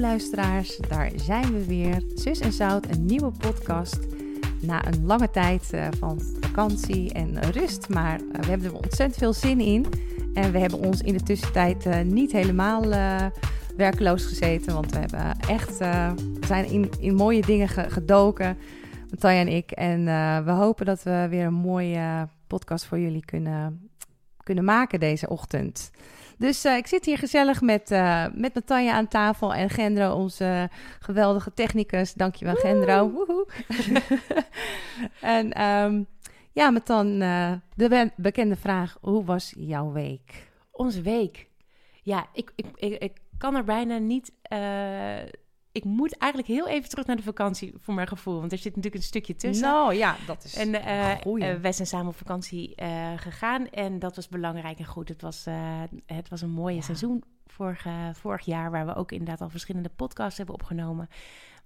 Luisteraars, 0.00 0.76
daar 0.76 1.10
zijn 1.16 1.52
we 1.52 1.66
weer. 1.66 2.02
Zus 2.14 2.40
en 2.40 2.52
Zout, 2.52 2.90
een 2.90 3.04
nieuwe 3.04 3.30
podcast. 3.30 3.98
Na 4.60 4.86
een 4.86 5.06
lange 5.06 5.30
tijd 5.30 5.70
uh, 5.74 5.86
van 5.98 6.20
vakantie 6.40 7.12
en 7.12 7.50
rust, 7.50 7.88
maar 7.88 8.20
uh, 8.20 8.40
we 8.40 8.46
hebben 8.46 8.66
er 8.66 8.74
ontzettend 8.74 9.16
veel 9.16 9.32
zin 9.32 9.60
in. 9.60 9.86
En 10.34 10.52
we 10.52 10.58
hebben 10.58 10.78
ons 10.78 11.00
in 11.00 11.12
de 11.12 11.22
tussentijd 11.22 11.86
uh, 11.86 12.00
niet 12.00 12.32
helemaal 12.32 12.84
werkloos 13.76 14.24
gezeten, 14.24 14.74
want 14.74 14.92
we 14.92 14.98
hebben 14.98 15.36
echt, 15.48 15.76
zijn 16.46 16.64
in, 16.70 16.90
in 17.00 17.14
mooie 17.14 17.42
dingen 17.42 17.68
gedoken, 17.68 18.58
Tanja 19.18 19.40
en 19.40 19.48
ik. 19.48 19.70
En 19.70 20.04
we 20.44 20.50
hopen 20.50 20.86
dat 20.86 21.02
we 21.02 21.26
weer 21.30 21.46
een 21.46 21.54
mooie 21.54 22.28
podcast 22.46 22.84
voor 22.84 22.98
jullie 22.98 23.24
kunnen, 23.24 23.90
kunnen 24.42 24.64
maken 24.64 25.00
deze 25.00 25.28
ochtend. 25.28 25.90
Dus 26.40 26.64
uh, 26.64 26.76
ik 26.76 26.86
zit 26.86 27.04
hier 27.04 27.18
gezellig 27.18 27.60
met, 27.60 27.90
uh, 27.90 28.26
met 28.34 28.54
Natanja 28.54 28.92
aan 28.92 29.08
tafel 29.08 29.54
en 29.54 29.70
Gendro, 29.70 30.14
onze 30.14 30.68
geweldige 31.00 31.54
technicus. 31.54 32.12
Dankjewel, 32.14 32.54
Woehoe. 32.54 32.74
Gendro. 32.74 33.10
Woehoe. 33.10 33.46
en 35.36 35.62
um, 35.62 36.06
ja, 36.52 36.70
met 36.70 36.86
dan 36.86 37.22
uh, 37.22 37.52
de 37.74 38.10
bekende 38.16 38.56
vraag: 38.56 38.98
hoe 39.00 39.24
was 39.24 39.54
jouw 39.56 39.92
week? 39.92 40.48
Onze 40.70 41.02
week. 41.02 41.48
Ja, 42.02 42.26
ik, 42.32 42.52
ik, 42.54 42.66
ik, 42.74 43.02
ik 43.02 43.12
kan 43.38 43.54
er 43.54 43.64
bijna 43.64 43.98
niet 43.98 44.32
ik 45.72 45.84
moet 45.84 46.16
eigenlijk 46.16 46.52
heel 46.52 46.68
even 46.68 46.88
terug 46.88 47.06
naar 47.06 47.16
de 47.16 47.22
vakantie 47.22 47.74
voor 47.78 47.94
mijn 47.94 48.08
gevoel. 48.08 48.38
Want 48.38 48.52
er 48.52 48.58
zit 48.58 48.76
natuurlijk 48.76 49.02
een 49.02 49.08
stukje 49.08 49.36
tussen. 49.36 49.66
Nou 49.66 49.94
ja, 49.94 50.16
dat 50.26 50.44
is 50.44 50.54
En 50.54 50.68
uh, 50.68 51.60
wij 51.60 51.72
zijn 51.72 51.88
samen 51.88 52.08
op 52.08 52.16
vakantie 52.16 52.72
uh, 52.82 53.12
gegaan. 53.16 53.68
En 53.68 53.98
dat 53.98 54.16
was 54.16 54.28
belangrijk 54.28 54.78
en 54.78 54.84
goed. 54.84 55.08
Het 55.08 55.22
was, 55.22 55.46
uh, 55.46 55.82
het 56.06 56.28
was 56.28 56.42
een 56.42 56.50
mooie 56.50 56.74
ja. 56.74 56.80
seizoen 56.82 57.22
vorig 58.12 58.44
jaar. 58.44 58.70
Waar 58.70 58.86
we 58.86 58.94
ook 58.94 59.12
inderdaad 59.12 59.40
al 59.40 59.48
verschillende 59.48 59.90
podcasts 59.96 60.36
hebben 60.36 60.54
opgenomen. 60.54 61.08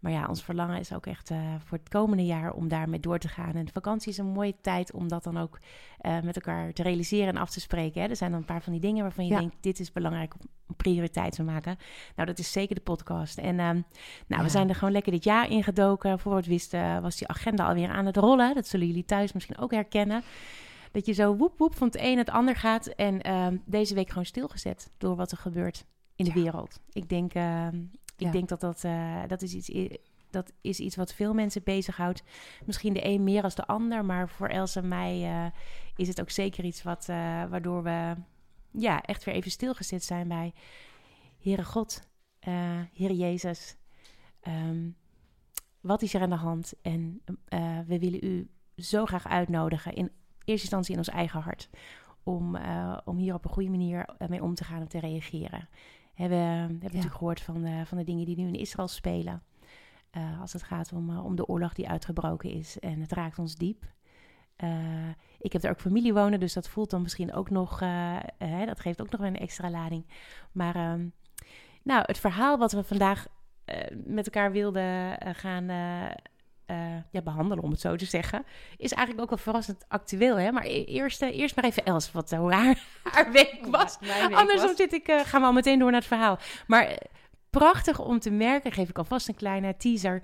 Maar 0.05 0.13
ja, 0.13 0.27
ons 0.29 0.43
verlangen 0.43 0.79
is 0.79 0.93
ook 0.93 1.07
echt 1.07 1.31
uh, 1.31 1.39
voor 1.65 1.79
het 1.79 1.89
komende 1.89 2.25
jaar 2.25 2.53
om 2.53 2.69
daarmee 2.69 3.01
door 3.01 3.19
te 3.19 3.29
gaan. 3.29 3.55
En 3.55 3.65
de 3.65 3.73
vakantie 3.73 4.13
is 4.13 4.19
een 4.19 4.27
mooie 4.27 4.55
tijd 4.61 4.93
om 4.93 5.09
dat 5.09 5.25
dan 5.25 5.37
ook 5.37 5.59
uh, 6.01 6.21
met 6.21 6.37
elkaar 6.37 6.73
te 6.73 6.83
realiseren 6.83 7.29
en 7.29 7.37
af 7.41 7.51
te 7.51 7.61
spreken. 7.61 8.03
Hè. 8.03 8.09
Er 8.09 8.17
zijn 8.17 8.31
dan 8.31 8.41
een 8.41 8.47
paar 8.47 8.63
van 8.63 8.73
die 8.73 8.81
dingen 8.81 9.03
waarvan 9.03 9.27
je 9.27 9.33
ja. 9.33 9.39
denkt, 9.39 9.57
dit 9.61 9.81
is 9.81 9.93
belangrijk 9.93 10.35
om 10.69 10.77
prioriteit 10.77 11.33
te 11.33 11.43
maken. 11.43 11.77
Nou, 12.17 12.29
dat 12.29 12.39
is 12.39 12.53
zeker 12.53 12.75
de 12.75 12.81
podcast. 12.81 13.39
En 13.39 13.55
uh, 13.55 13.57
nou, 13.57 13.83
ja. 14.27 14.43
we 14.43 14.49
zijn 14.49 14.69
er 14.69 14.75
gewoon 14.75 14.93
lekker 14.93 15.13
dit 15.13 15.25
jaar 15.25 15.51
ingedoken. 15.51 16.19
Voor 16.19 16.37
het 16.37 16.47
wisten 16.47 17.03
was 17.03 17.17
die 17.17 17.29
agenda 17.29 17.67
alweer 17.67 17.89
aan 17.89 18.07
het 18.07 18.17
rollen. 18.17 18.55
Dat 18.55 18.67
zullen 18.67 18.87
jullie 18.87 19.05
thuis 19.05 19.33
misschien 19.33 19.59
ook 19.59 19.71
herkennen. 19.71 20.23
Dat 20.93 21.07
je 21.07 21.13
zo 21.13 21.37
woep 21.37 21.59
woep 21.59 21.77
van 21.77 21.87
het 21.87 21.97
een 22.01 22.19
het 22.19 22.31
ander 22.31 22.57
gaat. 22.57 22.87
En 22.87 23.21
ehm, 23.21 23.57
deze 23.65 23.95
week 23.95 24.09
gewoon 24.09 24.25
stilgezet 24.25 24.93
door 24.99 25.17
wat 25.17 25.31
er 25.31 25.39
gebeurt 25.39 25.85
in 26.17 26.25
de 26.25 26.33
wereld. 26.33 26.81
Ik 26.93 27.09
denk 27.09 27.35
ehm, 27.35 27.77
ik 28.17 28.27
ja. 28.27 28.31
denk 28.31 28.49
dat 28.49 28.61
dat, 28.61 28.85
uh, 28.85 29.23
dat, 29.27 29.43
is 29.43 29.55
iets, 29.55 29.97
dat 30.31 30.53
is 30.61 30.81
iets 30.81 30.97
wat 30.97 31.15
veel 31.15 31.35
mensen 31.35 31.63
bezighoudt. 31.65 32.23
Misschien 32.65 32.93
de 32.93 33.07
een 33.07 33.25
meer 33.25 33.43
als 33.43 33.55
de 33.55 33.67
ander, 33.67 34.05
maar 34.05 34.29
voor 34.29 34.49
Els 34.49 34.77
en 34.77 34.89
mij 34.89 35.21
uh, 35.21 35.51
is 35.97 36.09
het 36.09 36.21
ook 36.21 36.31
zeker 36.31 36.65
iets 36.65 36.83
wat, 36.83 37.07
uh, 37.11 37.17
waardoor 37.45 37.83
we 37.83 38.15
ja, 38.71 39.03
echt 39.03 39.25
weer 39.25 39.35
even 39.35 39.51
stilgezet 39.51 40.05
zijn 40.05 40.29
bij 40.29 40.53
Heere 41.41 41.65
God, 41.65 42.09
Heere 42.93 43.17
Jezus. 43.17 43.77
Um, 44.49 44.97
wat 45.81 46.03
is 46.03 46.15
er 46.15 46.21
aan 46.21 46.31
de 46.31 46.37
hand? 46.37 46.73
En 46.83 47.23
we 47.87 47.99
willen 47.99 48.25
u 48.25 48.51
zo 48.77 49.07
graag 49.07 49.27
uitnodigen, 49.27 49.95
in 49.95 50.11
eerste 50.45 50.53
instantie 50.53 50.93
in 50.93 50.99
ons 50.99 51.09
eigen 51.09 51.41
hart, 51.41 51.69
om, 52.23 52.57
om 53.05 53.17
hier 53.17 53.35
op 53.35 53.45
een 53.45 53.51
goede 53.51 53.71
manier 53.71 54.09
mee 54.29 54.43
om 54.43 54.55
te 54.55 54.65
gaan 54.65 54.81
en 54.81 54.89
te 54.89 55.01
reageren 55.01 55.69
hebben, 56.15 56.39
hebben 56.39 56.79
ja. 56.79 56.85
natuurlijk 56.85 57.15
gehoord 57.15 57.41
van 57.41 57.63
de, 57.63 57.83
van 57.87 57.99
de 57.99 58.05
dingen 58.05 58.27
die 58.27 58.37
nu 58.37 58.47
in 58.47 58.55
Israël 58.55 58.89
spelen. 58.89 59.43
Uh, 60.17 60.41
als 60.41 60.53
het 60.53 60.63
gaat 60.63 60.93
om, 60.93 61.11
uh, 61.11 61.25
om 61.25 61.37
de 61.37 61.47
oorlog 61.47 61.73
die 61.73 61.89
uitgebroken 61.89 62.51
is. 62.51 62.79
En 62.79 63.01
het 63.01 63.13
raakt 63.13 63.39
ons 63.39 63.55
diep. 63.55 63.85
Uh, 64.65 65.09
ik 65.39 65.53
heb 65.53 65.63
er 65.63 65.71
ook 65.71 65.81
familie 65.81 66.15
wonen, 66.15 66.41
dus 66.41 66.53
dat 66.53 66.69
voelt 66.69 66.91
dan 66.91 67.03
misschien 67.03 67.33
ook 67.33 67.51
nog. 67.51 67.81
Hè, 68.39 68.67
dat 68.67 68.81
geeft 68.81 69.01
ook 69.01 69.11
nog 69.11 69.21
een 69.21 69.39
extra 69.39 69.71
lading. 69.71 70.07
Maar 70.53 70.75
ehm, 70.75 71.07
nou, 71.83 72.03
het 72.07 72.19
verhaal 72.19 72.59
wat 72.59 72.73
we 72.73 72.85
vandaag 72.85 73.27
met 74.05 74.27
elkaar 74.27 74.53
wilden 74.53 75.17
gaan 75.35 75.69
uh, 76.67 76.97
ja, 77.11 77.23
behandelen, 77.23 77.65
om 77.65 77.71
het 77.71 77.81
zo 77.81 77.97
te 77.97 78.05
zeggen, 78.05 78.45
is 78.77 78.93
eigenlijk 78.93 79.21
ook 79.23 79.29
wel 79.29 79.45
verrassend 79.45 79.85
actueel. 79.89 80.37
Hè? 80.37 80.53
Maar 80.53 80.65
e-, 80.65 80.85
eerst, 80.85 81.23
uh, 81.23 81.39
eerst 81.39 81.57
maar 81.57 81.65
even 81.65 81.85
Els, 81.85 82.13
wat 82.13 82.31
hoe 82.31 82.53
haar, 82.53 82.87
haar 83.13 83.33
week 83.33 83.67
was. 83.71 83.97
Ja, 84.01 84.29
week 84.29 84.39
Andersom 84.39 84.69
was. 84.69 84.77
zit 84.77 84.93
ik, 84.93 85.09
uh, 85.09 85.21
gaan 85.21 85.41
we 85.41 85.47
al 85.47 85.53
meteen 85.53 85.79
door 85.79 85.91
naar 85.91 86.01
het 86.01 86.09
verhaal. 86.09 86.39
Maar 86.67 86.99
prachtig 87.51 88.01
om 88.01 88.19
te 88.19 88.31
merken, 88.31 88.73
geef 88.73 88.89
ik 88.89 88.99
alvast 88.99 89.29
een 89.29 89.35
kleine 89.35 89.77
teaser, 89.77 90.23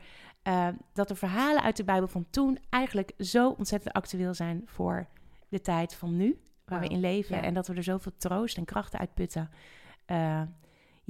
dat 0.93 1.09
de 1.09 1.15
verhalen 1.15 1.63
uit 1.63 1.77
de 1.77 1.85
Bijbel 1.85 2.09
van 2.09 2.27
toen 2.31 2.59
eigenlijk 2.71 3.13
zo 3.19 3.49
ontzettend 3.49 3.95
actueel 3.95 4.35
zijn 4.35 4.63
voor 4.67 5.07
de 5.49 5.61
tijd 5.61 5.95
van 5.95 6.17
nu, 6.17 6.41
waar 6.65 6.81
wow. 6.81 6.89
we 6.89 6.95
in 6.95 7.01
leven. 7.01 7.37
Ja. 7.37 7.43
En 7.43 7.55
dat 7.55 7.67
we 7.67 7.75
er 7.75 7.83
zoveel 7.83 8.13
troost 8.17 8.57
en 8.57 8.65
krachten 8.65 8.99
uit 8.99 9.15
putten 9.15 9.51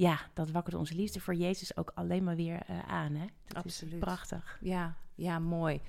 ja, 0.01 0.19
dat 0.33 0.51
wakkert 0.51 0.75
onze 0.75 0.95
liefde 0.95 1.19
voor 1.19 1.35
Jezus 1.35 1.77
ook 1.77 1.91
alleen 1.95 2.23
maar 2.23 2.35
weer 2.35 2.59
uh, 2.69 2.79
aan. 2.87 3.15
Hè? 3.15 3.25
Dat 3.47 3.63
Absoluut. 3.63 3.93
Is 3.93 3.99
prachtig. 3.99 4.57
Ja, 4.61 4.95
ja, 5.21 5.39
mooi. 5.39 5.81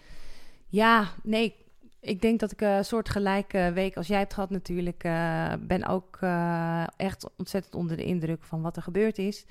Ja, 0.69 1.09
nee, 1.23 1.55
ik 2.01 2.21
denk 2.21 2.41
dat 2.41 2.53
ik 2.53 2.61
een 2.61 2.85
soort 2.85 3.09
gelijke 3.09 3.71
week 3.75 3.97
als 3.97 4.07
jij 4.07 4.19
hebt 4.19 4.35
gehad 4.35 4.51
natuurlijk. 4.51 5.05
Uh, 5.05 5.53
ben 5.61 5.87
ook 5.87 6.19
uh, 6.21 6.87
echt 6.97 7.31
ontzettend 7.37 7.75
onder 7.75 7.97
de 7.97 8.05
indruk 8.05 8.43
van 8.43 8.63
wat 8.63 8.77
er 8.77 8.83
gebeurd 8.83 9.19
is. 9.19 9.47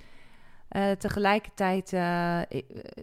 Uh, 0.71 0.91
tegelijkertijd 0.91 1.89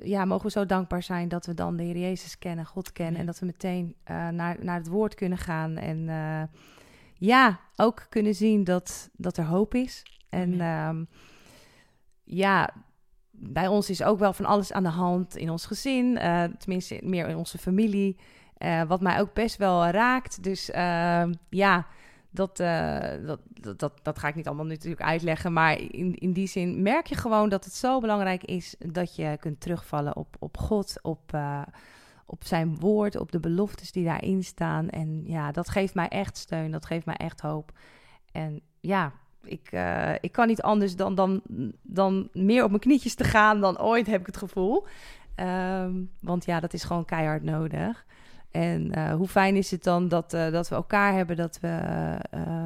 ja, 0.02 0.24
mogen 0.24 0.46
we 0.46 0.50
zo 0.50 0.66
dankbaar 0.66 1.02
zijn 1.02 1.28
dat 1.28 1.46
we 1.46 1.54
dan 1.54 1.76
de 1.76 1.82
Heer 1.82 1.98
Jezus 1.98 2.38
kennen, 2.38 2.66
God 2.66 2.92
kennen. 2.92 3.14
Ja. 3.14 3.20
En 3.20 3.26
dat 3.26 3.38
we 3.38 3.46
meteen 3.46 3.94
naar, 4.34 4.56
naar 4.60 4.78
het 4.78 4.88
woord 4.88 5.14
kunnen 5.14 5.38
gaan. 5.38 5.76
En 5.76 6.08
ja, 7.14 7.60
ook 7.76 8.06
kunnen 8.08 8.34
zien 8.34 8.64
dat, 8.64 9.10
dat 9.12 9.36
er 9.36 9.44
hoop 9.44 9.74
is. 9.74 10.02
En 10.28 11.08
ja. 12.24 12.70
Bij 13.40 13.66
ons 13.66 13.90
is 13.90 14.02
ook 14.02 14.18
wel 14.18 14.32
van 14.32 14.44
alles 14.44 14.72
aan 14.72 14.82
de 14.82 14.88
hand 14.88 15.36
in 15.36 15.50
ons 15.50 15.66
gezin, 15.66 16.16
uh, 16.16 16.44
tenminste 16.58 17.00
meer 17.02 17.28
in 17.28 17.36
onze 17.36 17.58
familie, 17.58 18.16
uh, 18.58 18.82
wat 18.82 19.00
mij 19.00 19.20
ook 19.20 19.34
best 19.34 19.56
wel 19.56 19.86
raakt. 19.86 20.42
Dus 20.42 20.70
uh, 20.70 21.24
ja, 21.48 21.86
dat, 22.30 22.60
eh, 22.60 23.26
dat, 23.26 23.40
dat, 23.48 23.78
dat, 23.78 23.92
dat, 24.02 24.18
ga 24.18 24.28
ik 24.28 24.34
niet 24.34 24.46
allemaal 24.46 24.66
natuurlijk 24.66 25.02
uitleggen, 25.02 25.52
maar 25.52 25.80
in, 25.80 26.14
in 26.14 26.32
die 26.32 26.46
zin 26.46 26.82
merk 26.82 27.06
je 27.06 27.14
gewoon 27.14 27.48
dat 27.48 27.64
het 27.64 27.74
zo 27.74 28.00
belangrijk 28.00 28.44
is 28.44 28.74
dat 28.78 29.16
je 29.16 29.36
kunt 29.40 29.60
terugvallen 29.60 30.16
op, 30.16 30.36
op 30.38 30.56
God, 30.56 30.98
op, 31.02 31.38
op 32.26 32.44
zijn 32.44 32.78
woord, 32.78 33.16
op 33.16 33.32
de 33.32 33.40
beloftes 33.40 33.92
die 33.92 34.04
daarin 34.04 34.44
staan. 34.44 34.88
En 34.88 35.22
ja, 35.26 35.52
dat 35.52 35.68
geeft 35.68 35.94
mij 35.94 36.08
echt 36.08 36.36
steun, 36.36 36.70
dat 36.70 36.86
geeft 36.86 37.06
mij 37.06 37.16
echt 37.16 37.40
hoop. 37.40 37.72
En 38.32 38.60
ja, 38.80 39.12
ik, 39.48 39.72
uh, 39.72 40.12
ik 40.20 40.32
kan 40.32 40.46
niet 40.46 40.62
anders 40.62 40.96
dan, 40.96 41.14
dan, 41.14 41.42
dan 41.82 42.28
meer 42.32 42.62
op 42.64 42.68
mijn 42.68 42.82
knietjes 42.82 43.14
te 43.14 43.24
gaan 43.24 43.60
dan 43.60 43.80
ooit, 43.80 44.06
heb 44.06 44.20
ik 44.20 44.26
het 44.26 44.36
gevoel. 44.36 44.86
Um, 45.36 46.10
want 46.20 46.44
ja, 46.44 46.60
dat 46.60 46.72
is 46.72 46.84
gewoon 46.84 47.04
keihard 47.04 47.42
nodig. 47.42 48.06
En 48.50 48.92
uh, 48.98 49.12
hoe 49.12 49.28
fijn 49.28 49.56
is 49.56 49.70
het 49.70 49.82
dan 49.82 50.08
dat, 50.08 50.34
uh, 50.34 50.50
dat 50.50 50.68
we 50.68 50.74
elkaar 50.74 51.12
hebben, 51.12 51.36
dat 51.36 51.58
we 51.60 51.80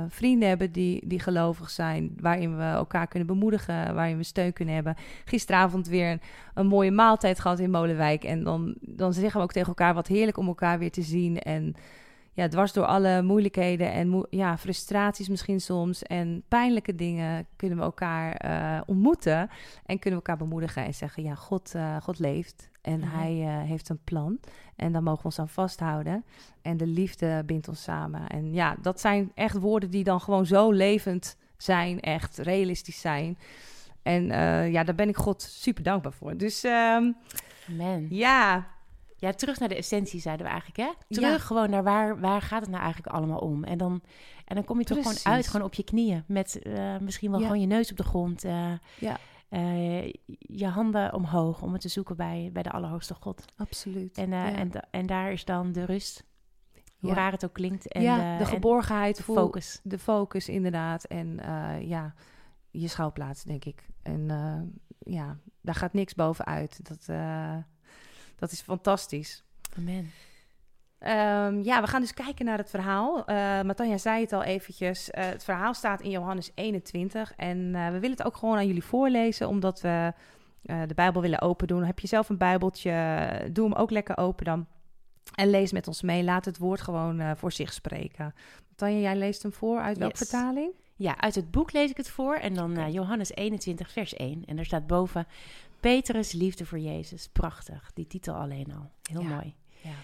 vrienden 0.09 0.49
hebben 0.49 0.73
die, 0.73 1.07
die 1.07 1.21
gelovig 1.21 1.71
zijn, 1.71 2.17
waarin 2.21 2.57
we 2.57 2.63
elkaar 2.63 3.07
kunnen 3.07 3.29
bemoedigen, 3.29 3.95
waarin 3.95 4.17
we 4.17 4.23
steun 4.23 4.53
kunnen 4.53 4.75
hebben. 4.75 4.95
Gisteravond 5.25 5.89
weer 5.89 6.11
een, 6.11 6.21
een 6.55 6.67
mooie 6.67 6.91
maaltijd 6.91 7.41
gehad 7.41 7.59
in 7.59 7.71
Molenwijk. 7.71 8.25
En 8.25 8.45
dan, 8.45 8.75
dan 8.81 9.13
zeggen 9.13 9.37
we 9.37 9.45
ook 9.45 9.53
tegen 9.53 9.69
elkaar 9.69 9.95
wat 9.95 10.07
heerlijk 10.07 10.37
om 10.37 10.47
elkaar 10.47 10.79
weer 10.79 10.91
te 10.91 11.03
zien. 11.03 11.39
En 11.39 11.75
ja, 12.35 12.49
dwars 12.49 12.73
door 12.73 12.85
alle 12.85 13.23
moeilijkheden 13.23 13.93
en 13.93 14.09
mo 14.09 14.25
ja, 14.31 14.59
frustraties 14.59 15.29
misschien 15.29 15.61
soms 15.61 16.03
en 16.03 16.43
pijnlijke 16.49 16.95
dingen 16.95 17.47
kunnen 17.57 17.79
we 17.79 17.85
elkaar 17.85 18.45
uh, 18.45 18.81
ontmoeten 18.87 19.39
en 19.87 19.99
kunnen 19.99 20.21
we 20.21 20.27
elkaar 20.27 20.37
bemoedigen 20.37 20.85
en 20.85 20.95
zeggen, 20.95 21.23
ja, 21.23 21.35
God, 21.35 21.73
uh, 21.77 21.97
God 22.03 22.19
leeft 22.19 22.71
en 22.83 22.97
mm 22.97 23.03
-hmm. 23.03 23.19
hij 23.19 23.35
uh, 23.35 23.69
heeft 23.69 23.89
een 23.89 24.01
plan 24.05 24.39
en 24.77 24.93
daar 24.93 25.03
mogen 25.03 25.19
we 25.19 25.25
ons 25.25 25.39
aan 25.39 25.49
vasthouden 25.49 26.25
en 26.63 26.77
de 26.77 26.87
liefde 26.87 27.43
bindt 27.47 27.69
ons 27.69 27.83
samen. 27.83 28.27
En 28.27 28.53
ja, 28.53 28.77
dat 28.83 29.01
zijn 29.01 29.33
echt 29.35 29.59
woorden 29.59 29.91
die 29.91 30.05
dan 30.05 30.21
gewoon 30.21 30.47
zo 30.47 30.71
levend 30.71 31.37
zijn, 31.57 32.01
echt 32.01 32.39
realistisch 32.39 33.01
zijn. 33.01 33.39
En 34.03 34.25
ja, 34.71 34.85
daar 34.85 34.95
ben 34.95 35.09
ik 35.09 35.17
God 35.17 35.43
super 35.43 35.83
dankbaar 35.83 36.13
voor. 36.13 36.37
Dus 36.37 36.65
um, 36.65 37.17
Amen. 37.69 38.07
ja, 38.11 38.67
ja, 39.23 39.33
terug 39.33 39.59
naar 39.59 39.69
de 39.69 39.77
essentie 39.77 40.21
zeiden 40.21 40.47
we 40.47 40.53
eigenlijk, 40.53 40.81
hè? 40.81 41.05
Terug 41.09 41.31
ja. 41.31 41.39
gewoon 41.39 41.71
naar 41.71 41.83
waar, 41.83 42.21
waar 42.21 42.43
gaat 42.43 42.61
het 42.61 42.71
nou 42.71 42.83
eigenlijk 42.83 43.15
allemaal 43.15 43.39
om? 43.39 43.65
En 43.65 43.79
dan, 43.79 44.03
en 44.45 44.55
dan 44.55 44.65
kom 44.65 44.79
je 44.79 44.85
toch 44.85 45.01
Precies. 45.01 45.23
gewoon 45.23 45.37
uit, 45.37 45.47
gewoon 45.47 45.67
op 45.67 45.75
je 45.75 45.83
knieën. 45.83 46.25
Met 46.27 46.61
uh, 46.63 46.99
misschien 46.99 47.31
wel 47.31 47.41
ja. 47.41 47.47
gewoon 47.47 47.61
je 47.61 47.67
neus 47.67 47.91
op 47.91 47.97
de 47.97 48.03
grond. 48.03 48.45
Uh, 48.45 48.73
ja. 48.99 49.19
Uh, 49.51 50.13
je 50.39 50.67
handen 50.67 51.15
omhoog 51.15 51.63
om 51.63 51.73
het 51.73 51.81
te 51.81 51.89
zoeken 51.89 52.17
bij, 52.17 52.51
bij 52.53 52.63
de 52.63 52.71
Allerhoogste 52.71 53.15
God. 53.15 53.45
Absoluut. 53.57 54.19
En, 54.19 54.31
ja. 54.31 54.53
en, 54.53 54.71
en 54.91 55.07
daar 55.07 55.33
is 55.33 55.45
dan 55.45 55.73
de 55.73 55.85
rust. 55.85 56.25
Hoe 56.99 57.15
raar 57.15 57.33
het 57.33 57.45
ook 57.45 57.53
klinkt. 57.53 57.89
En 57.89 58.03
ja, 58.03 58.39
de, 58.39 58.45
de 58.45 58.51
geborgenheid, 58.51 59.17
de 59.17 59.23
focus. 59.23 59.81
De 59.83 59.99
focus, 59.99 60.49
inderdaad. 60.49 61.05
En 61.05 61.41
ja, 61.81 62.15
je 62.71 62.89
schouwplaats, 62.89 63.45
denk 63.45 63.65
ik. 63.65 63.87
En 64.03 64.27
ja, 64.99 65.39
daar 65.61 65.75
gaat 65.75 65.93
niks 65.93 66.15
bovenuit. 66.15 66.81
Dat, 66.89 67.07
dat 68.43 68.53
is 68.53 68.61
fantastisch. 68.61 69.43
Amen. 69.79 70.11
Um, 71.01 71.63
ja, 71.63 71.81
we 71.81 71.87
gaan 71.87 72.01
dus 72.01 72.15
kijken 72.15 72.45
naar 72.45 72.59
het 72.59 72.71
verhaal. 72.71 73.19
Uh, 73.19 73.25
Matanja 73.63 73.99
zei 73.99 74.21
het 74.21 74.33
al 74.33 74.43
eventjes. 74.43 75.09
Uh, 75.09 75.25
het 75.25 75.45
verhaal 75.45 75.75
staat 75.75 76.01
in 76.01 76.11
Johannes 76.11 76.51
21. 76.55 77.33
En 77.37 77.59
uh, 77.59 77.87
we 77.87 77.99
willen 77.99 78.17
het 78.17 78.25
ook 78.25 78.37
gewoon 78.37 78.57
aan 78.57 78.67
jullie 78.67 78.85
voorlezen, 78.85 79.49
omdat 79.49 79.81
we 79.81 80.13
de 80.63 80.95
Bijbel 80.95 81.21
willen 81.21 81.41
open 81.41 81.67
doen. 81.67 81.85
Heb 81.85 81.99
je 81.99 82.07
zelf 82.07 82.29
een 82.29 82.39
Bijbeltje, 82.39 83.49
doe 83.53 83.69
hem 83.69 83.79
ook 83.79 83.91
lekker 83.91 84.17
open 84.17 84.45
dan. 84.45 84.67
En 85.35 85.51
lees 85.51 85.73
met 85.73 85.87
ons 85.89 86.03
mee. 86.03 86.25
Laat 86.25 86.45
het 86.45 86.59
woord 86.59 86.81
gewoon 86.81 87.37
voor 87.37 87.53
zich 87.53 87.73
spreken. 87.73 88.35
Matanja, 88.69 88.99
jij 88.99 89.17
leest 89.17 89.43
hem 89.43 89.53
voor. 89.53 89.81
Uit 89.81 89.99
welke 89.99 90.17
vertaling? 90.17 90.73
Ja, 90.97 91.21
uit 91.21 91.35
het 91.35 91.51
boek 91.51 91.73
lees 91.73 91.91
ik 91.91 91.97
het 91.97 92.11
voor. 92.11 92.35
En 92.35 92.55
dan 92.55 92.93
Johannes 92.93 93.31
21, 93.31 93.93
vers 93.93 94.15
1. 94.15 94.45
En 94.45 94.59
er 94.59 94.65
staat 94.65 94.87
boven... 94.87 95.27
Petrus 95.83 96.33
liefde 96.33 96.67
voor 96.67 96.79
Jezus. 96.79 97.29
Prachtig. 97.29 97.91
Die 97.93 98.07
titel 98.07 98.35
alleen 98.35 98.73
al. 98.73 98.91
Heel 99.03 99.23
mooi. 99.23 99.55
Ja. 99.83 99.95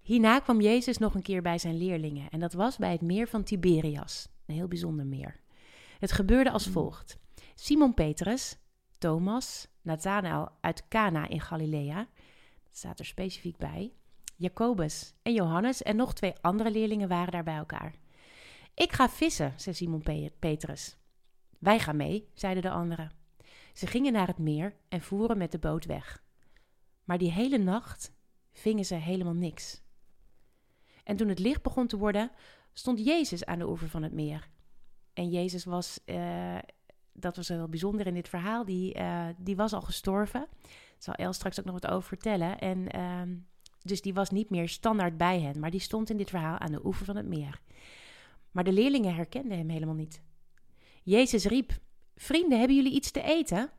Hierna 0.00 0.40
kwam 0.40 0.60
Jezus 0.60 0.98
nog 0.98 1.14
een 1.14 1.22
keer 1.22 1.42
bij 1.42 1.58
zijn 1.58 1.76
leerlingen 1.76 2.30
en 2.30 2.40
dat 2.40 2.52
was 2.52 2.76
bij 2.76 2.92
het 2.92 3.00
meer 3.00 3.28
van 3.28 3.42
Tiberias, 3.42 4.28
een 4.46 4.54
heel 4.54 4.68
bijzonder 4.68 5.06
meer. 5.06 5.40
Het 5.98 6.12
gebeurde 6.12 6.50
als 6.50 6.66
volgt. 6.66 7.18
Simon 7.54 7.94
Petrus, 7.94 8.58
Thomas, 8.98 9.68
Nathanael 9.82 10.48
uit 10.60 10.88
Cana 10.88 11.28
in 11.28 11.40
Galilea, 11.40 12.08
dat 12.64 12.76
staat 12.76 12.98
er 12.98 13.06
specifiek 13.06 13.56
bij, 13.56 13.92
Jacobus 14.36 15.14
en 15.22 15.32
Johannes 15.32 15.82
en 15.82 15.96
nog 15.96 16.14
twee 16.14 16.34
andere 16.40 16.70
leerlingen 16.70 17.08
waren 17.08 17.32
daar 17.32 17.44
bij 17.44 17.56
elkaar. 17.56 17.94
Ik 18.74 18.92
ga 18.92 19.08
vissen, 19.08 19.52
zei 19.56 19.74
Simon 19.74 20.02
Petrus. 20.38 20.96
Wij 21.58 21.78
gaan 21.78 21.96
mee, 21.96 22.28
zeiden 22.34 22.62
de 22.62 22.70
anderen. 22.70 23.22
Ze 23.74 23.86
gingen 23.86 24.12
naar 24.12 24.26
het 24.26 24.38
meer 24.38 24.76
en 24.88 25.00
voeren 25.00 25.38
met 25.38 25.52
de 25.52 25.58
boot 25.58 25.84
weg. 25.84 26.22
Maar 27.04 27.18
die 27.18 27.30
hele 27.30 27.58
nacht 27.58 28.12
vingen 28.52 28.84
ze 28.84 28.94
helemaal 28.94 29.34
niks. 29.34 29.82
En 31.04 31.16
toen 31.16 31.28
het 31.28 31.38
licht 31.38 31.62
begon 31.62 31.86
te 31.86 31.96
worden, 31.96 32.30
stond 32.72 33.04
Jezus 33.04 33.44
aan 33.44 33.58
de 33.58 33.68
oever 33.68 33.88
van 33.88 34.02
het 34.02 34.12
meer. 34.12 34.48
En 35.12 35.30
Jezus 35.30 35.64
was, 35.64 36.00
uh, 36.06 36.58
dat 37.12 37.36
was 37.36 37.48
wel 37.48 37.68
bijzonder 37.68 38.06
in 38.06 38.14
dit 38.14 38.28
verhaal, 38.28 38.64
die, 38.64 38.98
uh, 38.98 39.26
die 39.38 39.56
was 39.56 39.72
al 39.72 39.82
gestorven. 39.82 40.46
Daar 40.50 40.98
zal 40.98 41.14
El 41.14 41.32
straks 41.32 41.58
ook 41.58 41.64
nog 41.64 41.80
wat 41.80 41.90
over 41.90 42.08
vertellen. 42.08 42.58
En 42.58 42.96
uh, 42.96 43.36
dus 43.82 44.02
die 44.02 44.14
was 44.14 44.30
niet 44.30 44.50
meer 44.50 44.68
standaard 44.68 45.16
bij 45.16 45.40
hen, 45.40 45.60
maar 45.60 45.70
die 45.70 45.80
stond 45.80 46.10
in 46.10 46.16
dit 46.16 46.30
verhaal 46.30 46.58
aan 46.58 46.72
de 46.72 46.86
oever 46.86 47.04
van 47.04 47.16
het 47.16 47.26
meer. 47.26 47.60
Maar 48.50 48.64
de 48.64 48.72
leerlingen 48.72 49.14
herkenden 49.14 49.58
hem 49.58 49.68
helemaal 49.68 49.94
niet. 49.94 50.22
Jezus 51.02 51.44
riep: 51.44 51.78
Vrienden, 52.16 52.58
hebben 52.58 52.76
jullie 52.76 52.92
iets 52.92 53.10
te 53.10 53.22
eten? 53.22 53.70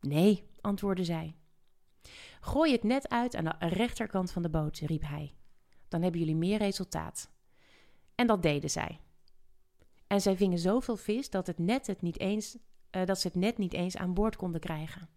Nee, 0.00 0.46
antwoordden 0.60 1.04
zij. 1.04 1.36
Gooi 2.40 2.72
het 2.72 2.82
net 2.82 3.08
uit 3.08 3.34
aan 3.34 3.44
de 3.44 3.54
rechterkant 3.58 4.32
van 4.32 4.42
de 4.42 4.50
boot, 4.50 4.78
riep 4.78 5.02
hij 5.02 5.34
dan 5.92 6.02
hebben 6.02 6.20
jullie 6.20 6.36
meer 6.36 6.58
resultaat. 6.58 7.30
En 8.14 8.26
dat 8.26 8.42
deden 8.42 8.70
zij. 8.70 9.00
En 10.06 10.20
zij 10.20 10.36
vingen 10.36 10.58
zoveel 10.58 10.96
vis 10.96 11.30
dat, 11.30 11.46
het 11.46 11.58
net 11.58 11.86
het 11.86 12.02
niet 12.02 12.18
eens, 12.18 12.56
uh, 12.90 13.04
dat 13.04 13.20
ze 13.20 13.26
het 13.26 13.36
net 13.36 13.58
niet 13.58 13.72
eens 13.72 13.96
aan 13.96 14.14
boord 14.14 14.36
konden 14.36 14.60
krijgen. 14.60 15.08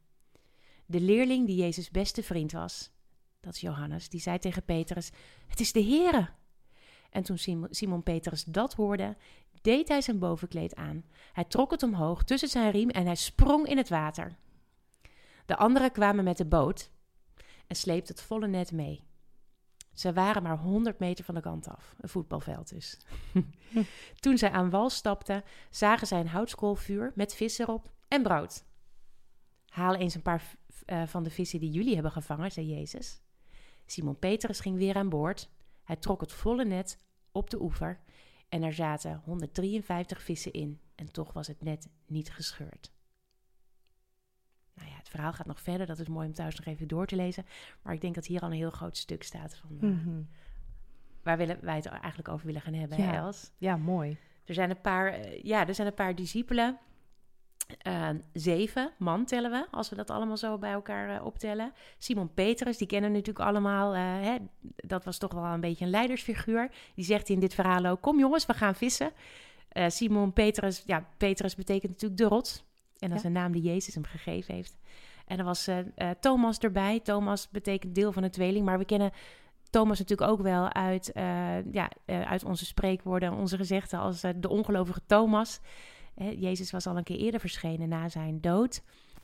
De 0.86 1.00
leerling 1.00 1.48
die 1.48 1.56
Jezus' 1.56 1.89
beste 1.89 2.24
vriend 2.24 2.51
was, 2.51 2.92
dat 3.39 3.54
is 3.54 3.62
Johannes, 3.62 4.10
die 4.10 4.19
zei 4.19 4.39
tegen 4.39 4.66
Petrus: 4.66 5.12
Het 5.48 5.60
is 5.60 5.72
de 5.72 5.83
Heere. 5.83 6.30
En 7.15 7.23
toen 7.23 7.67
Simon 7.69 8.03
Petrus 8.03 8.44
dat 8.44 8.73
hoorde, 8.73 9.17
deed 9.62 9.88
hij 9.88 10.01
zijn 10.01 10.19
bovenkleed 10.19 10.75
aan. 10.75 11.06
Hij 11.33 11.44
trok 11.44 11.71
het 11.71 11.83
omhoog 11.83 12.23
tussen 12.23 12.50
zijn 12.50 12.71
riem 12.71 12.89
en 12.89 13.06
hij 13.06 13.15
sprong 13.15 13.67
in 13.67 13.77
het 13.77 13.89
water. 13.89 14.35
De 15.45 15.56
anderen 15.56 15.91
kwamen 15.91 16.23
met 16.23 16.38
de 16.38 16.45
boot 16.45 16.89
en 17.67 17.75
sleepten 17.75 18.15
het 18.15 18.23
volle 18.23 18.47
net 18.47 18.71
mee. 18.71 19.03
Ze 19.94 20.13
waren 20.13 20.44
maar 20.44 20.57
100 20.57 21.00
meter 21.00 21.25
van 21.25 21.35
de 21.35 21.41
kant 21.41 21.67
af, 21.67 21.95
een 22.00 22.09
voetbalveld 22.09 22.69
dus. 22.69 22.97
Toen 24.19 24.38
zij 24.38 24.51
aan 24.51 24.69
wal 24.69 24.89
stapten, 24.89 25.44
zagen 25.69 26.07
zij 26.07 26.19
een 26.19 26.27
houtskoolvuur 26.27 27.12
met 27.15 27.35
vis 27.35 27.57
erop 27.57 27.91
en 28.07 28.23
brood. 28.23 28.63
Haal 29.67 29.95
eens 29.95 30.15
een 30.15 30.21
paar 30.21 30.56
uh, 30.85 31.07
van 31.07 31.23
de 31.23 31.29
vissen 31.29 31.59
die 31.59 31.71
jullie 31.71 31.94
hebben 31.94 32.12
gevangen, 32.12 32.51
zei 32.51 32.67
Jezus. 32.67 33.21
Simon 33.85 34.19
Petrus 34.19 34.59
ging 34.59 34.77
weer 34.77 34.95
aan 34.95 35.09
boord. 35.09 35.50
Hij 35.83 35.95
trok 35.95 36.21
het 36.21 36.31
volle 36.31 36.65
net 36.65 37.03
op 37.36 37.50
de 37.50 37.62
oever 37.62 38.00
en 38.50 38.64
er 38.64 38.74
zaten 38.74 39.22
153 39.24 40.22
vissen 40.22 40.54
in 40.54 40.80
en 40.96 41.12
toch 41.12 41.34
was 41.34 41.48
het 41.48 41.62
net 41.62 41.90
niet 42.08 42.32
gescheurd. 42.32 42.92
Nou 44.74 44.90
ja, 44.90 44.96
het 44.96 45.10
verhaal 45.10 45.34
gaat 45.34 45.46
nog 45.46 45.62
verder. 45.62 45.88
Dat 45.88 46.00
is 46.00 46.08
mooi 46.08 46.28
om 46.28 46.34
thuis 46.34 46.56
nog 46.56 46.66
even 46.66 46.88
door 46.88 47.06
te 47.06 47.16
lezen. 47.16 47.46
Maar 47.82 47.94
ik 47.94 48.02
denk 48.02 48.16
dat 48.16 48.26
hier 48.26 48.42
al 48.42 48.48
een 48.48 48.58
heel 48.58 48.70
groot 48.70 48.98
stuk 48.98 49.24
staat 49.24 49.56
van... 49.56 49.78
Uh, 49.82 50.18
Waar 51.24 51.38
willen 51.38 51.58
wij 51.62 51.76
het 51.76 51.86
eigenlijk 51.86 52.28
over 52.28 52.46
willen 52.46 52.62
gaan 52.62 52.74
hebben, 52.74 52.98
ja. 52.98 53.14
Els? 53.14 53.52
Ja, 53.58 53.78
mooi. 53.78 54.18
Er 54.46 54.54
zijn 54.54 54.70
een 54.70 54.82
paar, 54.82 55.20
uh, 55.20 55.44
ja, 55.44 55.68
er 55.68 55.76
zijn 55.76 55.88
een 55.88 55.94
paar 55.94 56.16
discipelen. 56.16 56.80
Uh, 57.88 58.09
zeven 58.33 58.91
man 58.97 59.25
tellen 59.25 59.51
we, 59.51 59.65
als 59.71 59.89
we 59.89 59.95
dat 59.95 60.09
allemaal 60.09 60.38
zo 60.38 60.57
bij 60.57 60.71
elkaar 60.71 61.15
uh, 61.15 61.25
optellen. 61.25 61.73
Simon 61.97 62.33
Petrus, 62.33 62.77
die 62.77 62.88
kennen 62.88 63.12
we 63.12 63.17
natuurlijk 63.17 63.45
allemaal. 63.45 63.95
Uh, 63.95 64.01
hè, 64.01 64.35
dat 64.75 65.03
was 65.03 65.17
toch 65.17 65.33
wel 65.33 65.44
een 65.44 65.59
beetje 65.59 65.85
een 65.85 65.91
leidersfiguur. 65.91 66.71
Die 66.95 67.06
zegt 67.06 67.29
in 67.29 67.39
dit 67.39 67.53
verhaal 67.53 67.85
ook: 67.85 68.01
Kom 68.01 68.19
jongens, 68.19 68.45
we 68.45 68.53
gaan 68.53 68.75
vissen. 68.75 69.12
Simon 69.88 70.33
Petrus, 70.33 70.83
ja, 70.85 71.07
Petrus 71.17 71.56
betekent 71.56 71.91
natuurlijk 71.91 72.21
de 72.21 72.27
rots. 72.27 72.63
En 73.00 73.09
dat 73.09 73.17
is 73.17 73.23
een 73.23 73.31
naam 73.31 73.51
die 73.51 73.62
Jezus 73.62 73.94
hem 73.94 74.03
gegeven 74.03 74.56
heeft. 74.56 74.77
En 75.27 75.38
er 75.39 75.44
was 75.44 75.69
Thomas 76.19 76.59
erbij. 76.59 77.00
Thomas 77.00 77.50
betekent 77.50 77.95
deel 77.95 78.12
van 78.12 78.23
een 78.23 78.31
tweeling, 78.31 78.65
maar 78.65 78.77
we 78.77 78.85
kennen 78.85 79.12
Thomas 79.69 80.00
natuurlijk 80.00 80.31
ook 80.31 80.41
wel 80.41 80.73
uit, 80.73 81.12
ja, 81.71 81.89
uit 82.06 82.44
onze 82.44 82.65
spreekwoorden, 82.65 83.33
onze 83.33 83.57
gezegden 83.57 84.00
als 84.00 84.21
de 84.21 84.50
ongelovige 84.50 85.01
Thomas. 85.06 85.59
Jezus 86.15 86.71
was 86.71 86.88
al 86.88 86.97
een 86.97 87.03
keer 87.03 87.17
eerder 87.17 87.39
verschenen 87.39 87.89
na 87.89 88.09
zijn 88.09 88.41
dood. 88.41 88.83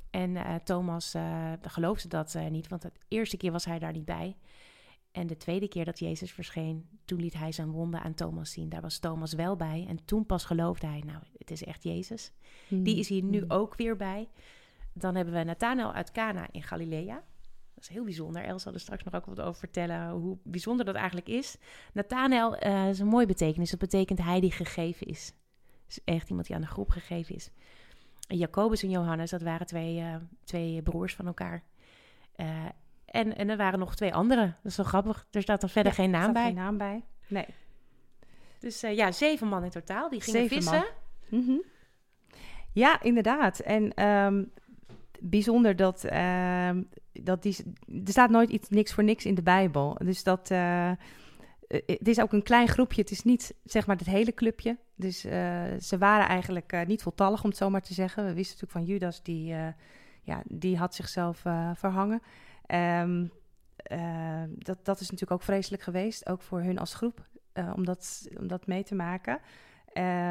En 0.10 0.62
Thomas 0.64 1.16
geloofde 1.62 2.08
dat 2.08 2.38
niet, 2.50 2.68
want 2.68 2.82
de 2.82 2.92
eerste 3.08 3.38
keer 3.38 3.52
was 3.52 3.66
hij 3.66 3.80
daar 3.80 3.92
niet 3.92 4.06
bij. 4.06 4.36
En 5.12 5.28
de 5.28 5.38
tweede 5.38 5.68
keer 5.68 5.86
dat 5.86 6.00
Jezus 6.00 6.32
verscheen, 6.32 6.90
toen 7.06 7.20
liet 7.20 7.34
hij 7.34 7.52
zijn 7.52 7.72
wonden 7.72 8.02
aan 8.02 8.14
Thomas 8.14 8.52
zien. 8.52 8.70
Daar 8.70 8.82
was 8.82 9.00
Thomas 9.00 9.34
wel 9.34 9.56
bij. 9.56 9.86
En 9.90 10.06
toen 10.06 10.26
pas 10.26 10.46
geloofde 10.46 10.88
hij, 10.88 11.04
nou, 11.06 11.20
het 11.38 11.52
is 11.52 11.64
echt 11.64 11.84
Jezus. 11.84 12.32
Die 12.68 12.98
is 12.98 13.10
hier 13.10 13.24
nu 13.24 13.40
hmm. 13.40 13.52
ook 13.52 13.76
weer 13.76 13.96
bij. 13.96 14.30
Dan 14.94 15.16
hebben 15.16 15.34
we 15.34 15.44
Nathanael 15.44 15.94
uit 15.94 16.12
Cana 16.12 16.48
in 16.52 16.64
Galilea. 16.64 17.24
Dat 17.74 17.84
is 17.84 17.88
heel 17.88 18.04
bijzonder. 18.04 18.44
Els 18.44 18.64
zal 18.64 18.74
er 18.74 18.80
straks 18.80 19.04
nog 19.04 19.14
ook 19.14 19.26
wat 19.26 19.42
over 19.42 19.60
vertellen 19.60 20.10
hoe 20.10 20.38
bijzonder 20.44 20.86
dat 20.86 20.96
eigenlijk 20.96 21.28
is. 21.28 21.58
Nathanael 21.94 22.56
is 22.90 23.00
een 23.00 23.08
mooie 23.08 23.26
betekenis. 23.26 23.70
Dat 23.70 23.80
betekent 23.80 24.20
hij 24.20 24.40
die 24.40 24.52
gegeven 24.52 25.08
is. 25.08 25.34
Dus 25.92 26.04
echt 26.16 26.30
iemand 26.30 26.48
die 26.48 26.56
aan 26.56 26.62
de 26.62 26.68
groep 26.68 26.90
gegeven 26.90 27.36
is. 27.36 27.52
En 28.28 28.38
Jacobus 28.38 28.84
en 28.84 28.90
Johannes, 28.90 29.30
dat 29.30 29.42
waren 29.42 29.68
twee, 29.68 30.00
uh, 30.00 30.16
twee 30.44 30.82
broers 30.82 31.16
van 31.16 31.28
elkaar. 31.28 31.64
Uh, 32.36 32.48
en, 33.06 33.38
en 33.38 33.50
er 33.50 33.58
waren 33.58 33.80
nog 33.80 33.96
twee 33.96 34.14
andere. 34.14 34.42
Dat 34.42 34.72
is 34.72 34.78
wel 34.78 34.86
grappig. 34.86 35.28
Er 35.32 35.42
staat 35.42 35.62
dan 35.62 35.70
verder 35.70 35.94
geen 35.94 36.10
naam 36.10 36.34
bij. 36.34 36.44
geen 36.44 36.56
naam 36.56 36.78
bij. 36.78 37.04
Nee. 37.28 37.46
Dus 38.60 38.84
uh, 38.84 38.96
ja, 38.96 39.12
zeven 39.12 39.48
man 39.48 39.64
in 39.64 39.70
totaal. 39.70 40.10
Die 40.10 40.22
gingen 40.22 40.42
zeven 40.42 40.56
vissen. 40.56 40.86
Mm 41.30 41.46
-hmm. 41.46 41.62
Ja, 42.74 43.02
inderdaad. 43.02 43.60
En 43.60 44.08
um, 44.08 44.52
bijzonder 45.20 45.76
dat, 45.76 46.06
uh, 46.12 46.70
dat 47.14 47.44
die, 47.44 47.56
er 47.86 48.12
staat 48.12 48.30
nooit 48.30 48.50
iets 48.50 48.70
niks 48.70 48.94
voor 48.94 49.04
niks 49.04 49.26
in 49.26 49.36
de 49.36 49.44
Bijbel. 49.44 49.98
Dus 50.04 50.24
dat 50.24 50.52
het 51.86 52.08
is 52.08 52.20
ook 52.20 52.34
een 52.34 52.44
klein 52.44 52.68
groepje. 52.68 53.02
Het 53.02 53.12
is 53.12 53.24
niet 53.24 53.54
zeg 53.64 53.88
maar 53.88 53.96
het 53.96 54.06
hele 54.06 54.34
clubje. 54.34 54.78
Dus 54.96 55.26
uh, 55.26 55.32
ze 55.80 55.98
waren 55.98 56.28
eigenlijk 56.28 56.88
niet 56.88 57.02
voltallig, 57.02 57.44
om 57.44 57.50
het 57.50 57.58
zo 57.58 57.70
maar 57.70 57.82
te 57.82 57.94
zeggen. 57.94 58.26
We 58.26 58.34
wisten 58.34 58.58
natuurlijk 58.60 58.88
van 58.88 58.94
Judas, 58.94 59.24
die, 59.24 59.56
ja, 60.22 60.42
die 60.46 60.78
had 60.78 60.96
zichzelf 60.96 61.40
verhangen. 61.74 62.22
Uh, 63.92 64.44
dat, 64.58 64.86
dat 64.86 65.00
is 65.00 65.10
natuurlijk 65.10 65.32
ook 65.32 65.44
vreselijk 65.44 65.84
geweest, 65.84 66.30
ook 66.30 66.42
voor 66.42 66.62
hun 66.62 66.80
als 66.80 66.94
groep, 66.94 67.28
om, 67.76 67.86
dat, 67.86 68.28
om 68.40 68.48
dat 68.48 68.68
mee 68.68 68.84
te 68.84 68.96
maken. 68.96 69.40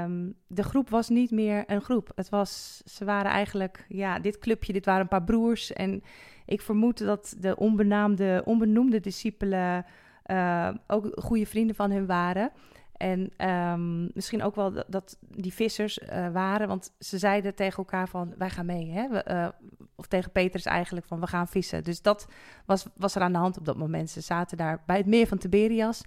Um, 0.02 0.34
de 0.46 0.62
groep 0.62 0.88
was 0.88 1.08
niet 1.08 1.30
meer 1.30 1.64
een 1.66 1.80
groep. 1.82 2.12
Het 2.14 2.28
was, 2.28 2.82
ze 2.84 3.04
waren 3.04 3.30
eigenlijk, 3.30 3.84
ja, 3.88 4.18
dit 4.18 4.38
clubje, 4.38 4.72
dit 4.72 4.84
waren 4.84 5.00
een 5.00 5.08
paar 5.08 5.24
broers. 5.24 5.72
En 5.72 6.02
ik 6.46 6.60
vermoed 6.60 6.98
dat 6.98 7.34
de 7.38 7.56
onbenaamde, 7.56 8.42
onbenoemde 8.44 9.00
discipelen 9.00 9.84
uh, 10.30 10.70
ook 10.86 11.12
goede 11.14 11.46
vrienden 11.46 11.76
van 11.76 11.90
hun 11.90 12.06
waren. 12.06 12.52
En 13.00 13.48
um, 13.48 14.10
misschien 14.14 14.42
ook 14.42 14.54
wel 14.54 14.84
dat, 14.88 15.18
die 15.20 15.52
vissers 15.52 15.98
uh, 15.98 16.28
waren, 16.28 16.68
want 16.68 16.92
ze 16.98 17.18
zeiden 17.18 17.54
tegen 17.54 17.76
elkaar 17.76 18.08
van 18.08 18.34
wij 18.38 18.50
gaan 18.50 18.66
mee. 18.66 18.90
Hè? 18.90 19.08
We, 19.08 19.24
uh, 19.30 19.48
of 19.94 20.06
tegen 20.06 20.32
Petrus 20.32 20.64
eigenlijk 20.64 21.06
van 21.06 21.20
we 21.20 21.26
gaan 21.26 21.48
vissen. 21.48 21.84
Dus 21.84 22.02
dat 22.02 22.28
was, 22.66 22.86
was 22.96 23.14
er 23.14 23.22
aan 23.22 23.32
de 23.32 23.38
hand 23.38 23.58
op 23.58 23.64
dat 23.64 23.76
moment. 23.76 24.10
Ze 24.10 24.20
zaten 24.20 24.56
daar 24.56 24.82
bij 24.86 24.96
het 24.96 25.06
meer 25.06 25.26
van 25.26 25.38
Tiberias, 25.38 26.02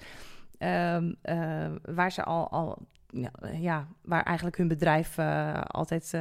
uh, 0.60 0.98
waar 1.82 2.12
ze 2.12 2.24
al, 2.24 2.50
al 2.50 2.88
ja, 3.54 3.88
waar 4.02 4.24
eigenlijk 4.24 4.58
hun 4.58 4.68
bedrijf 4.68 5.20
altijd 5.68 6.18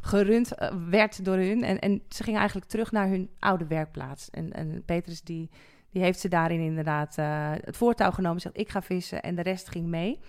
gerund 0.00 0.52
werd 0.90 1.24
door 1.24 1.36
hun. 1.36 1.64
En, 1.64 1.78
en 1.78 2.02
ze 2.08 2.22
gingen 2.22 2.38
eigenlijk 2.38 2.70
terug 2.70 2.92
naar 2.92 3.08
hun 3.08 3.30
oude 3.38 3.66
werkplaats. 3.66 4.30
En, 4.30 4.52
en 4.52 4.82
Petrus 4.84 5.22
die, 5.22 5.50
die 5.90 6.02
heeft 6.02 6.20
ze 6.20 6.28
daarin 6.28 6.60
inderdaad 6.60 7.16
het 7.64 7.76
voortouw 7.76 8.10
genomen. 8.10 8.40
Zegt, 8.40 8.58
ik 8.58 8.68
ga 8.68 8.82
vissen 8.82 9.22
en 9.22 9.34
de 9.34 9.42
rest 9.42 9.68
ging 9.68 9.86
mee. 9.86 10.20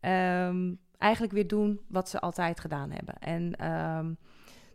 Ehm, 0.00 0.72
eigenlijk 0.98 1.32
weer 1.32 1.48
doen 1.48 1.80
wat 1.88 2.08
ze 2.08 2.20
altijd 2.20 2.60
gedaan 2.60 2.90
hebben. 2.90 3.18
En 3.18 3.56
ehm, 3.56 4.12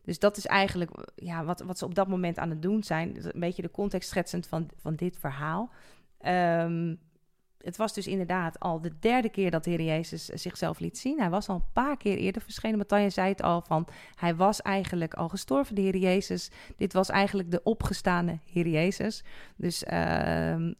dus 0.04 0.20
dat 0.20 0.38
is 0.38 0.46
eigenlijk 0.46 0.92
ja, 1.16 1.44
wat, 1.44 1.62
wat 1.62 1.78
ze 1.78 1.86
op 1.86 1.96
dat 1.96 2.08
moment 2.08 2.38
aan 2.38 2.50
het 2.50 2.62
doen 2.62 2.84
zijn. 2.84 3.26
Een 3.34 3.40
beetje 3.40 3.62
de 3.62 3.72
context 3.72 4.10
schetsend 4.10 4.48
van, 4.48 4.70
van 4.76 4.96
dit 4.96 5.18
verhaal. 5.18 5.72
Um, 6.26 7.00
het 7.63 7.78
was 7.78 7.94
dus 7.94 8.08
inderdaad 8.08 8.60
al 8.60 8.82
de 8.82 8.92
derde 9.00 9.30
keer 9.30 9.51
dat 9.51 9.63
de 9.63 9.70
Heer 9.70 9.82
Jezus 9.82 10.25
zichzelf 10.25 10.80
liet 10.80 10.98
zien. 10.98 11.20
Hij 11.20 11.30
was 11.30 11.48
al 11.48 11.56
een 11.56 11.72
paar 11.74 11.98
keer 11.98 12.18
eerder 12.18 12.42
verschenen. 12.42 12.78
Matthijs 12.78 13.13
zei 13.13 13.30
het 13.30 13.42
al 13.42 13.62
van, 13.62 13.88
hij 14.16 14.36
was 14.36 14.62
eigenlijk 14.62 15.13
al 15.13 15.30
gestorven, 15.30 15.75
de 15.75 15.82
Heer 15.82 15.98
Jezus. 15.98 16.51
Dit 16.78 16.94
was 16.94 17.10
eigenlijk 17.10 17.51
de 17.51 17.63
opgestane 17.63 18.39
Heer 18.51 18.68
Jezus. 18.68 19.24
Dus 19.56 19.84
uh, 19.84 19.89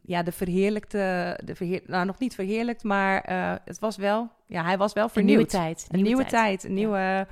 ja, 0.02 0.22
de 0.22 0.32
verheerlijkte, 0.32 1.38
de 1.44 1.54
verheer, 1.54 1.82
nou 1.86 2.06
nog 2.06 2.18
niet 2.18 2.34
verheerlijkt, 2.34 2.82
maar 2.82 3.30
uh, 3.30 3.54
het 3.64 3.78
was 3.78 3.96
wel, 3.96 4.30
ja, 4.46 4.64
hij 4.64 4.78
was 4.78 4.92
wel 4.92 5.08
vernieuwd. 5.08 5.52
Een 5.52 5.60
nieuwe 5.60 5.74
tijd. 5.74 5.86
Een 5.90 6.02
nieuwe, 6.02 6.24
tijd. 6.24 6.64
een 6.64 6.74
nieuwe... 6.74 7.26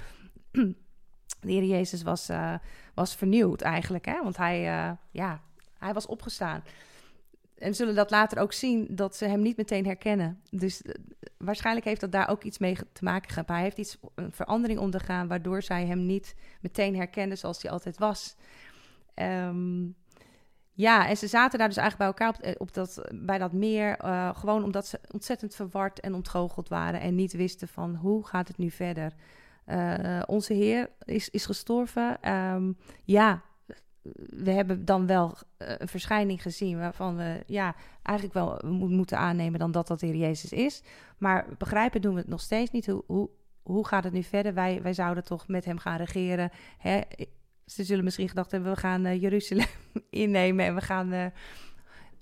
de 1.40 1.52
Heer 1.52 1.64
Jezus 1.64 2.02
was, 2.02 2.30
uh, 2.30 2.54
was 2.94 3.14
vernieuwd 3.14 3.60
eigenlijk, 3.60 4.04
hè? 4.04 4.22
want 4.22 4.36
hij, 4.36 4.60
uh, 4.60 4.90
ja, 5.10 5.40
hij 5.78 5.92
was 5.92 6.06
opgestaan 6.06 6.62
en 7.58 7.74
zullen 7.74 7.94
dat 7.94 8.10
later 8.10 8.38
ook 8.38 8.52
zien 8.52 8.86
dat 8.90 9.16
ze 9.16 9.24
hem 9.24 9.40
niet 9.40 9.56
meteen 9.56 9.86
herkennen. 9.86 10.40
Dus 10.50 10.82
uh, 10.82 10.92
waarschijnlijk 11.36 11.86
heeft 11.86 12.00
dat 12.00 12.12
daar 12.12 12.28
ook 12.28 12.42
iets 12.42 12.58
mee 12.58 12.76
te 12.92 13.04
maken 13.04 13.30
gehad. 13.30 13.48
Hij 13.48 13.62
heeft 13.62 13.78
iets, 13.78 13.98
een 14.14 14.32
verandering 14.32 14.78
ondergaan, 14.78 15.28
waardoor 15.28 15.62
zij 15.62 15.86
hem 15.86 16.06
niet 16.06 16.34
meteen 16.60 16.96
herkenden 16.96 17.38
zoals 17.38 17.62
hij 17.62 17.70
altijd 17.70 17.98
was. 17.98 18.36
Um, 19.14 19.96
ja, 20.72 21.08
en 21.08 21.16
ze 21.16 21.26
zaten 21.26 21.58
daar 21.58 21.68
dus 21.68 21.76
eigenlijk 21.76 22.16
bij 22.16 22.26
elkaar 22.26 22.52
op, 22.52 22.60
op 22.60 22.74
dat, 22.74 23.10
bij 23.14 23.38
dat 23.38 23.52
meer. 23.52 24.04
Uh, 24.04 24.36
gewoon 24.36 24.64
omdat 24.64 24.86
ze 24.86 25.00
ontzettend 25.10 25.54
verward 25.54 26.00
en 26.00 26.14
ontgoocheld 26.14 26.68
waren. 26.68 27.00
En 27.00 27.14
niet 27.14 27.32
wisten 27.32 27.68
van 27.68 27.94
hoe 27.94 28.26
gaat 28.26 28.48
het 28.48 28.58
nu 28.58 28.70
verder. 28.70 29.12
Onze 30.26 30.52
Heer 30.52 30.90
is, 31.04 31.30
is 31.30 31.46
gestorven. 31.46 32.32
Um, 32.32 32.76
ja, 33.04 33.42
we 34.26 34.50
hebben 34.50 34.84
dan 34.84 35.06
wel 35.06 35.36
uh, 35.58 35.68
een 35.78 35.88
verschijning 35.88 36.42
gezien 36.42 36.78
waarvan 36.78 37.16
we 37.16 37.42
ja, 37.46 37.74
eigenlijk 38.02 38.36
wel 38.36 38.60
moeten 38.88 39.18
aannemen 39.18 39.58
dan 39.58 39.70
dat 39.70 39.86
dat 39.86 40.00
de 40.00 40.06
Heer 40.06 40.16
Jezus 40.16 40.52
is. 40.52 40.82
Maar 41.18 41.46
begrijpen 41.58 42.00
doen 42.00 42.14
we 42.14 42.20
het 42.20 42.28
nog 42.28 42.40
steeds 42.40 42.70
niet. 42.70 42.86
Hoe, 42.86 43.04
hoe, 43.06 43.30
hoe 43.62 43.86
gaat 43.86 44.04
het 44.04 44.12
nu 44.12 44.22
verder? 44.22 44.54
Wij, 44.54 44.82
wij 44.82 44.94
zouden 44.94 45.24
toch 45.24 45.48
met 45.48 45.64
hem 45.64 45.78
gaan 45.78 45.96
regeren. 45.96 46.50
Hè? 46.78 47.00
Ze 47.66 47.84
zullen 47.84 48.04
misschien 48.04 48.28
gedacht 48.28 48.50
hebben, 48.50 48.70
we 48.72 48.78
gaan 48.78 49.06
uh, 49.06 49.20
Jeruzalem 49.20 49.66
innemen 50.10 50.66
en 50.66 50.74
we 50.74 50.80
gaan... 50.80 51.12
Uh, 51.12 51.26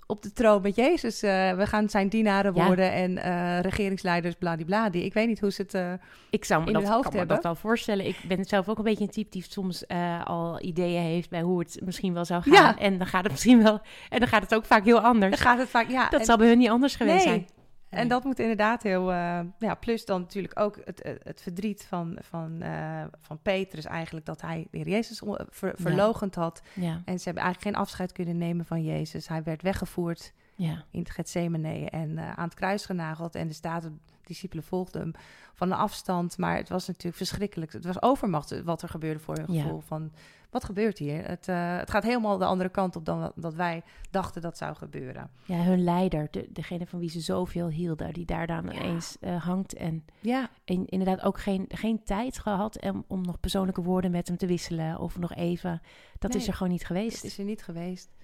op 0.07 0.21
de 0.21 0.33
troon 0.33 0.61
met 0.61 0.75
Jezus. 0.75 1.23
Uh, 1.23 1.51
we 1.51 1.67
gaan 1.67 1.89
zijn 1.89 2.09
dienaren 2.09 2.53
worden 2.53 2.91
en 2.91 3.11
uh, 3.11 3.59
regeringsleiders, 3.59 4.35
bladibladie. 4.35 5.03
Ik 5.03 5.13
weet 5.13 5.27
niet 5.27 5.39
hoe 5.39 5.51
ze 5.51 5.61
het 5.61 5.73
uh, 5.73 5.93
ik 6.29 6.45
zou 6.45 6.61
me 6.61 6.67
in 6.67 6.73
dat, 6.73 6.81
hun 6.81 6.91
hoofd 6.91 7.03
kan 7.03 7.17
hebben. 7.17 7.35
me 7.35 7.41
dat 7.41 7.51
wel 7.51 7.61
voorstellen. 7.61 8.07
Ik 8.07 8.17
ben 8.27 8.45
zelf 8.45 8.69
ook 8.69 8.77
een 8.77 8.83
beetje 8.83 9.03
een 9.03 9.09
type 9.09 9.29
die 9.29 9.45
soms 9.49 9.87
al 10.23 10.61
ideeën 10.61 11.01
heeft 11.01 11.29
bij 11.29 11.41
hoe 11.41 11.59
het 11.59 11.79
misschien 11.83 12.13
wel 12.13 12.25
zou 12.25 12.41
gaan. 12.41 12.53
Ja. 12.53 12.77
En 12.77 12.97
dan 12.97 13.07
gaat 13.07 13.23
het 13.23 13.31
misschien 13.31 13.63
wel... 13.63 13.79
En 14.09 14.19
dan 14.19 14.27
gaat 14.27 14.41
het 14.41 14.55
ook 14.55 14.65
vaak 14.65 14.85
heel 14.85 14.99
anders. 14.99 15.31
Dan 15.31 15.45
gaat 15.45 15.57
het 15.57 15.69
vaak, 15.69 15.89
ja. 15.89 16.09
Dat 16.09 16.19
en, 16.19 16.25
zal 16.25 16.37
bij 16.37 16.47
hun 16.47 16.57
niet 16.57 16.69
anders 16.69 16.95
geweest 16.95 17.25
nee. 17.25 17.33
zijn. 17.33 17.56
En 17.89 18.07
dat 18.07 18.23
moet 18.23 18.39
inderdaad 18.39 18.83
heel... 18.83 19.11
Uh, 19.11 19.39
ja, 19.59 19.75
plus 19.79 20.05
dan 20.05 20.21
natuurlijk 20.21 20.59
ook 20.59 20.79
het, 20.85 21.17
het, 21.23 21.41
verdriet 21.41 21.85
van, 21.85 22.17
van, 22.21 22.63
uh, 22.63 23.03
van 23.19 23.39
Petrus 23.41 23.85
eigenlijk... 23.85 24.25
dat 24.25 24.41
hij 24.41 24.67
de 24.71 24.77
heer 24.77 24.89
Jezus 24.89 25.21
ver, 25.49 25.73
verlogend 25.75 26.35
had. 26.35 26.61
Ja. 26.73 27.01
En 27.05 27.19
ze 27.19 27.23
hebben 27.23 27.43
eigenlijk 27.43 27.75
geen 27.75 27.83
afscheid 27.83 28.11
kunnen 28.11 28.37
nemen 28.37 28.65
van 28.65 28.83
Jezus. 28.83 29.27
Hij 29.27 29.43
werd 29.43 29.61
weggevoerd 29.61 30.33
ja. 30.55 30.83
in 30.91 30.99
het 30.99 31.09
Gethsemane 31.09 31.89
en 31.89 32.09
uh, 32.09 32.31
aan 32.31 32.45
het 32.45 32.53
kruis 32.53 32.85
genageld. 32.85 33.35
En 33.35 33.47
de 33.47 33.53
staat, 33.53 33.89
discipelen 34.27 34.63
volgden 34.63 35.01
hem 35.01 35.11
van 35.53 35.71
een 35.71 35.77
afstand. 35.77 36.37
Maar 36.37 36.55
het 36.55 36.69
was 36.69 36.87
natuurlijk 36.87 37.17
verschrikkelijk. 37.17 37.73
Het 37.73 37.85
was 37.85 38.01
overmacht 38.01 38.63
wat 38.63 38.81
er 38.81 38.89
gebeurde 38.89 39.19
voor 39.19 39.35
hun 39.35 39.45
gevoel. 39.45 39.75
Ja. 39.75 39.85
Van, 39.85 40.11
wat 40.49 40.63
gebeurt 40.63 40.97
hier? 40.97 41.27
Het, 41.27 41.47
uh, 41.47 41.77
het 41.77 41.89
gaat 41.89 42.03
helemaal 42.03 42.37
de 42.37 42.45
andere 42.45 42.69
kant 42.69 42.95
op 42.95 43.05
dan 43.05 43.31
dat 43.35 43.53
wij 43.53 43.83
dachten 44.11 44.41
dat 44.41 44.57
zou 44.57 44.75
gebeuren. 44.75 45.29
Ja, 45.45 45.63
hun 45.63 45.83
leider, 45.83 46.27
de, 46.31 46.47
degene 46.51 46.87
van 46.87 46.99
wie 46.99 47.09
ze 47.09 47.19
zoveel 47.19 47.67
hielden, 47.67 48.13
die 48.13 48.25
daar 48.25 48.47
dan 48.47 48.65
ja. 48.65 48.81
eens 48.81 49.17
uh, 49.21 49.43
hangt. 49.43 49.73
En, 49.73 50.05
ja. 50.19 50.49
en 50.65 50.85
inderdaad 50.85 51.21
ook 51.21 51.39
geen, 51.39 51.65
geen 51.67 52.03
tijd 52.03 52.39
gehad 52.39 52.81
om, 52.81 53.03
om 53.07 53.21
nog 53.21 53.39
persoonlijke 53.39 53.81
woorden 53.81 54.11
met 54.11 54.27
hem 54.27 54.37
te 54.37 54.45
wisselen. 54.45 54.99
Of 54.99 55.19
nog 55.19 55.35
even. 55.35 55.81
Dat 56.19 56.31
nee, 56.31 56.41
is 56.41 56.47
er 56.47 56.53
gewoon 56.53 56.71
niet 56.71 56.85
geweest. 56.85 57.21
Dat 57.21 57.31
is 57.31 57.37
er 57.37 57.45
niet 57.45 57.63
geweest. 57.63 58.15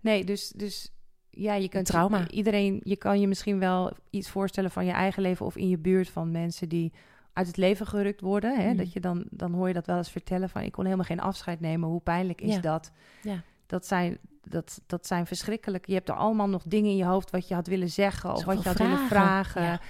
Nee, 0.00 0.24
dus... 0.24 0.48
dus 0.48 0.92
ja, 1.38 1.54
je 1.54 1.68
kunt 1.68 1.86
trauma. 1.86 2.28
Iedereen, 2.28 2.80
je 2.82 2.96
kan 2.96 3.20
je 3.20 3.28
misschien 3.28 3.58
wel 3.58 3.92
iets 4.10 4.30
voorstellen 4.30 4.70
van 4.70 4.84
je 4.84 4.92
eigen 4.92 5.22
leven 5.22 5.46
of 5.46 5.56
in 5.56 5.68
je 5.68 5.78
buurt 5.78 6.08
van 6.08 6.30
mensen 6.30 6.68
die 6.68 6.92
uit 7.32 7.46
het 7.46 7.56
leven 7.56 7.86
gerukt 7.86 8.20
worden. 8.20 8.60
Hè? 8.60 8.70
Mm. 8.70 8.76
Dat 8.76 8.92
je 8.92 9.00
dan, 9.00 9.24
dan 9.30 9.52
hoor 9.52 9.68
je 9.68 9.74
dat 9.74 9.86
wel 9.86 9.96
eens 9.96 10.10
vertellen 10.10 10.48
van 10.48 10.62
ik 10.62 10.72
kon 10.72 10.84
helemaal 10.84 11.04
geen 11.04 11.20
afscheid 11.20 11.60
nemen. 11.60 11.88
Hoe 11.88 12.00
pijnlijk 12.00 12.40
is 12.40 12.54
ja. 12.54 12.60
dat? 12.60 12.92
Ja. 13.22 13.42
Dat 13.66 13.86
zijn, 13.86 14.18
dat, 14.42 14.80
dat 14.86 15.06
zijn 15.06 15.26
verschrikkelijk. 15.26 15.86
Je 15.86 15.94
hebt 15.94 16.08
er 16.08 16.14
allemaal 16.14 16.48
nog 16.48 16.62
dingen 16.66 16.90
in 16.90 16.96
je 16.96 17.04
hoofd 17.04 17.30
wat 17.30 17.48
je 17.48 17.54
had 17.54 17.66
willen 17.66 17.90
zeggen 17.90 18.30
of 18.30 18.38
Zoveel 18.38 18.54
wat 18.54 18.62
je 18.62 18.68
had 18.68 18.76
vragen. 18.76 18.96
willen 18.96 19.08
vragen 19.08 19.80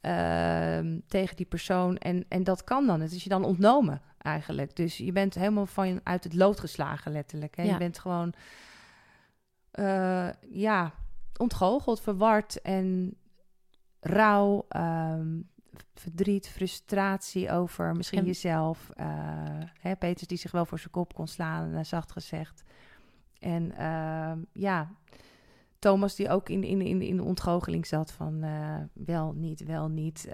ja. 0.00 0.80
uh, 0.80 1.00
tegen 1.06 1.36
die 1.36 1.46
persoon. 1.46 1.96
En, 1.96 2.24
en 2.28 2.44
dat 2.44 2.64
kan 2.64 2.86
dan. 2.86 3.00
Het 3.00 3.12
is 3.12 3.22
je 3.22 3.28
dan 3.28 3.44
ontnomen 3.44 4.00
eigenlijk. 4.18 4.76
Dus 4.76 4.96
je 4.96 5.12
bent 5.12 5.34
helemaal 5.34 5.66
van 5.66 6.00
uit 6.02 6.24
het 6.24 6.34
lood 6.34 6.60
geslagen 6.60 7.12
letterlijk. 7.12 7.56
Hè? 7.56 7.62
Je 7.62 7.76
bent 7.76 7.98
gewoon, 7.98 8.32
uh, 9.74 10.28
ja, 10.50 10.92
ontgoocheld, 11.36 12.00
verward 12.00 12.60
en 12.60 13.16
rauw, 14.00 14.66
um, 14.76 15.48
verdriet, 15.94 16.48
frustratie 16.48 17.50
over 17.50 17.96
misschien 17.96 18.18
En- 18.18 18.24
jezelf. 18.24 18.90
Uh, 19.00 19.06
hè, 19.80 19.96
Peters 19.96 20.28
die 20.28 20.38
zich 20.38 20.50
wel 20.50 20.66
voor 20.66 20.78
zijn 20.78 20.90
kop 20.90 21.14
kon 21.14 21.26
slaan, 21.26 21.74
uh, 21.74 21.84
zacht 21.84 22.12
gezegd. 22.12 22.62
En 23.38 23.72
uh, 23.78 24.32
ja, 24.52 24.90
Thomas 25.78 26.14
die 26.14 26.28
ook 26.28 26.48
in, 26.48 26.64
in, 26.64 26.80
in, 26.80 27.02
in 27.02 27.16
de 27.16 27.22
ontgoocheling 27.22 27.86
zat 27.86 28.12
van 28.12 28.44
uh, 28.44 28.76
wel, 28.92 29.32
niet, 29.32 29.64
wel, 29.64 29.88
niet. 29.88 30.28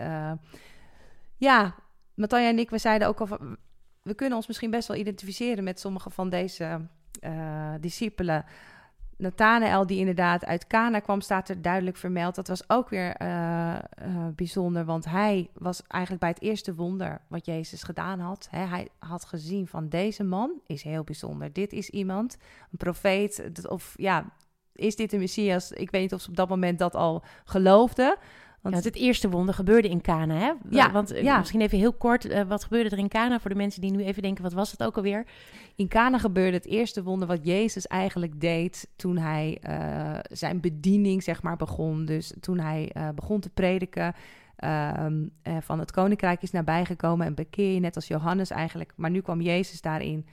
Ja, 1.36 1.74
Matanja 2.14 2.48
en 2.48 2.58
ik, 2.58 2.70
we 2.70 2.78
zeiden 2.78 3.08
ook 3.08 3.20
al 3.20 3.26
van, 3.26 3.56
we 4.02 4.14
kunnen 4.14 4.36
ons 4.36 4.46
misschien 4.46 4.70
best 4.70 4.88
wel 4.88 4.96
identificeren 4.96 5.64
met 5.64 5.80
sommige 5.80 6.10
van 6.10 6.28
deze 6.28 6.88
discipelen. 7.80 8.44
Nathanael, 9.18 9.86
die 9.86 9.98
inderdaad 9.98 10.44
uit 10.44 10.66
Cana 10.66 10.98
kwam, 10.98 11.20
staat 11.20 11.48
er 11.48 11.62
duidelijk 11.62 11.96
vermeld. 11.96 12.34
Dat 12.34 12.48
was 12.48 12.68
ook 12.68 12.88
weer 12.88 13.22
uh, 13.22 13.28
uh, 13.28 14.26
bijzonder, 14.34 14.84
want 14.84 15.04
hij 15.04 15.50
was 15.52 15.82
eigenlijk 15.86 16.22
bij 16.22 16.30
het 16.30 16.42
eerste 16.42 16.74
wonder 16.74 17.20
wat 17.28 17.46
Jezus 17.46 17.82
gedaan 17.82 18.20
had. 18.20 18.48
Hè, 18.50 18.64
hij 18.64 18.88
had 18.98 19.24
gezien 19.24 19.66
van 19.66 19.88
deze 19.88 20.24
man 20.24 20.60
is 20.66 20.82
heel 20.82 21.04
bijzonder. 21.04 21.52
Dit 21.52 21.72
is 21.72 21.90
iemand, 21.90 22.36
een 22.70 22.78
profeet, 22.78 23.50
of 23.68 23.94
ja, 23.96 24.24
is 24.72 24.96
dit 24.96 25.12
een 25.12 25.18
Messias? 25.18 25.72
Ik 25.72 25.90
weet 25.90 26.02
niet 26.02 26.14
of 26.14 26.20
ze 26.20 26.28
op 26.28 26.36
dat 26.36 26.48
moment 26.48 26.78
dat 26.78 26.94
al 26.94 27.24
geloofden. 27.44 28.16
Want 28.70 28.84
ja, 28.84 28.90
het 28.90 28.98
eerste 28.98 29.30
wonder 29.30 29.54
gebeurde 29.54 29.88
in 29.88 30.00
Cana, 30.00 30.34
hè? 30.34 30.52
Ja, 30.70 30.92
want 30.92 31.12
ja. 31.14 31.38
misschien 31.38 31.60
even 31.60 31.78
heel 31.78 31.92
kort, 31.92 32.24
uh, 32.24 32.40
wat 32.42 32.64
gebeurde 32.64 32.90
er 32.90 32.98
in 32.98 33.08
Cana 33.08 33.40
voor 33.40 33.50
de 33.50 33.56
mensen 33.56 33.80
die 33.80 33.90
nu 33.90 34.04
even 34.04 34.22
denken, 34.22 34.42
wat 34.42 34.52
was 34.52 34.70
het 34.70 34.82
ook 34.82 34.96
alweer? 34.96 35.26
In 35.74 35.88
Cana 35.88 36.18
gebeurde 36.18 36.56
het 36.56 36.66
eerste 36.66 37.02
wonder 37.02 37.28
wat 37.28 37.38
Jezus 37.42 37.86
eigenlijk 37.86 38.40
deed 38.40 38.88
toen 38.96 39.18
hij 39.18 39.58
uh, 39.68 40.18
zijn 40.30 40.60
bediening, 40.60 41.22
zeg 41.22 41.42
maar, 41.42 41.56
begon. 41.56 42.04
Dus 42.04 42.34
toen 42.40 42.58
hij 42.58 42.90
uh, 42.96 43.08
begon 43.14 43.40
te 43.40 43.50
prediken. 43.50 44.14
Um, 44.64 45.30
van 45.60 45.78
het 45.78 45.90
koninkrijk 45.90 46.42
is 46.42 46.50
nabijgekomen 46.50 47.26
en 47.26 47.34
bekeer 47.34 47.74
je, 47.74 47.80
net 47.80 47.96
als 47.96 48.06
Johannes 48.06 48.50
eigenlijk. 48.50 48.92
Maar 48.96 49.10
nu 49.10 49.20
kwam 49.20 49.40
Jezus 49.40 49.80
daarin 49.80 50.26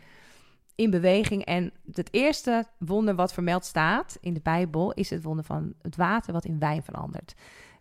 in 0.76 0.90
beweging. 0.90 1.46
En 1.46 1.72
het 1.92 2.14
eerste 2.14 2.66
wonder 2.78 3.16
wat 3.16 3.34
vermeld 3.34 3.66
staat 3.66 4.18
in 4.22 4.34
de 4.34 4.40
Bijbel 4.44 4.92
is 4.94 5.10
het 5.10 5.24
wonder 5.24 5.46
van 5.46 5.74
het 5.82 5.96
water 5.96 6.34
wat 6.34 6.46
in 6.46 6.60
wijn 6.60 6.84
verandert. 6.84 7.36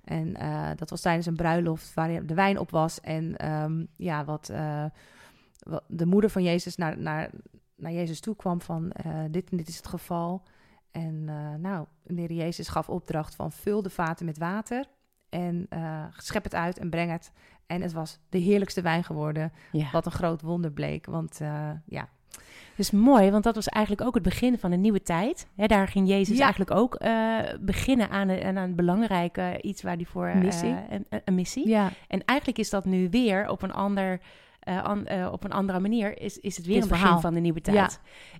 En 0.05 0.43
uh, 0.43 0.71
dat 0.77 0.91
was 0.91 1.01
tijdens 1.01 1.27
een 1.27 1.37
bruiloft 1.37 1.95
waar 1.95 2.27
de 2.27 2.35
wijn 2.35 2.59
op 2.59 2.71
was. 2.71 3.01
En 3.01 3.53
um, 3.53 3.89
ja, 3.97 4.25
wat, 4.25 4.49
uh, 4.53 4.85
wat, 5.59 5.85
de 5.87 6.07
moeder 6.07 6.31
van 6.31 6.43
Jezus 6.43 6.77
naar, 6.77 6.99
naar, 6.99 7.31
naar 7.77 7.93
Jezus 7.93 8.21
toe 8.21 8.37
kwam 8.37 8.61
van 8.61 8.93
uh, 9.07 9.25
dit 9.31 9.51
en 9.51 9.57
dit 9.57 9.69
is 9.69 9.77
het 9.77 9.87
geval. 9.87 10.43
En 10.91 11.25
nou, 11.61 11.87
de 12.03 12.21
heer 12.21 12.33
Jezus 12.33 12.69
gaf 12.69 12.89
opdracht 12.89 13.35
van 13.35 13.53
vul 13.53 13.83
de 13.83 13.91
vaten 13.91 14.27
met 14.27 14.39
water 14.39 14.87
en 15.29 15.69
schep 16.17 16.45
het 16.45 16.55
uit 16.55 16.79
en 16.79 16.91
breng 16.91 17.11
het. 17.11 17.33
En 17.67 17.83
het 17.83 17.93
was 17.93 18.19
de 18.29 18.39
heerlijkste 18.39 18.83
wijn 18.83 19.05
geworden, 19.05 19.53
ja. 19.73 19.91
wat 19.91 20.07
een 20.07 20.13
groot 20.13 20.43
wonder 20.43 20.73
bleek. 20.73 21.07
Want 21.07 21.41
ja, 21.85 22.09
Dus 22.77 22.91
mooi, 22.91 23.31
want 23.31 23.45
dat 23.45 23.55
was 23.55 23.67
eigenlijk 23.69 24.07
ook 24.07 24.15
het 24.15 24.23
begin 24.23 24.59
van 24.59 24.73
een 24.73 24.81
nieuwe 24.81 25.03
tijd. 25.03 25.47
Daar 25.57 25.89
ging 25.89 26.09
Jezus 26.09 26.37
Ja. 26.37 26.43
eigenlijk 26.43 26.71
ook 26.71 26.95
eh, 26.95 27.39
beginnen 27.61 28.11
aan 28.11 28.29
een, 28.29 28.43
aan 28.45 28.57
een 28.57 28.75
belangrijke 28.75 29.59
iets 29.61 29.83
waar 29.83 29.95
hij 29.97 30.05
voor... 30.05 30.27
eh, 30.27 30.35
Missie. 30.41 30.75
een, 30.91 31.07
een- 31.11 31.21
een 31.25 31.35
missie. 31.35 31.69
Ja, 31.69 31.91
En 32.09 32.25
eigenlijk 32.25 32.59
is 32.59 32.71
dat 32.71 32.85
nu 32.85 33.09
weer 33.11 33.49
op 33.49 33.63
een, 33.63 33.73
ander, 33.73 34.21
eh, 34.63 34.83
an- 34.83 35.07
eh, 35.07 35.29
op 35.33 35.45
een 35.45 35.53
andere 35.53 35.81
manier... 35.81 36.19
Is, 36.21 36.39
is 36.39 36.57
het 36.57 36.67
weer 36.67 36.75
Dit 36.75 36.83
een 36.83 36.89
begin 36.89 37.03
verhaal. 37.05 37.21
van 37.23 37.35
de 37.35 37.41
nieuwe 37.41 37.61
tijd. 37.61 37.77
Ja. 37.77 37.89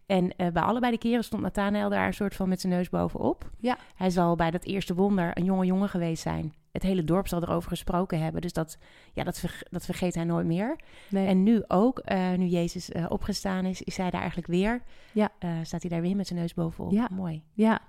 En 0.07 0.37
eh, 0.37 0.49
bij 0.53 0.63
allebei 0.63 0.93
de 0.93 0.99
keren 0.99 1.25
stond 1.25 1.43
Nathanael 1.43 1.91
daar 1.91 2.07
een 2.07 2.15
soort 2.15 2.35
van 2.35 2.49
met 2.49 2.61
zijn 2.61 2.73
neus 2.73 2.89
bovenop. 2.89 3.51
Ja. 3.59 3.77
Hij 3.95 4.11
zal 4.11 4.37
bij 4.37 4.51
dat 4.51 4.65
eerste 4.65 4.95
wonder 4.95 5.31
een 5.39 5.45
jonge 5.45 5.67
jongen 5.67 5.89
geweest 5.89 6.23
zijn. 6.23 6.55
Het 6.73 6.83
hele 6.83 7.05
dorp 7.05 7.29
zal 7.29 7.43
erover 7.43 7.69
gesproken 7.69 8.21
hebben. 8.23 8.41
Dus 8.41 8.53
dat, 8.53 8.79
ja, 9.13 9.25
dat, 9.25 9.39
verge- 9.39 9.67
dat 9.71 9.85
vergeet 9.85 10.15
hij 10.15 10.25
nooit 10.25 10.47
meer. 10.47 10.77
nee. 11.09 11.27
En 11.27 11.43
nu 11.43 11.63
ook, 11.69 12.03
nu 12.37 12.47
Jezus 12.47 12.91
opgestaan 13.09 13.65
is, 13.65 13.83
is 13.83 13.97
hij 13.97 14.11
daar 14.11 14.21
eigenlijk 14.21 14.51
weer. 14.51 14.83
Ja. 15.13 15.29
Staat 15.63 15.81
hij 15.83 15.91
daar 15.91 16.01
weer 16.01 16.17
met 16.17 16.27
zijn 16.27 16.39
neus 16.39 16.55
bovenop. 16.55 16.93
Ja. 16.93 17.09
Mooi, 17.13 17.45
ja, 17.53 17.81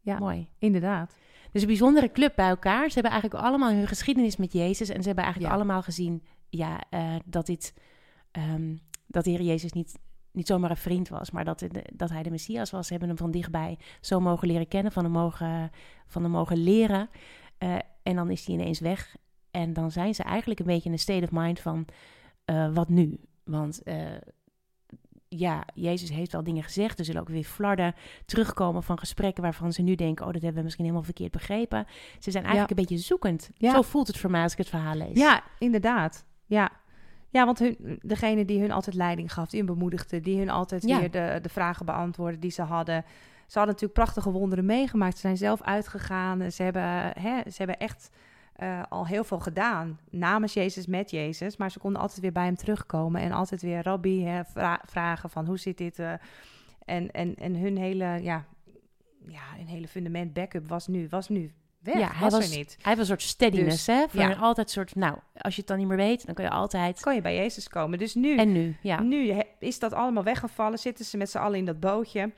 Ja. 0.00 0.18
mooi. 0.18 0.48
inderdaad. 0.58 1.16
Dus 1.52 1.62
een 1.62 1.68
bijzondere 1.68 2.12
club 2.12 2.32
bij 2.36 2.48
elkaar. 2.48 2.88
Ze 2.88 2.94
hebben 2.94 3.12
eigenlijk 3.12 3.42
allemaal 3.44 3.70
hun 3.72 3.86
geschiedenis 3.86 4.36
met 4.36 4.52
Jezus. 4.52 4.88
En 4.88 5.00
ze 5.00 5.06
hebben 5.06 5.24
eigenlijk 5.24 5.54
Ja. 5.54 5.58
allemaal 5.60 5.82
gezien 5.82 6.22
ja, 6.50 6.80
eh, 6.90 7.16
dat, 7.24 7.46
dit, 7.46 7.74
ehm, 8.30 8.76
dat 9.06 9.24
de 9.24 9.30
Heer 9.30 9.42
Jezus 9.42 9.72
niet, 9.72 9.98
niet 10.32 10.46
zomaar 10.46 10.70
een 10.70 10.76
vriend 10.76 11.08
was, 11.08 11.30
maar 11.30 11.44
dat, 11.44 11.66
dat 11.94 12.10
hij 12.10 12.22
de 12.22 12.30
Messias 12.30 12.70
was. 12.70 12.84
Ze 12.86 12.90
hebben 12.90 13.08
hem 13.08 13.18
van 13.18 13.30
dichtbij 13.30 13.78
zo 14.00 14.20
mogen 14.20 14.48
leren 14.48 14.68
kennen, 14.68 14.92
van 14.92 15.04
hem 15.04 15.12
mogen, 15.12 15.70
van 16.06 16.22
hem 16.22 16.30
mogen 16.30 16.56
leren. 16.56 17.10
Eh, 17.58 17.76
en 18.02 18.16
dan 18.16 18.30
is 18.30 18.46
hij 18.46 18.54
ineens 18.54 18.80
weg. 18.80 19.16
En 19.50 19.72
dan 19.72 19.90
zijn 19.90 20.14
ze 20.14 20.22
eigenlijk 20.22 20.60
een 20.60 20.66
beetje 20.66 20.86
in 20.86 20.92
een 20.92 20.98
state 20.98 21.24
of 21.24 21.30
mind 21.30 21.60
van 21.60 21.84
eh, 22.44 22.74
wat 22.74 22.88
nu? 22.88 23.20
Want 23.44 23.82
ja, 25.28 25.64
Jezus 25.74 26.10
heeft 26.10 26.32
wel 26.32 26.42
dingen 26.42 26.62
gezegd. 26.62 26.98
Er 26.98 27.04
zullen 27.04 27.20
ook 27.20 27.28
weer 27.28 27.44
flarden 27.44 27.94
terugkomen 28.26 28.82
van 28.82 28.98
gesprekken 28.98 29.42
waarvan 29.42 29.72
ze 29.72 29.82
nu 29.82 29.94
denken: 29.94 30.26
oh, 30.26 30.32
dat 30.32 30.42
hebben 30.42 30.58
we 30.58 30.64
misschien 30.64 30.84
helemaal 30.84 31.04
verkeerd 31.04 31.32
begrepen. 31.32 31.86
Ze 32.18 32.30
zijn 32.30 32.44
eigenlijk 32.44 32.70
een 32.70 32.86
beetje 32.86 33.04
zoekend. 33.04 33.50
Ja. 33.54 33.72
Zo 33.72 33.82
voelt 33.82 34.06
het 34.06 34.18
voor 34.18 34.30
mij 34.30 34.42
als 34.42 34.52
ik 34.52 34.58
het 34.58 34.68
verhaal 34.68 34.94
lees. 34.94 35.18
Ja, 35.18 35.42
inderdaad. 35.58 36.26
Ja, 36.48 36.70
ja 37.30 37.44
want 37.44 37.58
hun, 37.58 37.98
degene 38.02 38.44
die 38.44 38.60
hun 38.60 38.70
altijd 38.70 38.96
leiding 38.96 39.32
gaf, 39.32 39.48
die 39.48 39.58
hun 39.62 39.74
bemoedigde, 39.74 40.20
die 40.20 40.38
hun 40.38 40.50
altijd 40.50 40.82
Ja. 40.82 40.98
weer 40.98 41.10
de, 41.10 41.38
de 41.42 41.48
vragen 41.48 41.86
beantwoordde 41.86 42.38
die 42.38 42.50
ze 42.50 42.62
hadden. 42.62 43.04
Ze 43.46 43.58
hadden 43.58 43.74
natuurlijk 43.74 44.00
prachtige 44.00 44.30
wonderen 44.30 44.64
meegemaakt. 44.64 45.14
Ze 45.14 45.20
zijn 45.20 45.36
zelf 45.36 45.62
uitgegaan. 45.62 46.52
Ze 46.52 46.62
hebben, 46.62 46.82
hè, 47.22 47.40
ze 47.50 47.54
hebben 47.56 47.78
echt 47.78 48.10
eh, 48.54 48.82
al 48.88 49.06
heel 49.06 49.24
veel 49.24 49.38
gedaan 49.40 49.98
namens 50.10 50.52
Jezus, 50.52 50.86
met 50.86 51.10
Jezus. 51.10 51.56
Maar 51.56 51.70
ze 51.70 51.78
konden 51.78 52.00
altijd 52.00 52.20
weer 52.20 52.32
bij 52.32 52.44
hem 52.44 52.56
terugkomen 52.56 53.20
en 53.20 53.32
altijd 53.32 53.62
weer 53.62 53.82
rabbi 53.82 54.24
hè, 54.24 54.44
vra- 54.44 54.82
vragen 54.84 55.30
van 55.30 55.46
hoe 55.46 55.58
zit 55.58 55.78
dit? 55.78 55.98
eh, 55.98 56.12
en, 56.84 57.10
en, 57.10 57.34
en 57.34 57.54
hun 57.56 57.76
hele, 57.76 58.18
ja, 58.22 58.44
ja, 59.26 59.42
hun 59.56 59.66
hele 59.66 59.88
fundament 59.88 60.32
backup 60.32 60.68
was 60.68 60.86
nu, 60.86 61.06
was 61.10 61.28
nu 61.28 61.52
weg. 61.78 61.98
Ja, 61.98 62.08
hij 62.12 62.20
was, 62.20 62.32
was- 62.32 62.50
er 62.50 62.56
niet. 62.56 62.70
Hij 62.80 62.84
heeft 62.84 62.98
een 62.98 63.06
soort 63.06 63.22
steadiness, 63.22 63.84
Dus, 63.84 63.96
hè? 63.96 64.04
Voor 64.08 64.20
ja. 64.20 64.32
altijd 64.34 64.66
een 64.66 64.72
soort, 64.72 64.94
nou, 64.94 65.16
als 65.36 65.54
je 65.54 65.60
het 65.60 65.68
dan 65.70 65.78
niet 65.78 65.86
meer 65.88 65.96
weet, 65.96 66.26
dan 66.26 66.34
kun 66.34 66.44
je 66.44 66.50
altijd. 66.50 67.00
Kan 67.00 67.14
je 67.14 67.20
bij 67.20 67.36
Jezus 67.36 67.68
komen. 67.68 67.98
Dus 67.98 68.14
nu 68.14 68.36
En 68.36 68.52
nu, 68.52 68.76
ja. 68.82 69.00
Nu 69.00 69.42
is 69.58 69.78
dat 69.78 69.92
allemaal 69.92 70.22
weggevallen, 70.24 70.78
zitten 70.78 71.04
ze 71.04 71.16
met 71.16 71.30
z'n 71.30 71.38
allen 71.38 71.58
in 71.58 71.64
dat 71.64 71.80
bootje. 71.80 72.32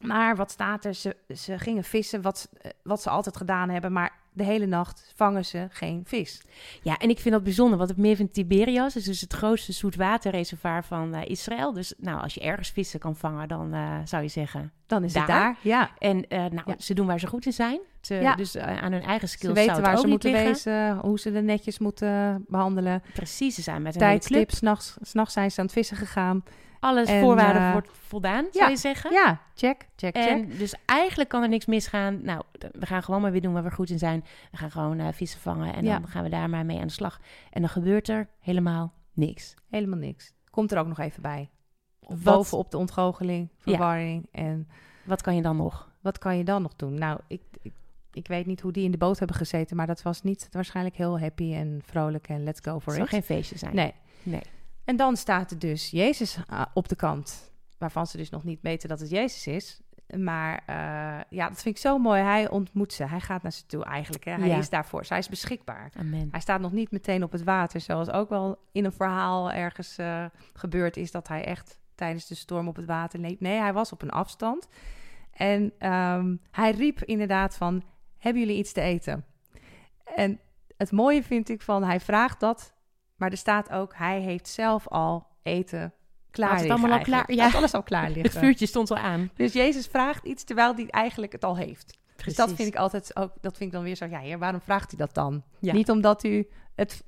Maar 0.00 0.36
wat 0.36 0.50
staat 0.50 0.84
er? 0.84 0.94
Ze, 0.94 1.16
ze 1.34 1.58
gingen 1.58 1.84
vissen, 1.84 2.22
wat, 2.22 2.48
eh, 2.60 2.70
wat 2.82 3.02
ze 3.02 3.10
altijd 3.10 3.36
gedaan 3.36 3.68
hebben. 3.68 3.92
Maar 3.92 4.12
de 4.32 4.44
hele 4.44 4.66
nacht 4.66 5.12
vangen 5.14 5.44
ze 5.44 5.66
geen 5.70 6.02
vis. 6.04 6.42
Ja, 6.82 6.96
en 6.98 7.08
ik 7.10 7.18
vind 7.18 7.34
dat 7.34 7.42
bijzonder, 7.44 7.78
want 7.78 7.90
het 7.90 7.98
meer 7.98 8.16
van 8.16 8.30
Tiberias 8.30 8.96
is 8.96 9.04
dus 9.04 9.20
het 9.20 9.32
grootste 9.32 9.72
zoetwaterreservaar 9.72 10.84
van 10.84 11.14
eh, 11.14 11.30
Israël. 11.30 11.72
Dus 11.72 11.94
nou, 11.98 12.22
als 12.22 12.34
je 12.34 12.40
ergens 12.40 12.70
vissen 12.70 13.00
kan 13.00 13.16
vangen, 13.16 13.48
dan 13.48 13.72
eh, 13.74 13.98
zou 14.04 14.22
je 14.22 14.28
zeggen. 14.28 14.72
Dan 14.86 15.04
is 15.04 15.14
het 15.14 15.26
Daar? 15.26 15.56
Ja. 15.60 15.90
En 15.98 16.24
nou, 16.28 16.60
Ja. 16.64 16.74
ze 16.78 16.94
doen 16.94 17.06
waar 17.06 17.20
ze 17.20 17.26
goed 17.26 17.46
in 17.46 17.52
zijn. 17.52 17.80
Ze, 18.06 18.14
Ja. 18.14 18.34
Dus 18.34 18.54
eh, 18.54 18.82
aan 18.82 18.92
hun 18.92 19.02
eigen 19.02 19.28
Ze 19.28 19.34
skills 19.36 19.54
weten 19.54 19.74
zou 19.74 19.84
het 19.86 19.92
waar 19.92 20.00
ze 20.02 20.06
moeten 20.06 20.30
liggen. 20.30 20.50
wezen, 20.52 20.96
hoe 20.98 21.18
ze 21.18 21.30
er 21.32 21.42
netjes 21.42 21.78
moeten 21.78 22.44
behandelen. 22.48 23.02
Precies, 23.14 23.54
ze 23.54 23.62
zijn 23.62 23.82
met 23.82 23.94
een 23.94 24.00
Tijdstip, 24.00 24.50
s'nachts 24.50 24.96
s'nachts 25.00 25.32
zijn 25.32 25.50
ze 25.50 25.58
aan 25.58 25.64
het 25.64 25.74
vissen 25.74 25.96
gegaan. 25.96 26.42
Alles 26.80 27.08
En, 27.08 27.20
voorwaarden 27.20 27.62
eh, 27.62 27.72
wordt 27.72 27.88
voldaan, 27.92 28.44
ja. 28.44 28.50
zou 28.52 28.70
je 28.70 28.76
zeggen. 28.76 29.12
Ja, 29.12 29.40
check, 29.54 29.86
check, 29.96 30.16
check. 30.16 30.28
En 30.30 30.48
dus 30.58 30.74
eigenlijk 30.86 31.28
kan 31.28 31.42
er 31.42 31.48
niks 31.48 31.66
misgaan. 31.66 32.22
Nou, 32.22 32.42
we 32.72 32.86
gaan 32.86 33.02
gewoon 33.02 33.20
maar 33.20 33.32
weer 33.32 33.40
doen 33.40 33.52
waar 33.52 33.62
we 33.62 33.70
goed 33.70 33.90
in 33.90 33.98
zijn. 33.98 34.24
We 34.50 34.56
gaan 34.56 34.70
gewoon 34.70 34.98
eh, 34.98 35.08
vissen 35.12 35.40
vangen 35.40 35.74
en 35.74 35.84
Ja. 35.84 35.98
dan 35.98 36.08
gaan 36.08 36.22
we 36.22 36.28
daar 36.28 36.50
maar 36.50 36.66
mee 36.66 36.80
aan 36.80 36.86
de 36.86 36.92
slag. 36.92 37.20
En 37.50 37.60
dan 37.60 37.70
gebeurt 37.70 38.08
er 38.08 38.28
helemaal 38.40 38.92
niks. 39.12 39.54
Helemaal 39.70 39.98
niks. 39.98 40.32
Komt 40.50 40.72
er 40.72 40.78
ook 40.78 40.86
nog 40.86 40.98
even 40.98 41.22
bij. 41.22 41.50
Wat- 42.00 42.22
Bovenop 42.22 42.70
de 42.70 42.76
ontgoocheling, 42.78 43.48
verwarring 43.58 44.28
en... 44.32 44.68
Wat 45.04 45.22
kan 45.22 45.36
je 45.36 45.42
dan 45.42 45.56
nog? 45.56 45.94
wat 46.00 46.18
kan 46.18 46.36
je 46.36 46.44
dan 46.44 46.62
nog 46.62 46.76
doen? 46.76 46.94
Nou, 46.94 47.20
ik, 47.26 47.40
ik, 47.62 47.72
ik 48.16 48.28
weet 48.28 48.46
niet 48.46 48.60
hoe 48.60 48.72
die 48.72 48.84
in 48.84 48.90
de 48.90 48.96
boot 48.98 49.18
hebben 49.18 49.36
gezeten, 49.36 49.76
maar 49.76 49.86
dat 49.86 50.02
was 50.02 50.22
niet 50.22 50.48
waarschijnlijk 50.50 50.96
heel 50.96 51.20
happy 51.20 51.54
en 51.54 51.80
vrolijk 51.84 52.28
en 52.28 52.44
let's 52.44 52.60
go 52.62 52.74
Het 52.74 52.82
for 52.82 52.98
it. 52.98 53.08
geen 53.08 53.22
feestje 53.22 53.58
zijn. 53.58 53.74
Nee. 53.74 53.94
Nee. 54.22 54.42
En 54.84 54.96
dan 54.96 55.16
staat 55.16 55.50
er 55.50 55.58
dus 55.58 55.90
Jezus 55.90 56.38
ah, 56.46 56.62
op 56.74 56.88
de 56.88 56.96
kant, 56.96 57.52
waarvan 57.78 58.06
ze 58.06 58.16
dus 58.16 58.30
nog 58.30 58.44
niet 58.44 58.58
weten 58.62 58.88
dat 58.88 59.00
het 59.00 59.10
Jezus 59.10 59.46
is. 59.46 59.80
Maar 60.18 60.62
eh, 60.66 60.76
ja, 61.28 61.48
dat 61.48 61.62
vind 61.62 61.74
ik 61.76 61.80
zo 61.80 61.98
mooi. 61.98 62.22
Hij 62.22 62.50
ontmoet 62.50 62.92
ze. 62.92 63.04
Hij 63.04 63.20
gaat 63.20 63.42
naar 63.42 63.52
ze 63.52 63.66
toe 63.66 63.84
eigenlijk. 63.84 64.24
Hè. 64.24 64.32
Hij 64.32 64.48
Ja. 64.48 64.56
is 64.58 64.68
daarvoor. 64.70 65.04
Zij 65.04 65.18
is 65.18 65.28
beschikbaar. 65.28 65.90
Amen. 65.98 66.28
Hij 66.30 66.40
staat 66.40 66.60
nog 66.60 66.72
niet 66.72 66.90
meteen 66.90 67.22
op 67.22 67.32
het 67.32 67.44
water, 67.44 67.80
zoals 67.80 68.10
ook 68.10 68.28
wel 68.28 68.58
in 68.72 68.84
een 68.84 68.92
verhaal 68.92 69.50
ergens 69.52 69.98
eh, 69.98 70.24
gebeurd 70.52 70.96
is 70.96 71.10
dat 71.10 71.28
hij 71.28 71.44
echt 71.44 71.78
tijdens 71.94 72.26
de 72.26 72.34
storm 72.34 72.68
op 72.68 72.76
het 72.76 72.84
water 72.84 73.20
leek. 73.20 73.40
Nee, 73.40 73.58
hij 73.58 73.72
was 73.72 73.92
op 73.92 74.02
een 74.02 74.10
afstand. 74.10 74.68
En 75.32 75.72
ehm, 75.78 76.36
hij 76.50 76.70
riep 76.70 77.02
inderdaad 77.02 77.56
van, 77.56 77.82
hebben 78.26 78.42
jullie 78.42 78.58
iets 78.58 78.72
te 78.72 78.80
eten? 78.80 79.24
En 80.14 80.40
het 80.76 80.92
mooie 80.92 81.22
vind 81.22 81.48
ik 81.48 81.62
van, 81.62 81.84
hij 81.84 82.00
vraagt 82.00 82.40
dat, 82.40 82.74
maar 83.16 83.30
er 83.30 83.36
staat 83.36 83.70
ook, 83.70 83.94
hij 83.96 84.20
heeft 84.20 84.48
zelf 84.48 84.88
al 84.88 85.26
eten 85.42 85.94
klaar 86.30 86.50
Had 86.50 86.60
het 86.60 86.70
allemaal 86.70 86.92
al 86.98 87.04
klaar, 87.04 87.32
ja. 87.32 87.44
had 87.44 87.54
alles 87.54 87.72
al 87.72 87.82
klaar 87.82 88.06
liggen. 88.14 88.22
Het 88.22 88.38
vuurtje 88.38 88.66
stond 88.66 88.90
al 88.90 88.96
aan. 88.96 89.30
Dus 89.34 89.52
Jezus 89.52 89.86
vraagt 89.86 90.24
iets 90.24 90.44
terwijl 90.44 90.74
hij 90.74 90.86
eigenlijk 90.88 91.32
het 91.32 91.44
al 91.44 91.56
heeft. 91.56 91.98
Dus 92.24 92.34
dat 92.34 92.52
vind 92.52 92.68
ik 92.68 92.76
altijd 92.76 93.16
ook, 93.16 93.32
dat 93.40 93.56
vind 93.56 93.70
ik 93.70 93.72
dan 93.76 93.84
weer 93.84 93.94
zo, 93.96 94.06
ja 94.06 94.18
heer, 94.18 94.38
waarom 94.38 94.60
vraagt 94.60 94.90
hij 94.90 94.98
dat 94.98 95.14
dan? 95.14 95.42
Ja. 95.60 95.72
Niet 95.72 95.90
omdat 95.90 96.24
u 96.24 96.48
het 96.74 97.04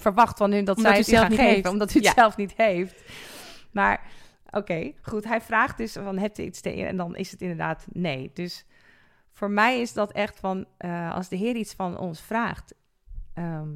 verwacht 0.00 0.38
van 0.38 0.52
hun 0.52 0.64
dat 0.64 0.76
Omdat 0.76 0.92
zij 0.92 1.00
u 1.00 1.04
het 1.04 1.10
het 1.10 1.18
zelf 1.18 1.28
niet 1.28 1.38
geven, 1.38 1.54
heeft. 1.54 1.68
omdat 1.68 1.90
u 1.90 1.94
het 1.94 2.04
Ja. 2.04 2.12
zelf 2.12 2.36
niet 2.36 2.52
heeft. 2.56 3.02
Maar 3.72 4.00
oké, 4.50 4.92
goed, 5.02 5.24
hij 5.24 5.40
vraagt 5.40 5.76
dus 5.76 5.92
van, 5.92 6.18
hebt 6.18 6.38
u 6.38 6.42
iets 6.42 6.60
te 6.60 6.86
en 6.86 6.96
dan 6.96 7.16
is 7.16 7.30
het 7.30 7.40
inderdaad 7.40 7.86
nee. 7.92 8.30
Dus 8.34 8.64
voor 9.38 9.50
mij 9.50 9.80
is 9.80 9.92
dat 9.92 10.12
echt 10.12 10.40
van, 10.40 10.66
eh, 10.76 11.14
als 11.14 11.28
de 11.28 11.36
Heer 11.36 11.56
iets 11.56 11.74
van 11.74 11.98
ons 11.98 12.20
vraagt, 12.20 12.74
ehm, 13.32 13.70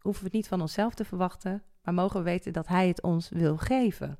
hoeven 0.00 0.22
we 0.22 0.28
het 0.28 0.32
niet 0.32 0.48
van 0.48 0.60
onszelf 0.60 0.94
te 0.94 1.04
verwachten, 1.04 1.62
maar 1.82 1.94
mogen 1.94 2.18
we 2.18 2.24
weten 2.24 2.52
dat 2.52 2.68
Hij 2.68 2.88
het 2.88 3.02
ons 3.02 3.28
wil 3.28 3.56
geven. 3.56 4.18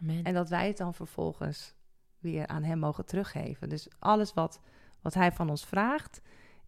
Amen. 0.00 0.24
En 0.24 0.34
dat 0.34 0.48
wij 0.48 0.66
het 0.66 0.76
dan 0.76 0.94
vervolgens 0.94 1.74
weer 2.18 2.46
aan 2.46 2.62
hem 2.62 2.78
mogen 2.78 3.06
teruggeven. 3.06 3.68
Dus 3.68 3.88
alles 3.98 4.34
wat, 4.34 4.60
wat 5.00 5.14
hij 5.14 5.32
van 5.32 5.50
ons 5.50 5.66
vraagt, 5.66 6.20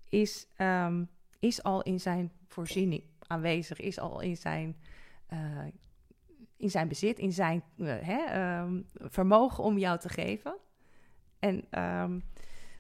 is, 0.09 0.47
ehm, 0.57 1.05
is 1.39 1.63
al 1.63 1.83
in 1.83 2.01
zijn 2.01 2.33
voorziening 2.47 3.03
aanwezig, 3.27 3.81
is 3.81 3.99
al 3.99 4.21
in 4.21 4.37
zijn, 4.37 4.77
eh, 5.27 5.39
in 6.57 6.71
zijn 6.71 6.89
bezit, 6.89 7.19
in 7.19 7.33
zijn 7.33 7.63
eh, 7.79 7.87
hè, 8.01 8.25
ehm, 8.25 8.83
vermogen 8.95 9.65
om 9.65 9.79
jou 9.79 9.99
te 9.99 10.09
geven. 10.09 10.57
En 11.39 11.65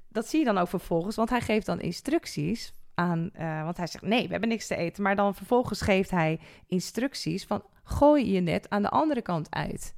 dat 0.08 0.26
zie 0.28 0.38
je 0.38 0.44
dan 0.44 0.58
ook 0.58 0.68
vervolgens, 0.68 1.16
want 1.16 1.30
hij 1.30 1.40
geeft 1.40 1.66
dan 1.66 1.80
instructies 1.80 2.72
aan, 2.94 3.30
eh, 3.32 3.62
want 3.64 3.76
hij 3.76 3.86
zegt 3.86 4.04
nee, 4.04 4.24
we 4.24 4.30
hebben 4.30 4.48
niks 4.48 4.66
te 4.66 4.76
eten, 4.76 5.02
maar 5.02 5.16
dan 5.16 5.34
vervolgens 5.34 5.80
geeft 5.80 6.10
hij 6.10 6.40
instructies 6.66 7.44
van 7.44 7.62
gooi 7.84 8.32
je 8.32 8.40
net 8.40 8.70
aan 8.70 8.82
de 8.82 8.88
andere 8.90 9.22
kant 9.22 9.46
uit. 9.50 9.96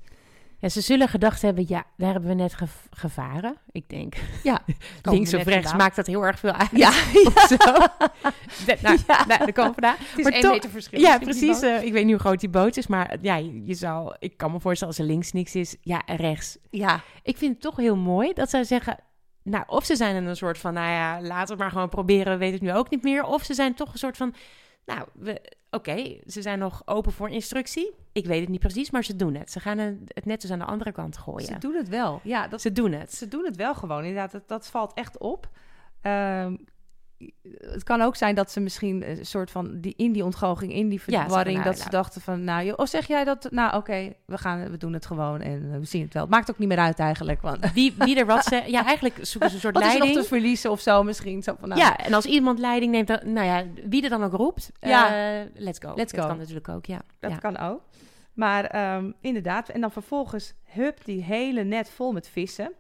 Ja, 0.59 0.69
ze 0.69 0.81
zullen 0.81 1.09
gedacht 1.09 1.43
hebben, 1.43 1.65
ja, 1.69 1.85
daar 1.97 2.13
hebben 2.13 2.29
we 2.31 2.35
net 2.37 2.55
gev- 2.55 2.87
gevaren. 2.91 3.57
Ik 3.71 3.89
denk, 3.89 4.15
Ja, 4.43 4.61
links 5.03 5.35
of 5.35 5.45
rechts 5.45 5.75
maakt 5.75 5.97
dat 5.97 6.07
heel 6.07 6.23
erg 6.27 6.39
veel 6.39 6.53
uit. 6.53 6.69
Ja, 6.73 6.89
Of 7.35 7.47
zo. 7.49 7.57
De- 8.67 8.79
nou, 8.83 8.99
Ja. 9.07 9.25
nou, 9.27 9.39
daar 9.39 9.53
komen 9.53 9.75
we 9.75 9.81
vandaan. 9.81 9.97
Het 9.99 10.19
is 10.19 10.25
Maar 10.25 10.33
één 10.33 10.43
toch- 10.43 10.53
meter 10.53 10.71
verschil. 10.71 11.01
Ja, 11.01 11.19
precies. 11.19 11.61
eh, 11.63 11.83
ik 11.83 11.93
weet 11.93 12.03
niet 12.05 12.13
hoe 12.13 12.21
groot 12.21 12.41
die 12.41 12.49
boot 12.49 12.77
is, 12.77 12.87
maar 12.87 13.17
ja, 13.21 13.37
je 13.65 13.75
zou, 13.75 14.15
ik 14.19 14.37
kan 14.37 14.53
me 14.53 14.61
voorstellen 14.61 14.95
als 14.95 15.03
er 15.03 15.11
links 15.11 15.33
niks 15.33 15.55
is, 15.55 15.77
ja, 15.81 16.05
en 16.07 16.17
rechts. 16.17 16.59
ja, 16.71 17.01
Ik 17.23 17.37
vind 17.37 17.53
het 17.53 17.61
toch 17.63 17.77
heel 17.77 17.97
mooi 17.97 18.33
dat 18.33 18.51
zij 18.51 18.65
zeggen, 18.65 18.99
nou, 19.43 19.65
of 19.67 19.85
ze 19.85 19.97
zijn 19.97 20.17
in 20.17 20.27
een 20.27 20.37
soort 20.37 20.59
van, 20.59 20.75
nou 20.75 20.91
ja, 20.91 21.21
laten 21.23 21.45
we 21.47 21.51
het 21.53 21.59
maar 21.59 21.71
gewoon 21.71 21.89
proberen, 21.89 22.33
we 22.33 22.39
weten 22.39 22.55
het 22.55 22.63
nu 22.63 22.73
ook 22.79 22.91
niet 22.91 23.03
meer. 23.03 23.25
Of 23.25 23.45
ze 23.45 23.55
zijn 23.55 23.75
toch 23.75 23.93
een 23.93 23.99
soort 23.99 24.17
van, 24.17 24.35
nou, 24.87 25.07
we- 25.13 25.53
oké, 25.71 26.19
ze 26.27 26.43
zijn 26.43 26.59
nog 26.59 26.83
open 26.85 27.13
voor 27.13 27.29
instructie. 27.31 27.91
Ik 28.13 28.27
weet 28.27 28.41
het 28.41 28.49
niet 28.49 28.61
precies, 28.61 28.91
maar 28.91 29.05
ze 29.05 29.17
doen 29.17 29.35
het. 29.35 29.51
Ze 29.51 29.61
gaan 29.61 29.79
het 29.79 30.25
net 30.25 30.41
dus 30.41 30.51
aan 30.51 30.59
de 30.59 30.65
andere 30.65 30.93
kant 30.93 31.17
gooien. 31.19 31.47
ze 31.47 31.59
doen 31.59 31.75
het 31.75 31.89
wel. 31.89 32.21
Ja, 32.23 32.49
dat, 32.49 32.61
Ze 32.61 32.73
doen 32.73 32.93
het. 32.93 33.13
ze 33.15 33.29
doen 33.29 33.45
het 33.45 33.57
wel 33.57 33.75
gewoon. 33.75 33.99
Inderdaad, 34.05 34.33
dat, 34.33 34.49
dat 34.49 34.67
valt 34.67 34.93
echt 34.95 35.19
op. 35.19 35.49
Ehm, 36.01 36.57
het 37.61 37.83
kan 37.83 38.01
ook 38.01 38.17
zijn 38.17 38.35
dat 38.35 38.51
ze 38.51 38.61
misschien 38.61 39.11
een 39.11 39.27
soort 39.27 39.51
van 39.51 39.81
die 39.81 39.95
in 39.97 40.13
die 40.13 40.25
ontgooching, 40.25 40.73
in 40.73 40.89
die 40.89 41.01
Ja, 41.07 41.17
ze 41.17 41.21
verwarring, 41.27 41.59
nou, 41.59 41.69
dat 41.71 41.79
ze 41.79 41.91
dachten 41.91 42.21
van, 42.21 42.45
nou, 42.45 42.65
joh, 42.65 42.75
of 42.79 42.89
zeg 42.89 43.07
jij 43.07 43.25
dat? 43.25 43.49
Nou, 43.51 43.77
oké, 43.77 44.13
we 44.25 44.39
gaan, 44.39 44.71
we 44.71 44.77
doen 44.77 44.93
het 44.93 45.07
gewoon 45.07 45.41
en 45.41 45.71
eh, 45.73 45.79
we 45.79 45.85
zien 45.85 46.03
het 46.03 46.13
wel. 46.13 46.23
Het 46.23 46.31
maakt 46.31 46.51
ook 46.51 46.59
niet 46.59 46.69
meer 46.69 46.79
uit 46.79 46.99
eigenlijk, 46.99 47.41
want 47.43 47.73
Wie, 47.73 47.95
wie 47.99 48.17
er 48.19 48.27
wat 48.27 48.45
zegt. 48.53 48.71
Ja, 48.71 48.85
eigenlijk 48.85 49.19
zoeken 49.21 49.49
ze 49.51 49.55
een 49.55 49.61
soort 49.61 49.75
wat 49.75 49.83
is 49.83 49.89
er 49.93 49.95
nog 49.95 50.05
leiding. 50.05 50.27
te 50.27 50.35
verliezen 50.35 50.71
of 50.71 50.81
zo 50.81 51.03
misschien? 51.03 51.43
Zo 51.43 51.55
van, 51.61 51.69
nou, 51.69 51.81
Ja, 51.81 51.97
en 51.97 52.15
als 52.15 52.25
iemand 52.27 52.59
leiding 52.59 52.93
neemt, 52.93 53.07
dan, 53.07 53.21
nou 53.25 53.47
ja, 53.47 53.65
wie 53.89 54.03
er 54.03 54.11
dan 54.11 54.25
ook 54.25 54.33
roept, 54.33 54.71
Ja. 54.81 55.15
ja. 55.15 55.45
let's 55.55 55.79
go. 55.79 55.93
Let's 55.95 56.13
Dat 56.13 56.21
go. 56.23 56.29
kan 56.29 56.39
natuurlijk 56.39 56.69
ook, 56.69 56.87
ja. 56.87 57.01
Dat 57.21 57.31
ja. 57.31 57.37
kan 57.37 57.59
ook. 57.59 57.81
Maar 58.33 58.65
ehm, 58.65 59.11
inderdaad, 59.21 59.69
en 59.69 59.81
dan 59.81 59.91
vervolgens, 59.93 60.55
hup, 60.65 61.05
die 61.05 61.23
hele 61.23 61.65
net 61.65 61.91
vol 61.91 62.13
met 62.13 62.29
vissen. 62.29 62.73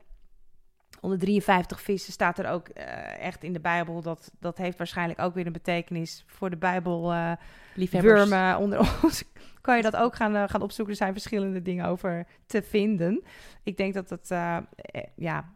Onder 1.00 1.18
53 1.18 1.80
vissen 1.80 2.12
staat 2.12 2.38
er 2.38 2.48
ook 2.48 2.68
eh, 2.68 3.18
echt 3.18 3.44
in 3.44 3.52
de 3.52 3.60
Bijbel. 3.60 4.02
Dat, 4.02 4.30
dat 4.40 4.58
heeft 4.58 4.78
waarschijnlijk 4.78 5.20
ook 5.20 5.34
weer 5.34 5.46
een 5.46 5.52
betekenis 5.52 6.24
voor 6.26 6.50
de 6.50 6.56
Bijbel. 6.56 7.12
eh 7.12 7.32
Liefhebbers. 7.74 8.56
Onder 8.56 8.78
ons. 9.02 9.24
Kan 9.60 9.76
je 9.76 9.82
dat 9.82 9.96
ook 9.96 10.16
gaan, 10.16 10.36
eh, 10.36 10.44
gaan 10.46 10.62
opzoeken? 10.62 10.92
Er 10.92 11.00
zijn 11.00 11.12
verschillende 11.12 11.62
dingen 11.62 11.86
over 11.86 12.26
te 12.46 12.62
vinden. 12.62 13.22
Ik 13.62 13.76
denk 13.76 13.94
dat 13.94 14.10
het, 14.10 14.30
eh, 14.30 14.56
eh, 14.56 15.02
ja... 15.14 15.52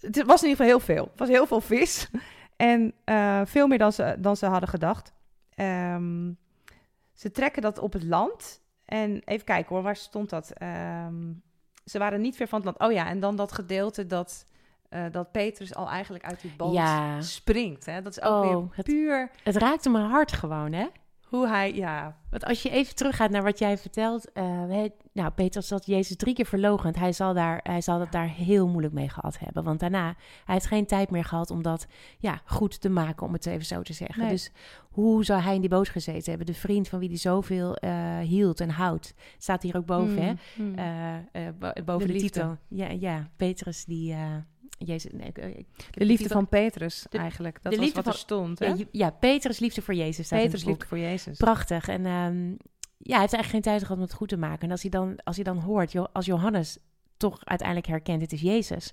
Het 0.00 0.24
was 0.24 0.42
in 0.42 0.48
ieder 0.48 0.64
geval 0.64 0.66
heel 0.66 0.80
veel. 0.80 1.04
Het 1.04 1.18
was 1.18 1.28
heel 1.28 1.46
veel 1.46 1.60
vis. 1.60 2.08
En 2.56 2.94
veel 3.46 3.66
meer 3.66 3.78
dan 3.78 3.92
ze, 3.92 4.16
dan 4.18 4.36
ze 4.36 4.46
hadden 4.46 4.68
gedacht. 4.68 5.12
Ehm, 5.54 6.32
ze 7.12 7.30
trekken 7.30 7.62
dat 7.62 7.78
op 7.78 7.92
het 7.92 8.02
land. 8.02 8.60
En 8.84 9.22
even 9.24 9.44
kijken 9.44 9.74
hoor, 9.74 9.84
waar 9.84 9.96
stond 9.96 10.30
dat? 10.30 10.52
Ehm, 10.52 11.32
ze 11.84 11.98
waren 11.98 12.20
niet 12.20 12.36
ver 12.36 12.48
van 12.48 12.58
het 12.58 12.66
land. 12.78 12.92
Oh 12.92 12.92
ja, 12.98 13.08
en 13.08 13.20
dan 13.20 13.36
dat 13.36 13.52
gedeelte 13.52 14.06
dat, 14.06 14.46
eh, 14.88 15.04
dat 15.10 15.32
Petrus 15.32 15.74
al 15.74 15.88
eigenlijk 15.88 16.24
uit 16.24 16.40
die 16.40 16.52
boot 16.56 16.72
Ja. 16.74 17.20
springt. 17.20 17.86
Hè? 17.86 18.02
Dat 18.02 18.16
is 18.16 18.22
ook 18.22 18.44
Oh, 18.44 18.48
weer 18.50 18.68
het- 18.72 18.84
puur 18.86 19.30
Het 19.44 19.56
raakte 19.56 19.90
mijn 19.90 20.04
hart 20.10 20.32
gewoon, 20.32 20.72
hè? 20.72 20.86
Hoe 21.32 21.48
hij, 21.48 21.74
ja, 21.74 22.16
Want 22.30 22.44
als 22.44 22.62
je 22.62 22.70
even 22.70 22.94
teruggaat 22.94 23.30
naar 23.30 23.42
wat 23.42 23.58
jij 23.58 23.78
vertelt. 23.78 24.30
we- 24.34 24.92
nou, 25.12 25.30
Petrus 25.30 25.70
had 25.70 25.86
Jezus 25.86 26.16
drie 26.16 26.34
keer 26.34 26.46
verlogend. 26.46 26.96
Hij 26.96 27.12
zal, 27.12 27.34
daar, 27.34 27.60
hij 27.62 27.80
zal 27.80 28.00
het 28.00 28.12
daar 28.12 28.28
heel 28.28 28.68
moeilijk 28.68 28.94
mee 28.94 29.08
gehad 29.08 29.38
hebben. 29.38 29.64
Want 29.64 29.80
daarna, 29.80 30.04
hij 30.44 30.54
heeft 30.54 30.66
geen 30.66 30.86
tijd 30.86 31.10
meer 31.10 31.24
gehad 31.24 31.50
om 31.50 31.62
dat 31.62 31.86
ja, 32.18 32.40
goed 32.44 32.80
te 32.80 32.88
maken, 32.88 33.26
om 33.26 33.32
het 33.32 33.46
even 33.46 33.64
zo 33.66 33.82
te 33.82 33.92
zeggen. 33.92 34.22
Nee. 34.22 34.30
Dus 34.30 34.50
hoe 34.90 35.24
zou 35.24 35.40
hij 35.40 35.54
in 35.54 35.60
die 35.60 35.70
boot 35.70 35.88
gezeten 35.88 36.28
hebben? 36.28 36.46
De 36.46 36.54
vriend 36.54 36.88
van 36.88 36.98
wie 36.98 37.08
hij 37.08 37.18
zoveel 37.18 37.76
eh, 37.76 38.18
hield 38.18 38.60
en 38.60 38.70
houdt. 38.70 39.14
Staat 39.38 39.62
hier 39.62 39.76
ook 39.76 39.86
boven, 39.86 40.22
hè? 40.22 40.32
Mm, 40.54 40.74
bo- 41.58 41.72
boven 41.84 42.06
De 42.06 42.12
de, 42.12 42.18
titel. 42.18 42.56
Ja, 42.68 42.88
ja, 42.88 43.28
Petrus 43.36 43.84
die... 43.84 44.16
eh, 44.78 44.86
Jezus, 44.88 45.12
nee, 45.12 45.26
ik- 45.28 45.38
ik- 45.38 45.56
ik 45.58 45.66
heb 45.76 45.94
de 45.94 46.04
liefde 46.04 46.28
van 46.28 46.48
Petrus 46.48 47.06
de- 47.10 47.18
eigenlijk. 47.18 47.58
Dat 47.62 47.72
de 47.72 47.78
was 47.78 47.86
liefde 47.86 48.02
wat 48.02 48.12
er 48.14 48.18
van- 48.18 48.20
stond. 48.28 48.58
Hè? 48.58 48.66
Ja, 48.66 48.76
ja, 48.92 49.10
Petrus 49.10 49.58
liefde 49.58 49.82
voor 49.82 49.94
Jezus. 49.94 50.26
staat 50.26 50.40
Petrus 50.42 50.64
liefde 50.64 50.86
voor 50.86 50.98
Jezus. 50.98 51.36
Prachtig. 51.38 51.88
En 51.88 52.06
ehm, 52.06 52.48
ja, 52.98 53.12
hij 53.12 53.20
heeft 53.20 53.32
eigenlijk 53.34 53.48
geen 53.48 53.60
tijd 53.62 53.80
gehad 53.82 53.96
om 53.96 54.02
het 54.02 54.12
goed 54.12 54.28
te 54.28 54.36
maken. 54.36 54.62
En 54.62 54.70
als 54.70 54.82
hij 54.82 54.90
dan, 54.90 55.16
als 55.24 55.36
hij 55.36 55.44
dan 55.44 55.58
hoort, 55.58 55.94
als 56.12 56.26
Johannes 56.26 56.78
toch 57.16 57.44
uiteindelijk 57.44 57.88
herkent, 57.88 58.20
het 58.20 58.32
is 58.32 58.40
Jezus. 58.40 58.92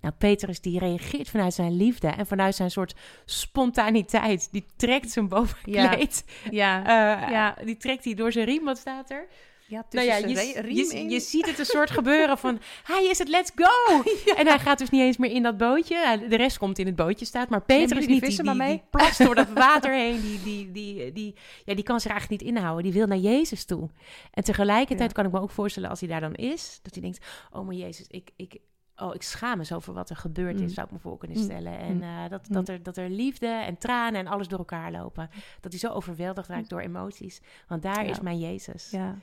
Nou, 0.00 0.14
Petrus 0.18 0.60
die 0.60 0.78
reageert 0.78 1.28
vanuit 1.28 1.54
zijn 1.54 1.76
liefde 1.76 2.08
en 2.08 2.26
vanuit 2.26 2.54
zijn 2.54 2.70
soort 2.70 2.94
spontaniteit. 3.24 4.48
Die 4.52 4.66
trekt 4.76 5.10
zijn 5.10 5.28
bovenkleed. 5.28 6.24
ja, 6.50 6.80
Eh, 7.22 7.30
Ja. 7.30 7.56
Die 7.64 7.76
trekt 7.76 8.04
hij 8.04 8.14
door 8.14 8.32
zijn 8.32 8.44
riem, 8.44 8.64
wat 8.64 8.78
staat 8.78 9.10
er? 9.10 9.26
Ja, 9.70 9.84
Nou 9.90 10.06
ja, 10.06 10.14
tussen 10.20 10.74
je, 10.74 10.96
je, 10.98 11.08
je 11.08 11.20
ziet 11.20 11.46
het 11.46 11.58
een 11.58 11.64
soort 11.64 11.90
gebeuren 11.90 12.38
van... 12.38 12.58
Hij 12.92 13.04
is 13.04 13.18
het, 13.18 13.28
let's 13.28 13.50
go! 13.54 14.02
En 14.40 14.46
hij 14.46 14.58
gaat 14.58 14.78
dus 14.78 14.90
niet 14.90 15.00
eens 15.00 15.16
meer 15.16 15.30
in 15.30 15.42
dat 15.42 15.56
bootje. 15.56 16.26
De 16.28 16.36
rest 16.36 16.58
komt 16.58 16.78
in 16.78 16.86
het 16.86 16.96
bootje 16.96 17.24
staat. 17.24 17.48
Maar 17.48 17.62
Peter 17.62 17.96
is 17.96 18.06
niet. 18.06 18.20
Die, 18.20 18.30
die, 18.30 18.42
maar 18.44 18.56
mee? 18.56 18.68
die 18.68 18.82
plast 18.90 19.24
door 19.24 19.34
dat 19.34 19.48
water 19.52 19.92
heen. 19.94 20.20
Die, 20.20 20.42
die, 20.42 20.70
die, 20.72 21.12
die, 21.12 21.34
ja, 21.64 21.74
die 21.74 21.84
kan 21.84 22.00
zich 22.00 22.10
eigenlijk 22.10 22.42
niet 22.42 22.54
inhouden. 22.54 22.84
Die 22.84 22.92
wil 22.92 23.06
naar 23.06 23.18
Jezus 23.18 23.64
toe. 23.64 23.90
En 24.30 24.44
tegelijkertijd 24.44 25.08
Ja. 25.10 25.14
kan 25.16 25.24
ik 25.26 25.32
me 25.32 25.40
ook 25.40 25.50
voorstellen 25.50 25.88
als 25.90 26.00
hij 26.00 26.08
daar 26.08 26.20
dan 26.20 26.34
is... 26.34 26.78
dat 26.82 26.92
hij 26.92 27.02
denkt, 27.02 27.26
oh 27.52 27.66
maar 27.66 27.74
Jezus, 27.74 28.06
ik... 28.08 28.30
ik 28.36 28.58
Oh, 29.02 29.14
ik 29.14 29.22
schaam 29.22 29.58
me 29.58 29.64
zo 29.64 29.78
voor 29.78 29.94
wat 29.94 30.10
er 30.10 30.16
gebeurd 30.16 30.54
is, 30.54 30.60
Mm. 30.60 30.68
zou 30.68 30.86
ik 30.86 30.92
me 30.92 30.98
voor 30.98 31.18
kunnen 31.18 31.36
Mm. 31.36 31.42
stellen. 31.44 31.78
En 31.78 31.94
Mm. 31.96 32.02
eh, 32.02 32.28
dat, 32.30 32.46
dat, 32.50 32.68
er, 32.68 32.82
dat 32.82 32.96
er 32.96 33.10
liefde 33.10 33.46
en 33.46 33.78
tranen 33.78 34.20
en 34.20 34.26
alles 34.26 34.48
door 34.48 34.58
elkaar 34.58 34.92
lopen. 34.92 35.30
Dat 35.60 35.70
hij 35.72 35.80
zo 35.80 35.88
overweldigd 35.88 36.48
raakt 36.48 36.68
door 36.68 36.80
emoties. 36.80 37.40
Want 37.68 37.82
daar 37.82 38.04
Ja. 38.04 38.10
is 38.10 38.20
mijn 38.20 38.38
Jezus. 38.38 38.90
Ja. 38.90 39.16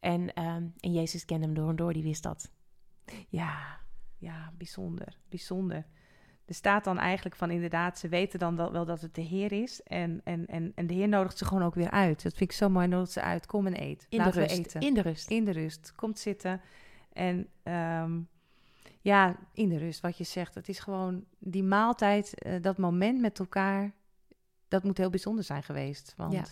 En, 0.00 0.34
ehm, 0.34 0.66
en 0.80 0.92
Jezus 0.92 1.24
kende 1.24 1.44
hem 1.46 1.54
door 1.54 1.68
en 1.68 1.76
door, 1.76 1.92
die 1.92 2.02
wist 2.02 2.22
dat. 2.22 2.50
Ja, 3.28 3.80
ja, 4.18 4.52
bijzonder, 4.56 5.18
bijzonder. 5.28 5.86
Er 6.44 6.54
staat 6.54 6.84
dan 6.84 6.98
eigenlijk 6.98 7.36
van 7.36 7.50
inderdaad, 7.50 7.98
ze 7.98 8.08
weten 8.08 8.38
dan 8.38 8.56
wel, 8.56 8.72
wel 8.72 8.84
dat 8.84 9.00
het 9.00 9.14
de 9.14 9.20
Heer 9.20 9.52
is. 9.52 9.82
En, 9.82 10.20
en, 10.24 10.46
en, 10.46 10.72
en 10.74 10.86
de 10.86 10.94
Heer 10.94 11.08
nodigt 11.08 11.38
ze 11.38 11.44
gewoon 11.44 11.62
ook 11.62 11.74
weer 11.74 11.90
uit. 11.90 12.22
Dat 12.22 12.34
vind 12.34 12.50
ik 12.50 12.56
zo 12.56 12.68
mooi, 12.68 12.86
nodigt 12.86 13.12
ze 13.12 13.20
uit. 13.20 13.46
Kom 13.46 13.66
en 13.66 13.82
eet. 13.82 14.06
In 14.08 14.18
Laten 14.18 14.32
de 14.32 14.40
we 14.40 14.46
rust. 14.46 14.58
eten. 14.58 14.80
In 14.80 14.94
de 14.94 15.02
rust. 15.02 15.30
In 15.30 15.44
de 15.44 15.50
rust. 15.50 15.92
Komt 15.96 16.18
zitten. 16.18 16.60
En 17.12 17.48
ehm, 17.62 18.20
ja, 19.00 19.36
in 19.52 19.68
de 19.68 19.78
rust, 19.78 20.00
wat 20.00 20.18
je 20.18 20.24
zegt. 20.24 20.54
Het 20.54 20.68
is 20.68 20.78
gewoon 20.78 21.24
die 21.38 21.62
maaltijd, 21.62 22.38
eh, 22.38 22.62
dat 22.62 22.78
moment 22.78 23.20
met 23.20 23.38
elkaar, 23.38 23.92
dat 24.68 24.82
moet 24.84 24.98
heel 24.98 25.10
bijzonder 25.10 25.44
zijn 25.44 25.62
geweest. 25.62 26.14
Want 26.16 26.32
Ja. 26.32 26.44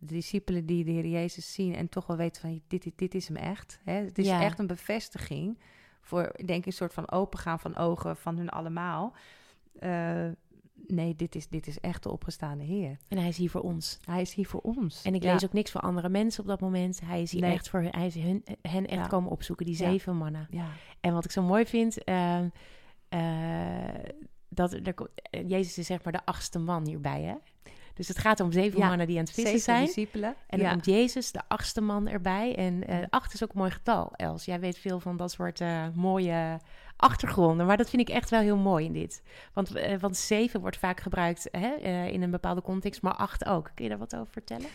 De 0.00 0.14
discipelen 0.14 0.66
die 0.66 0.84
de 0.84 0.90
Heer 0.90 1.06
Jezus 1.06 1.52
zien 1.52 1.74
en 1.74 1.88
toch 1.88 2.06
wel 2.06 2.16
weten 2.16 2.40
van 2.40 2.60
dit, 2.68 2.82
dit, 2.82 2.98
dit 2.98 3.14
is 3.14 3.28
hem 3.28 3.36
echt. 3.36 3.80
Hè? 3.84 3.92
Het 3.92 4.18
is 4.18 4.26
Ja. 4.26 4.42
echt 4.42 4.58
een 4.58 4.66
bevestiging 4.66 5.58
voor, 6.00 6.32
denk 6.44 6.58
ik, 6.58 6.66
een 6.66 6.72
soort 6.72 6.94
van 6.94 7.10
opengaan 7.10 7.60
van 7.60 7.76
ogen 7.76 8.16
van 8.16 8.36
hun 8.36 8.48
allemaal. 8.48 9.14
Eh, 9.78 10.28
nee, 10.86 11.14
dit 11.16 11.34
is, 11.34 11.48
dit 11.48 11.66
is 11.66 11.80
echt 11.80 12.02
de 12.02 12.10
opgestaande 12.10 12.64
Heer. 12.64 12.96
En 13.08 13.18
hij 13.18 13.28
is 13.28 13.36
hier 13.36 13.50
voor 13.50 13.60
ons. 13.60 13.98
Hij 14.04 14.20
is 14.20 14.34
hier 14.34 14.46
voor 14.46 14.60
ons. 14.60 15.02
En 15.02 15.14
ik 15.14 15.22
Ja. 15.22 15.32
lees 15.32 15.44
ook 15.44 15.52
niks 15.52 15.70
voor 15.70 15.80
andere 15.80 16.08
mensen 16.08 16.40
op 16.42 16.48
dat 16.48 16.60
moment. 16.60 17.00
Hij 17.04 17.22
is 17.22 17.32
hier 17.32 17.40
Nee. 17.40 17.52
echt 17.52 17.68
voor 17.68 17.80
hun, 17.80 17.92
hij 17.94 18.06
is 18.06 18.14
hun, 18.14 18.44
hen 18.62 18.86
echt 18.86 19.00
Ja. 19.00 19.06
komen 19.06 19.30
opzoeken, 19.30 19.66
die 19.66 19.74
zeven 19.76 20.16
mannen. 20.16 20.46
Ja. 20.50 20.66
En 21.00 21.12
wat 21.12 21.24
ik 21.24 21.30
zo 21.30 21.42
mooi 21.42 21.66
vind, 21.66 22.04
ehm, 22.04 22.48
eh, 23.08 24.04
dat 24.48 24.72
er, 24.72 24.94
Jezus 25.46 25.78
is 25.78 25.86
zeg 25.86 26.02
maar 26.04 26.12
de 26.12 26.24
achtste 26.24 26.58
man 26.58 26.86
hierbij, 26.86 27.22
hè? 27.22 27.34
Dus 27.94 28.08
het 28.08 28.18
gaat 28.18 28.40
om 28.40 28.52
zeven 28.52 28.80
mannen 28.80 29.06
die 29.06 29.18
aan 29.18 29.24
het 29.24 29.32
vissen 29.32 29.58
zijn. 29.58 29.84
discipelen. 29.84 30.34
En 30.46 30.58
dan 30.58 30.70
komt 30.70 30.84
Jezus, 30.84 31.32
de 31.32 31.40
achtste 31.48 31.80
man, 31.80 32.08
erbij. 32.08 32.56
En 32.56 32.86
eh 32.86 32.98
acht 33.10 33.34
is 33.34 33.42
ook 33.42 33.52
een 33.52 33.58
mooi 33.58 33.70
getal, 33.70 34.12
Els. 34.16 34.44
Jij 34.44 34.60
weet 34.60 34.78
veel 34.78 35.00
van 35.00 35.16
dat 35.16 35.30
soort 35.30 35.60
eh, 35.60 35.84
mooie 35.94 36.60
achtergronden. 36.96 37.66
Maar 37.66 37.76
dat 37.76 37.90
vind 37.90 38.08
ik 38.08 38.14
echt 38.14 38.30
wel 38.30 38.40
heel 38.40 38.56
mooi 38.56 38.84
in 38.84 38.92
dit. 38.92 39.22
Want, 39.52 39.74
eh, 39.74 39.98
want 39.98 40.16
zeven 40.16 40.60
wordt 40.60 40.78
vaak 40.78 41.00
gebruikt 41.00 41.48
hè, 41.50 41.74
in 42.06 42.22
een 42.22 42.30
bepaalde 42.30 42.62
context, 42.62 43.02
maar 43.02 43.14
acht 43.14 43.44
ook. 43.46 43.70
Kun 43.74 43.84
je 43.84 43.90
daar 43.90 43.98
wat 43.98 44.16
over 44.16 44.32
vertellen? 44.32 44.68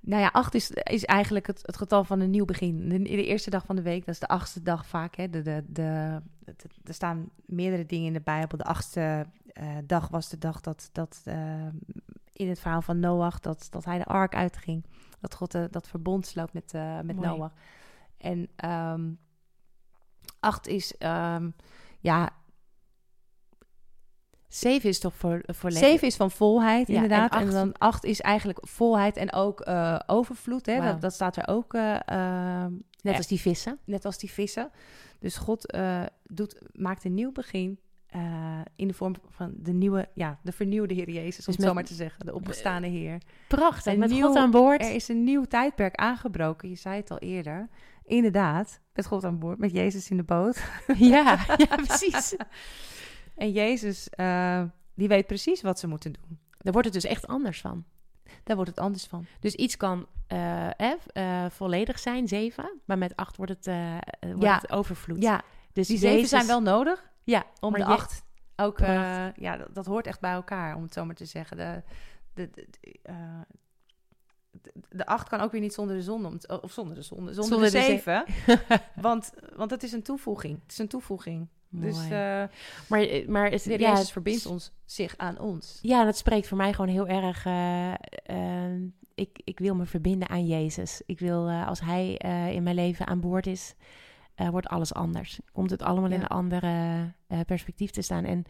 Nou 0.00 0.22
ja, 0.22 0.28
acht 0.32 0.54
is, 0.54 0.70
is 0.70 1.04
eigenlijk 1.04 1.46
het, 1.46 1.62
het 1.62 1.76
getal 1.76 2.04
van 2.04 2.20
een 2.20 2.30
nieuw 2.30 2.44
begin. 2.44 2.88
De, 2.88 3.02
de 3.02 3.26
eerste 3.26 3.50
dag 3.50 3.64
van 3.66 3.76
de 3.76 3.82
week, 3.82 4.04
dat 4.04 4.14
is 4.14 4.20
de 4.20 4.28
achtste 4.28 4.62
dag 4.62 4.86
vaak. 4.86 5.16
Hè. 5.16 5.30
De, 5.30 5.42
de, 5.42 5.64
de, 5.66 6.20
er 6.84 6.94
staan 6.94 7.30
meerdere 7.46 7.86
dingen 7.86 8.06
in 8.06 8.12
de 8.12 8.20
Bijbel. 8.20 8.58
De 8.58 8.64
achtste 8.64 9.26
eh, 9.52 9.76
dag 9.84 10.08
was 10.08 10.28
de 10.28 10.38
dag 10.38 10.60
dat, 10.60 10.88
dat 10.92 11.20
eh, 11.24 11.66
in 12.32 12.48
het 12.48 12.60
verhaal 12.60 12.82
van 12.82 13.00
Noach, 13.00 13.40
dat, 13.40 13.66
dat 13.70 13.84
hij 13.84 13.98
de 13.98 14.04
ark 14.04 14.34
uitging. 14.34 14.84
Dat 15.20 15.34
God 15.34 15.54
eh, 15.54 15.64
dat 15.70 15.88
verbond 15.88 16.26
sloot 16.26 16.52
met, 16.52 16.72
met 17.02 17.16
Mooi. 17.16 17.28
Noach. 17.28 17.52
En 18.16 18.48
ehm, 18.56 19.12
acht 20.40 20.66
is, 20.66 20.96
ehm, 20.98 21.50
ja, 22.00 22.30
Zeven 24.48 24.88
is 24.88 24.98
toch 24.98 25.14
voor, 25.14 25.42
voor 25.46 25.72
Zeven 25.72 26.06
is 26.06 26.16
van 26.16 26.30
volheid, 26.30 26.86
Ja, 26.86 26.94
inderdaad. 26.94 27.32
En, 27.32 27.38
acht- 27.38 27.52
dan 27.52 27.72
acht 27.78 28.04
is 28.04 28.20
eigenlijk 28.20 28.58
volheid 28.66 29.16
en 29.16 29.32
ook 29.32 29.68
overvloed. 30.06 30.66
Hè? 30.66 30.80
Dat, 30.80 31.00
dat 31.00 31.12
staat 31.14 31.36
er 31.36 31.48
ook, 31.48 31.74
eh, 31.74 32.00
ehm, 32.08 32.72
Net 33.02 33.16
als 33.16 33.26
die 33.26 33.40
vissen. 33.40 33.78
net 33.84 34.04
als 34.04 34.18
die 34.18 34.30
vissen. 34.30 34.70
Dus 35.18 35.36
God 35.36 35.76
doet, 36.24 36.60
maakt 36.72 37.04
een 37.04 37.14
nieuw 37.14 37.32
begin 37.32 37.78
eh, 38.10 38.60
in 38.76 38.88
de 38.88 38.94
vorm 38.94 39.14
van 39.28 39.52
de 39.56 39.72
nieuwe, 39.72 40.08
ja, 40.14 40.38
de 40.42 40.52
vernieuwde 40.52 40.94
Heer 40.94 41.10
Jezus, 41.10 41.38
om 41.38 41.44
Dus 41.46 41.56
het 41.56 41.64
zo 41.64 41.74
maar 41.74 41.84
te 41.84 41.94
zeggen. 41.94 42.26
De 42.26 42.34
opgestane 42.34 42.86
Heer. 42.86 43.18
Prachtig, 43.48 43.96
met 43.96 44.10
nieuw- 44.10 44.26
God 44.26 44.36
aan 44.36 44.50
boord. 44.50 44.82
Er 44.82 44.94
is 44.94 45.08
een 45.08 45.24
nieuw 45.24 45.44
tijdperk 45.44 45.94
aangebroken. 45.94 46.68
Je 46.68 46.74
zei 46.76 46.96
het 46.96 47.10
al 47.10 47.18
eerder. 47.18 47.68
Inderdaad, 48.04 48.80
met 48.94 49.06
God 49.06 49.24
aan 49.24 49.38
boord, 49.38 49.58
met 49.58 49.70
Jezus 49.72 50.10
in 50.10 50.16
de 50.16 50.22
boot. 50.22 50.62
Ja, 50.96 51.38
ja, 51.56 51.76
precies. 51.76 52.34
En 53.36 53.52
Jezus, 53.52 54.08
eh, 54.10 54.62
die 54.94 55.08
weet 55.08 55.26
precies 55.26 55.62
wat 55.62 55.78
ze 55.78 55.86
moeten 55.86 56.12
doen. 56.12 56.38
Daar 56.58 56.72
wordt 56.72 56.88
het 56.92 57.02
dus 57.02 57.10
echt 57.10 57.26
anders 57.26 57.60
van. 57.60 57.84
Daar 58.44 58.56
wordt 58.56 58.70
het 58.70 58.80
anders 58.80 59.04
van. 59.06 59.26
Dus 59.40 59.54
iets 59.54 59.76
kan 59.76 60.06
eh, 60.26 60.66
eh, 60.80 60.92
eh, 61.12 61.50
volledig 61.50 61.98
zijn, 61.98 62.28
zeven. 62.28 62.80
Maar 62.84 62.98
met 62.98 63.16
acht 63.16 63.36
wordt 63.36 63.52
het, 63.52 63.66
eh, 63.66 63.96
eh, 63.96 64.00
wordt 64.20 64.42
Ja. 64.42 64.54
het 64.60 64.70
overvloed. 64.72 65.22
Ja, 65.22 65.42
dus 65.72 65.86
die 65.86 65.98
zeven 65.98 66.14
Jezus- 66.14 66.30
zijn 66.30 66.46
wel 66.46 66.62
nodig. 66.62 67.09
Ja, 67.30 67.44
Om 67.60 67.70
maar 67.70 67.80
de 67.80 67.86
acht 67.86 68.24
ook, 68.56 68.78
eh, 68.78 69.26
ja, 69.36 69.56
dat, 69.56 69.68
dat 69.74 69.86
hoort 69.86 70.06
echt 70.06 70.20
bij 70.20 70.32
elkaar, 70.32 70.76
om 70.76 70.82
het 70.82 70.92
zo 70.92 71.04
maar 71.04 71.14
te 71.14 71.24
zeggen. 71.24 71.56
De, 71.56 71.82
de, 72.34 72.50
de, 72.50 72.66
de, 72.80 72.98
eh, 73.02 73.14
de- 74.62 74.72
de 74.90 75.06
acht 75.06 75.28
kan 75.28 75.40
ook 75.40 75.52
weer 75.52 75.60
niet 75.60 75.74
zonder 75.74 75.96
de 75.96 76.02
zon, 76.02 76.26
om 76.26 76.38
of 76.62 76.72
zonder 76.72 76.94
de 76.94 77.02
zon, 77.02 77.16
zonder, 77.18 77.34
Zonder 77.34 77.58
de 77.58 77.64
de 77.70 77.82
ze- 77.82 77.84
zeven. 77.84 78.24
want, 79.06 79.32
want 79.56 79.70
het 79.70 79.82
is 79.82 79.92
een 79.92 80.02
toevoeging. 80.02 80.58
Het 80.62 80.72
is 80.72 80.78
een 80.78 80.88
toevoeging. 80.88 81.48
Dus, 81.72 81.96
eh 82.10 82.10
maar, 82.88 83.06
maar 83.26 83.50
het, 83.50 83.62
de 83.64 83.78
ja, 83.78 83.90
Jezus 83.92 84.12
verbindt 84.12 84.46
ons 84.46 84.72
zich 84.84 85.14
aan 85.16 85.38
ons. 85.38 85.78
Ja, 85.82 86.04
dat 86.04 86.16
spreekt 86.16 86.48
voor 86.48 86.56
mij 86.56 86.72
gewoon 86.72 86.90
heel 86.90 87.06
erg. 87.08 87.44
eh, 87.46 87.92
eh, 88.24 88.80
ik, 89.14 89.40
ik 89.44 89.58
wil 89.58 89.74
me 89.74 89.86
verbinden 89.86 90.28
aan 90.28 90.46
Jezus. 90.46 91.02
Ik 91.06 91.18
wil, 91.18 91.50
als 91.50 91.80
Hij 91.80 92.12
in 92.54 92.62
mijn 92.62 92.74
leven 92.74 93.06
aan 93.06 93.20
boord 93.20 93.46
is, 93.46 93.74
eh, 94.40 94.48
wordt 94.48 94.66
alles 94.68 94.94
anders. 94.94 95.40
Komt 95.52 95.70
het 95.70 95.82
allemaal 95.82 96.10
in 96.10 96.20
een 96.20 96.26
andere 96.26 97.04
eh, 97.26 97.40
perspectief 97.46 97.90
te 97.90 98.02
staan. 98.02 98.24
En 98.24 98.44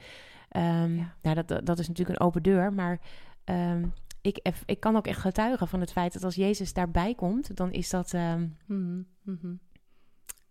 ehm, 0.48 0.94
Ja. 0.96 1.14
nou, 1.22 1.42
dat- 1.44 1.66
dat, 1.66 1.78
is 1.78 1.88
natuurlijk 1.88 2.18
een 2.18 2.26
open 2.26 2.42
deur, 2.42 2.72
maar 2.72 3.00
ehm, 3.44 3.86
ik, 4.20 4.52
ik 4.66 4.80
kan 4.80 4.96
ook 4.96 5.06
echt 5.06 5.20
getuigen 5.20 5.68
van 5.68 5.80
het 5.80 5.92
feit 5.92 6.12
dat 6.12 6.24
als 6.24 6.34
Jezus 6.34 6.72
daarbij 6.72 7.14
komt, 7.14 7.56
dan 7.56 7.72
is 7.72 7.90
dat 7.90 8.14
ehm, 8.14 8.46
Mhm, 8.66 9.02
mhm. 9.22 9.54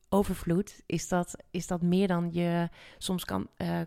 overvloed. 0.09 0.83
Is 0.85 1.07
dat, 1.07 1.35
is 1.51 1.67
dat 1.67 1.81
meer 1.81 2.07
dan 2.07 2.29
je 2.31 2.69
soms 2.97 3.25
kan 3.25 3.47
eh, 3.57 3.81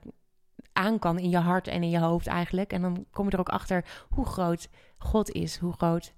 aan 0.72 0.98
kan 0.98 1.18
in 1.18 1.30
je 1.30 1.36
hart 1.38 1.68
en 1.68 1.82
in 1.82 1.90
je 1.90 1.98
hoofd 2.00 2.26
eigenlijk. 2.26 2.72
En 2.72 2.82
dan 2.82 3.06
kom 3.10 3.26
je 3.26 3.32
er 3.32 3.38
ook 3.38 3.48
achter 3.48 3.84
hoe 4.08 4.26
groot 4.26 4.68
God 4.98 5.30
is, 5.30 5.56
hoe 5.58 5.72
groot 5.72 6.12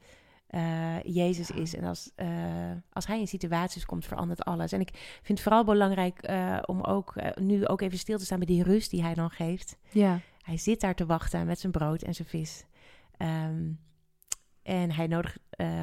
eh, 0.54 1.02
Jezus 1.02 1.50
is. 1.50 1.74
En 1.76 1.84
als, 1.84 2.10
eh, 2.14 2.28
als 2.92 3.06
hij 3.06 3.20
in 3.20 3.26
situaties 3.28 3.84
komt, 3.86 4.04
verandert 4.06 4.44
alles. 4.44 4.72
En 4.72 4.80
ik 4.80 4.90
vind 5.22 5.28
het 5.38 5.40
vooral 5.40 5.64
belangrijk 5.64 6.18
eh, 6.22 6.58
om 6.66 6.80
ook 6.80 7.14
nu 7.34 7.66
ook 7.66 7.80
even 7.80 7.98
stil 7.98 8.18
te 8.18 8.24
staan 8.24 8.38
bij 8.38 8.46
die 8.46 8.62
rust 8.62 8.90
die 8.90 9.02
hij 9.02 9.14
dan 9.14 9.30
geeft. 9.30 9.76
Ja. 9.90 10.20
Hij 10.42 10.56
zit 10.56 10.80
daar 10.80 10.94
te 10.94 11.06
wachten 11.06 11.46
met 11.46 11.58
zijn 11.60 11.72
brood 11.72 12.02
en 12.02 12.14
zijn 12.14 12.28
vis. 12.28 12.64
Ehm, 13.16 13.70
en 14.62 14.90
hij 14.92 15.06
nodigt 15.06 15.38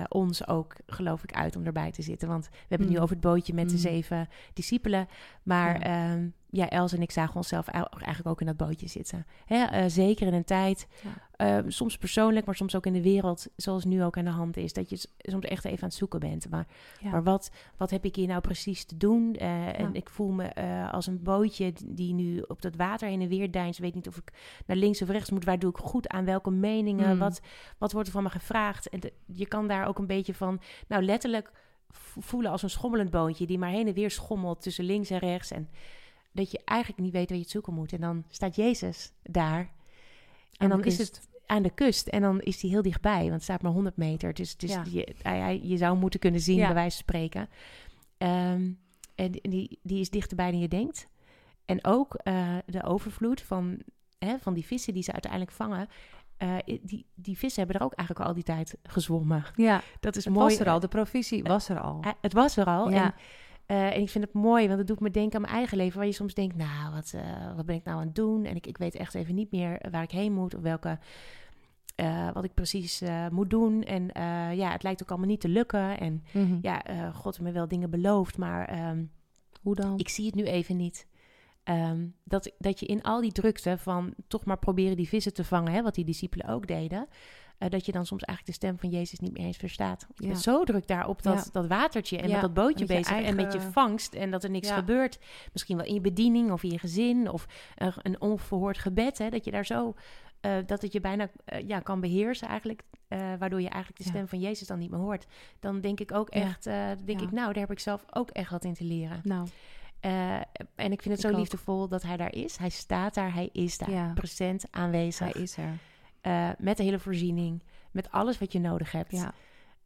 ons 0.07 0.47
ook, 0.47 0.75
geloof 0.85 1.23
ik, 1.23 1.33
uit 1.33 1.55
om 1.55 1.65
erbij 1.65 1.91
te 1.91 2.01
zitten. 2.01 2.27
Want 2.27 2.45
we 2.51 2.57
hebben 2.59 2.79
het 2.79 2.89
nu 2.89 2.95
Mm. 2.95 3.01
over 3.03 3.15
het 3.15 3.23
bootje 3.25 3.53
met 3.53 3.67
de 3.69 3.75
Mm. 3.75 3.79
zeven 3.81 4.27
discipelen. 4.53 5.07
Maar 5.43 5.79
Ja. 5.87 6.05
ja. 6.05 6.19
Ja, 6.53 6.69
Els 6.69 6.93
en 6.93 7.01
ik 7.01 7.11
zagen 7.11 7.35
onszelf 7.35 7.67
eigenlijk 7.67 8.27
ook 8.27 8.39
in 8.39 8.45
dat 8.47 8.57
bootje 8.57 8.87
zitten. 8.87 9.25
Hè, 9.45 9.63
eh, 9.65 9.83
zeker 9.87 10.27
in 10.27 10.33
een 10.33 10.43
tijd, 10.43 10.87
eh, 11.35 11.57
soms 11.67 11.97
persoonlijk, 11.97 12.45
maar 12.45 12.55
soms 12.55 12.75
ook 12.75 12.85
in 12.85 12.93
de 12.93 13.01
wereld, 13.01 13.47
zoals 13.55 13.85
nu 13.85 14.03
ook 14.03 14.17
aan 14.17 14.23
de 14.25 14.29
hand 14.31 14.57
is. 14.57 14.73
Dat 14.73 14.89
je 14.89 15.07
soms 15.17 15.45
echt 15.45 15.65
even 15.65 15.81
aan 15.81 15.87
het 15.87 15.97
zoeken 15.97 16.19
bent. 16.19 16.49
Maar, 16.49 16.67
Ja. 16.99 17.09
maar 17.11 17.23
wat, 17.23 17.51
wat 17.77 17.89
heb 17.89 18.05
ik 18.05 18.15
hier 18.15 18.27
nou 18.27 18.41
precies 18.41 18.85
te 18.85 18.97
doen? 18.97 19.35
Eh, 19.35 19.79
En 19.79 19.95
ik 19.95 20.09
voel 20.09 20.31
me 20.31 20.53
als 20.91 21.07
een 21.07 21.23
bootje 21.23 21.73
die 21.85 22.13
nu 22.13 22.39
op 22.47 22.61
dat 22.61 22.75
water 22.75 23.07
heen 23.07 23.21
en 23.21 23.27
weer 23.27 23.51
deins. 23.51 23.79
Weet 23.79 23.95
niet 23.95 24.07
of 24.07 24.17
ik 24.17 24.31
naar 24.65 24.77
links 24.77 25.01
of 25.01 25.09
rechts 25.09 25.29
moet. 25.29 25.45
Waar 25.45 25.59
doe 25.59 25.69
ik 25.71 25.77
goed 25.77 26.07
aan? 26.09 26.25
Welke 26.25 26.51
meningen? 26.51 27.13
Mm. 27.13 27.19
Wat, 27.19 27.41
wat 27.77 27.91
wordt 27.91 28.07
er 28.07 28.13
van 28.13 28.23
me 28.23 28.29
gevraagd? 28.29 28.89
En 28.89 28.99
de- 28.99 29.13
je 29.25 29.47
kan 29.47 29.67
daar 29.67 29.87
ook 29.87 29.99
een 29.99 30.07
beetje 30.07 30.33
van, 30.33 30.61
nou 30.87 31.03
letterlijk 31.03 31.51
voelen 32.19 32.51
als 32.51 32.63
een 32.63 32.69
schommelend 32.69 33.09
bootje 33.09 33.45
die 33.45 33.57
maar 33.57 33.69
heen 33.69 33.87
en 33.87 33.93
weer 33.93 34.11
schommelt 34.11 34.61
tussen 34.61 34.83
links 34.85 35.09
en 35.09 35.17
rechts. 35.19 35.51
En 35.51 35.69
dat 36.31 36.51
je 36.51 36.61
eigenlijk 36.65 36.99
niet 37.01 37.11
weet 37.13 37.27
waar 37.29 37.37
je 37.37 37.43
het 37.43 37.51
zoeken 37.51 37.73
moet. 37.73 37.93
En 37.93 38.01
dan 38.01 38.23
staat 38.29 38.55
Jezus 38.55 39.11
daar. 39.23 39.69
En 40.57 40.69
dan 40.69 40.83
is 40.83 40.97
het 40.97 41.29
aan 41.45 41.63
de 41.63 41.69
kust. 41.73 42.07
En 42.07 42.21
dan 42.21 42.39
is 42.41 42.61
hij 42.61 42.69
heel 42.69 42.81
dichtbij, 42.81 43.19
want 43.21 43.31
het 43.33 43.43
staat 43.43 43.61
maar 43.61 43.71
100 43.71 43.97
meter. 43.97 44.33
Dus, 44.33 44.57
dus 44.57 44.71
Ja. 44.73 44.83
je, 44.89 45.15
hij, 45.21 45.59
je 45.63 45.77
zou 45.77 45.97
moeten 45.97 46.19
kunnen 46.19 46.41
zien, 46.41 46.57
Ja. 46.57 46.65
bij 46.65 46.73
wijze 46.75 46.95
van 46.95 47.03
spreken. 47.05 47.49
Ehm, 48.17 48.69
en 49.15 49.31
die, 49.31 49.79
die 49.83 49.99
is 49.99 50.09
dichterbij 50.09 50.51
dan 50.51 50.59
je 50.59 50.67
denkt. 50.67 51.07
En 51.65 51.85
ook 51.85 52.13
eh, 52.15 52.55
de 52.65 52.83
overvloed 52.83 53.41
van, 53.41 53.79
hè, 54.19 54.37
van 54.39 54.53
die 54.53 54.65
vissen 54.65 54.93
die 54.93 55.03
ze 55.03 55.11
uiteindelijk 55.11 55.51
vangen. 55.51 55.87
eh, 56.37 56.55
die, 56.81 57.05
die 57.15 57.37
vissen 57.37 57.59
hebben 57.63 57.79
er 57.79 57.85
ook 57.85 57.93
eigenlijk 57.93 58.27
al 58.27 58.33
die 58.35 58.43
tijd 58.43 58.75
gezwommen. 58.83 59.43
Ja, 59.55 59.81
Dat 59.99 60.15
is 60.15 60.25
het 60.25 60.33
mooi. 60.33 60.45
was 60.47 60.59
er 60.59 60.69
al. 60.71 60.79
De 60.79 60.87
provisie 60.87 61.43
was 61.43 61.69
er 61.69 61.79
al. 61.79 61.97
Eh, 62.01 62.11
het 62.21 62.33
was 62.33 62.57
er 62.57 62.65
al. 62.65 62.89
Ja. 62.89 63.03
En, 63.03 63.13
eh, 63.71 63.95
en 63.95 64.01
ik 64.01 64.09
vind 64.09 64.23
het 64.23 64.33
mooi, 64.33 64.65
want 64.67 64.77
het 64.79 64.87
doet 64.87 64.99
me 64.99 65.11
denken 65.11 65.35
aan 65.35 65.41
mijn 65.41 65.53
eigen 65.53 65.77
leven. 65.77 65.97
Waar 65.97 66.07
je 66.07 66.13
soms 66.13 66.33
denkt, 66.33 66.55
nou, 66.55 66.93
wat, 66.93 67.13
eh, 67.15 67.55
wat 67.55 67.65
ben 67.65 67.75
ik 67.75 67.83
nou 67.83 67.99
aan 67.99 68.05
het 68.05 68.15
doen? 68.15 68.45
En 68.45 68.55
ik, 68.55 68.67
ik 68.67 68.77
weet 68.77 68.95
echt 68.95 69.13
even 69.15 69.35
niet 69.35 69.51
meer 69.51 69.85
waar 69.91 70.03
ik 70.03 70.11
heen 70.11 70.33
moet. 70.33 70.55
Of 70.55 70.61
welke, 70.61 70.99
eh, 71.95 72.31
wat 72.33 72.43
ik 72.43 72.53
precies 72.53 73.01
moet 73.31 73.49
doen. 73.49 73.83
En 73.83 74.09
ja, 74.55 74.71
het 74.71 74.83
lijkt 74.83 75.01
ook 75.03 75.09
allemaal 75.09 75.27
niet 75.27 75.41
te 75.41 75.47
lukken. 75.49 75.99
En 75.99 76.23
Mhm. 76.33 76.57
ja, 76.61 76.83
eh, 76.83 77.15
God 77.15 77.23
heeft 77.37 77.47
me 77.47 77.51
wel 77.51 77.67
dingen 77.67 77.89
beloofd, 77.89 78.37
maar 78.37 78.67
ehm, 78.67 79.03
Hoe 79.61 79.75
dan? 79.75 79.97
ik 79.97 80.09
zie 80.09 80.25
het 80.25 80.35
nu 80.35 80.43
even 80.43 80.77
niet. 80.77 81.07
Ehm, 81.63 82.07
dat, 82.23 82.51
dat 82.57 82.79
je 82.79 82.85
in 82.85 83.01
al 83.01 83.21
die 83.21 83.31
drukte 83.31 83.77
van 83.77 84.13
toch 84.27 84.45
maar 84.45 84.57
proberen 84.59 84.95
die 84.95 85.07
vissen 85.07 85.33
te 85.33 85.43
vangen, 85.43 85.71
hè, 85.73 85.81
wat 85.81 85.95
die 85.95 86.05
discipelen 86.05 86.47
ook 86.47 86.67
deden, 86.67 87.07
eh, 87.61 87.69
dat 87.69 87.85
je 87.85 87.91
dan 87.91 88.05
soms 88.05 88.23
eigenlijk 88.23 88.59
de 88.59 88.65
stem 88.67 88.79
van 88.79 88.89
Jezus 88.99 89.19
niet 89.19 89.37
meer 89.37 89.45
eens 89.45 89.57
verstaat. 89.57 90.05
Je 90.15 90.23
Ja. 90.23 90.27
bent 90.29 90.41
zo 90.41 90.63
druk 90.63 90.87
daar 90.87 91.07
op 91.07 91.23
dat, 91.23 91.33
Ja. 91.35 91.43
dat 91.51 91.67
watertje 91.67 92.17
en 92.17 92.27
Ja, 92.27 92.31
met 92.33 92.41
dat 92.41 92.53
bootje 92.53 92.85
met 92.85 92.87
bezig 92.97 93.21
en 93.21 93.35
met 93.35 93.53
je 93.53 93.61
vangst 93.61 94.13
en 94.13 94.31
dat 94.31 94.43
er 94.43 94.49
niks 94.49 94.71
gebeurt. 94.71 95.19
Misschien 95.53 95.77
wel 95.77 95.85
in 95.85 95.93
je 95.93 96.01
bediening 96.01 96.51
of 96.51 96.63
in 96.63 96.71
je 96.71 96.79
gezin 96.79 97.29
of 97.29 97.45
een, 97.75 97.93
een 98.01 98.21
onverhoord 98.21 98.77
gebed, 98.77 99.17
hè, 99.17 99.29
dat 99.29 99.45
je 99.45 99.51
daar 99.51 99.65
zo, 99.65 99.93
eh, 100.41 100.51
dat 100.65 100.81
het 100.81 100.93
je 100.93 101.01
bijna 101.01 101.29
eh, 101.45 101.67
ja, 101.67 101.79
kan 101.79 101.99
beheersen 101.99 102.47
eigenlijk, 102.47 102.81
waardoor 103.39 103.61
je 103.61 103.69
eigenlijk 103.69 104.03
de 104.03 104.09
stem 104.09 104.27
van 104.27 104.39
Jezus 104.39 104.67
dan 104.67 104.79
niet 104.79 104.91
meer 104.91 104.99
hoort. 104.99 105.25
Dan 105.59 105.81
denk 105.81 105.99
ik 105.99 106.13
ook 106.13 106.29
echt, 106.29 106.63
denk 107.05 107.21
ik, 107.21 107.31
nou, 107.31 107.53
daar 107.53 107.61
heb 107.61 107.71
ik 107.71 107.79
zelf 107.79 108.05
ook 108.11 108.29
echt 108.29 108.51
wat 108.51 108.63
in 108.65 108.73
te 108.73 108.83
leren. 108.83 109.19
Nou, 109.23 109.47
en 110.75 110.91
ik 110.91 111.01
vind 111.01 111.03
het 111.03 111.13
Ik 111.13 111.19
zo 111.19 111.27
ook. 111.27 111.37
liefdevol 111.37 111.87
dat 111.87 112.01
hij 112.03 112.17
daar 112.17 112.33
is. 112.33 112.57
Hij 112.57 112.69
staat 112.69 113.13
daar, 113.13 113.33
hij 113.33 113.49
is 113.51 113.77
daar, 113.77 113.91
Ja. 113.91 114.11
present, 114.13 114.65
aanwezig. 114.71 115.33
hij 115.33 115.41
is 115.43 115.57
er. 115.57 115.77
Eh, 116.21 116.49
met 116.57 116.77
de 116.77 116.83
hele 116.83 116.99
voorziening, 116.99 117.63
met 117.91 118.11
alles 118.11 118.37
wat 118.39 118.51
je 118.51 118.59
nodig 118.59 118.91
hebt. 118.91 119.11
Ja, 119.11 119.33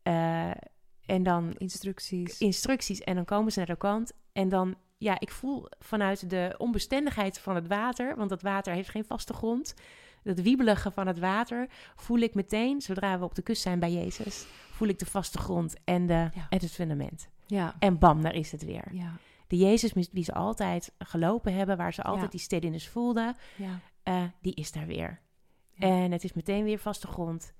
Eh, 0.01 0.51
en 1.05 1.23
dan 1.23 1.53
instructies. 1.57 2.37
instructies 2.39 3.01
en 3.01 3.15
dan 3.15 3.25
komen 3.25 3.51
ze 3.51 3.57
naar 3.57 3.67
de 3.67 3.77
kant. 3.77 4.11
En 4.33 4.49
dan, 4.49 4.75
ja, 4.97 5.19
ik 5.19 5.31
voel 5.31 5.65
vanuit 5.79 6.29
de 6.29 6.55
onbestendigheid 6.57 7.39
van 7.39 7.55
het 7.55 7.67
water, 7.67 8.15
want 8.15 8.29
dat 8.29 8.41
water 8.41 8.73
heeft 8.73 8.89
geen 8.89 9.05
vaste 9.05 9.33
grond. 9.33 9.73
Dat 10.23 10.39
wiebelige 10.41 10.91
van 10.91 11.07
het 11.07 11.19
water 11.19 11.67
voel 11.95 12.17
ik 12.19 12.33
meteen, 12.33 12.81
zodra 12.81 13.19
we 13.19 13.25
op 13.25 13.35
de 13.35 13.41
kust 13.41 13.61
zijn 13.61 13.79
bij 13.79 13.91
Jezus, 13.93 14.45
voel 14.71 14.87
ik 14.87 14.99
de 14.99 15.05
vaste 15.05 15.37
grond 15.37 15.75
en, 15.83 16.05
de, 16.05 16.13
Ja. 16.13 16.47
en 16.49 16.59
het 16.59 16.71
fundament. 16.71 17.29
Ja, 17.45 17.75
En 17.79 17.99
bam, 17.99 18.21
daar 18.21 18.35
is 18.35 18.51
het 18.51 18.63
weer. 18.65 18.87
ja, 18.91 19.11
De 19.47 19.57
Jezus 19.57 19.93
wie 20.11 20.23
ze 20.23 20.33
altijd 20.33 20.91
gelopen 20.97 21.53
hebben, 21.53 21.77
waar 21.77 21.93
ze 21.93 22.01
altijd 22.03 22.31
die 22.31 22.39
steadiness 22.39 22.87
voelden, 22.87 23.35
ja. 23.55 23.79
eh, 24.03 24.23
die 24.41 24.53
is 24.53 24.71
daar 24.71 24.85
weer. 24.87 25.19
Ja. 25.75 25.87
En 25.87 26.11
het 26.11 26.23
is 26.23 26.33
meteen 26.33 26.63
weer 26.63 26.79
vaste 26.79 27.07
grond. 27.07 27.53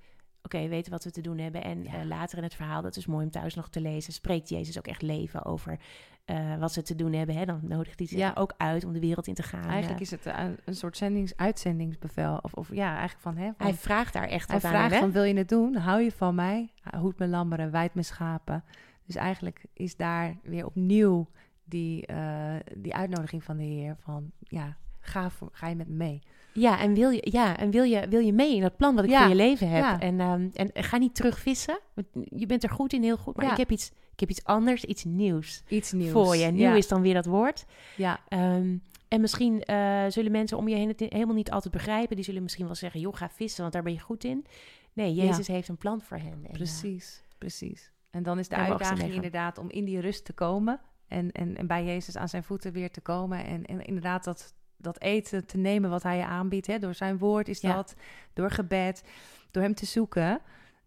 Oké, 0.43 0.62
we 0.62 0.67
weten 0.67 0.91
wat 0.91 1.04
we 1.04 1.12
te 1.12 1.21
doen 1.21 1.38
hebben. 1.38 1.63
En 1.63 1.84
Ja. 1.84 1.93
eh, 1.93 2.06
later 2.06 2.38
in 2.38 2.43
het 2.43 2.56
verhaal, 2.56 2.82
dat 2.82 2.95
is 2.95 3.06
mooi 3.06 3.25
om 3.25 3.32
thuis 3.32 3.56
nog 3.56 3.69
te 3.69 3.82
lezen, 3.82 4.13
spreekt 4.13 4.49
Jezus 4.49 4.78
ook 4.78 4.88
echt 4.88 5.01
leven 5.01 5.45
over 5.45 5.80
eh, 6.25 6.58
wat 6.58 6.73
ze 6.73 6.82
te 6.82 6.95
doen 6.95 7.13
hebben. 7.13 7.36
Hè? 7.36 7.45
Dan 7.45 7.60
nodigt 7.63 7.99
hij 7.99 8.08
Ja. 8.17 8.32
ook 8.36 8.54
uit 8.58 8.84
om 8.84 8.93
de 8.93 8.99
wereld 8.99 9.28
in 9.28 9.34
te 9.34 9.43
gaan. 9.43 9.63
Eigenlijk 9.69 9.95
Eh, 9.95 10.01
is 10.01 10.12
het 10.12 10.25
een, 10.25 10.58
een 10.65 10.75
soort 10.75 10.97
zendings, 10.97 11.36
uitzendingsbevel. 11.38 12.39
Of, 12.41 12.54
of 12.54 12.69
ja, 12.73 12.89
eigenlijk 12.89 13.21
van... 13.21 13.38
Hè, 13.38 13.51
van 13.58 13.65
hij 13.65 13.75
vraagt 13.75 14.13
daar 14.13 14.28
echt 14.28 14.47
hij 14.51 14.56
wat 14.60 14.65
aan. 14.71 14.78
vraagt 14.78 14.93
hè? 14.93 14.99
van, 14.99 15.12
wil 15.12 15.23
je 15.23 15.34
het 15.38 15.49
doen? 15.49 15.75
Hou 15.75 16.01
je 16.01 16.12
van 16.12 16.36
mij? 16.36 16.69
Hoed 16.97 17.17
mijn 17.17 17.30
lammeren, 17.30 17.71
wijd 17.71 17.93
mijn 17.93 18.06
schapen. 18.06 18.63
Dus 19.06 19.15
eigenlijk 19.15 19.65
is 19.73 19.95
daar 19.95 20.38
weer 20.43 20.65
opnieuw 20.65 21.28
die, 21.63 22.06
eh, 22.06 22.56
die 22.78 22.95
uitnodiging 22.95 23.43
van 23.43 23.58
de 23.58 23.63
Heer. 23.63 23.95
Van, 23.99 24.32
ja, 24.39 24.78
ga, 24.99 25.30
voor, 25.30 25.49
ga 25.51 25.67
je 25.67 25.75
met 25.75 25.88
me 25.88 25.95
mee? 25.95 26.21
Ja, 26.58 26.80
en 26.80 26.94
wil 26.94 27.10
je, 27.10 27.28
ja, 27.32 27.58
en 27.58 27.72
wil 27.72 27.84
je, 27.84 28.08
wil 28.10 28.20
je 28.20 28.34
mee 28.34 28.56
in 28.56 28.62
dat 28.62 28.78
plan 28.78 28.96
wat 28.96 29.04
ik 29.04 29.10
Ja. 29.10 29.20
voor 29.20 29.30
je 29.30 29.36
leven 29.36 29.70
heb? 29.70 29.84
Ja. 29.84 30.00
En, 30.00 30.20
ehm, 30.20 30.50
en 30.54 30.84
ga 30.84 30.98
niet 30.98 31.15
terug 31.15 31.39
vissen. 31.39 31.80
want 31.94 32.08
Je 32.30 32.46
bent 32.46 32.63
er 32.63 32.70
goed 32.70 32.94
in, 32.94 33.04
heel 33.04 33.18
goed. 33.18 33.36
Maar 33.36 33.46
Ja. 33.46 33.52
ik, 33.52 33.58
heb 33.58 33.72
iets, 33.72 33.91
ik 34.13 34.20
heb 34.20 34.30
iets 34.30 34.44
anders, 34.44 34.84
iets 34.86 35.04
nieuws, 35.04 35.63
Iets 35.68 35.91
nieuws. 35.91 36.12
voor 36.12 36.36
je. 36.36 36.46
Nieuw 36.52 36.74
is 36.76 36.88
dan 36.88 37.02
weer 37.02 37.13
dat 37.13 37.26
woord. 37.26 37.65
Ja, 37.96 38.20
Ehm, 38.28 38.78
en 39.08 39.22
misschien 39.22 39.63
eh, 39.63 40.04
zullen 40.08 40.32
mensen 40.32 40.58
om 40.58 40.68
je 40.68 40.76
heen 40.76 40.88
het 40.88 41.00
helemaal 41.00 41.36
niet 41.36 41.52
altijd 41.52 41.74
begrijpen. 41.74 42.15
Die 42.15 42.26
zullen 42.26 42.44
misschien 42.44 42.65
wel 42.65 42.76
zeggen, 42.76 43.00
joh, 43.00 43.15
ga 43.15 43.30
vissen, 43.30 43.62
want 43.62 43.74
daar 43.74 43.84
ben 43.84 43.94
je 43.94 44.00
goed 44.00 44.24
in. 44.24 44.46
Nee. 44.94 45.13
Jezus 45.13 45.48
heeft 45.48 45.68
een 45.68 45.78
plan 45.78 46.02
voor 46.02 46.18
hen. 46.18 46.32
En, 46.32 46.46
eh, 46.46 46.52
precies, 46.52 47.24
precies. 47.38 47.91
En 48.12 48.24
dan 48.24 48.39
is 48.39 48.48
de 48.48 48.56
uitdaging 48.56 49.13
inderdaad 49.13 49.58
om 49.58 49.70
in 49.70 49.86
die 49.86 50.00
rust 50.00 50.26
te 50.26 50.34
komen. 50.34 50.80
En, 51.08 51.32
en, 51.32 51.58
en 51.58 51.68
bij 51.68 51.86
Jezus 51.86 52.18
aan 52.18 52.30
zijn 52.30 52.44
voeten 52.44 52.72
weer 52.72 52.91
te 52.91 53.02
komen. 53.02 53.46
En, 53.46 53.65
en 53.65 53.82
inderdaad 53.86 54.24
dat, 54.24 54.54
dat 54.86 55.02
eten 55.02 55.45
te 55.45 55.58
nemen 55.58 55.89
wat 55.89 56.04
hij 56.04 56.17
je 56.17 56.26
aanbiedt. 56.26 56.67
Hè? 56.67 56.80
Door 56.80 56.93
zijn 56.93 57.17
woord 57.17 57.48
is 57.48 57.62
Ja. 57.62 57.74
dat. 57.76 57.95
Door 58.34 58.52
gebed. 58.52 59.04
Door 59.52 59.63
hem 59.63 59.74
te 59.76 59.86
zoeken. 59.86 60.39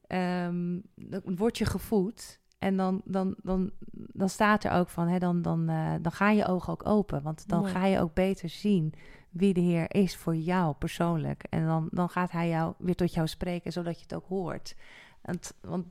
ehm, 0.06 0.78
dan 0.94 1.22
word 1.24 1.58
je 1.58 1.64
gevoed. 1.64 2.38
En 2.58 2.76
dan, 2.76 3.02
dan, 3.04 3.34
dan, 3.42 3.70
dan 3.92 4.28
staat 4.28 4.64
er 4.64 4.72
ook 4.72 4.88
van, 4.88 5.08
hè, 5.08 5.18
dan, 5.18 5.42
dan, 5.42 5.68
eh, 5.68 5.94
dan 6.00 6.12
gaan 6.12 6.37
je 6.37 6.46
ogen 6.46 6.72
ook 6.72 6.87
open. 6.87 7.22
Want 7.22 7.48
dan 7.48 7.61
Mooi. 7.61 7.72
ga 7.72 7.84
je 7.87 8.00
ook 8.00 8.14
beter 8.14 8.48
zien 8.48 8.94
wie 9.30 9.54
de 9.54 9.61
Heer 9.61 9.94
is 9.94 10.16
voor 10.16 10.37
jou 10.37 10.74
persoonlijk. 10.74 11.44
En 11.50 11.66
dan, 11.66 11.88
dan 11.90 12.08
gaat 12.08 12.30
hij 12.30 12.48
jou 12.48 12.74
weer 12.78 12.94
tot 12.94 13.14
jou 13.14 13.26
spreken, 13.26 13.72
zodat 13.72 13.96
je 13.96 14.02
het 14.02 14.14
ook 14.14 14.28
hoort. 14.28 14.76
Want, 15.22 15.54
want 15.61 15.87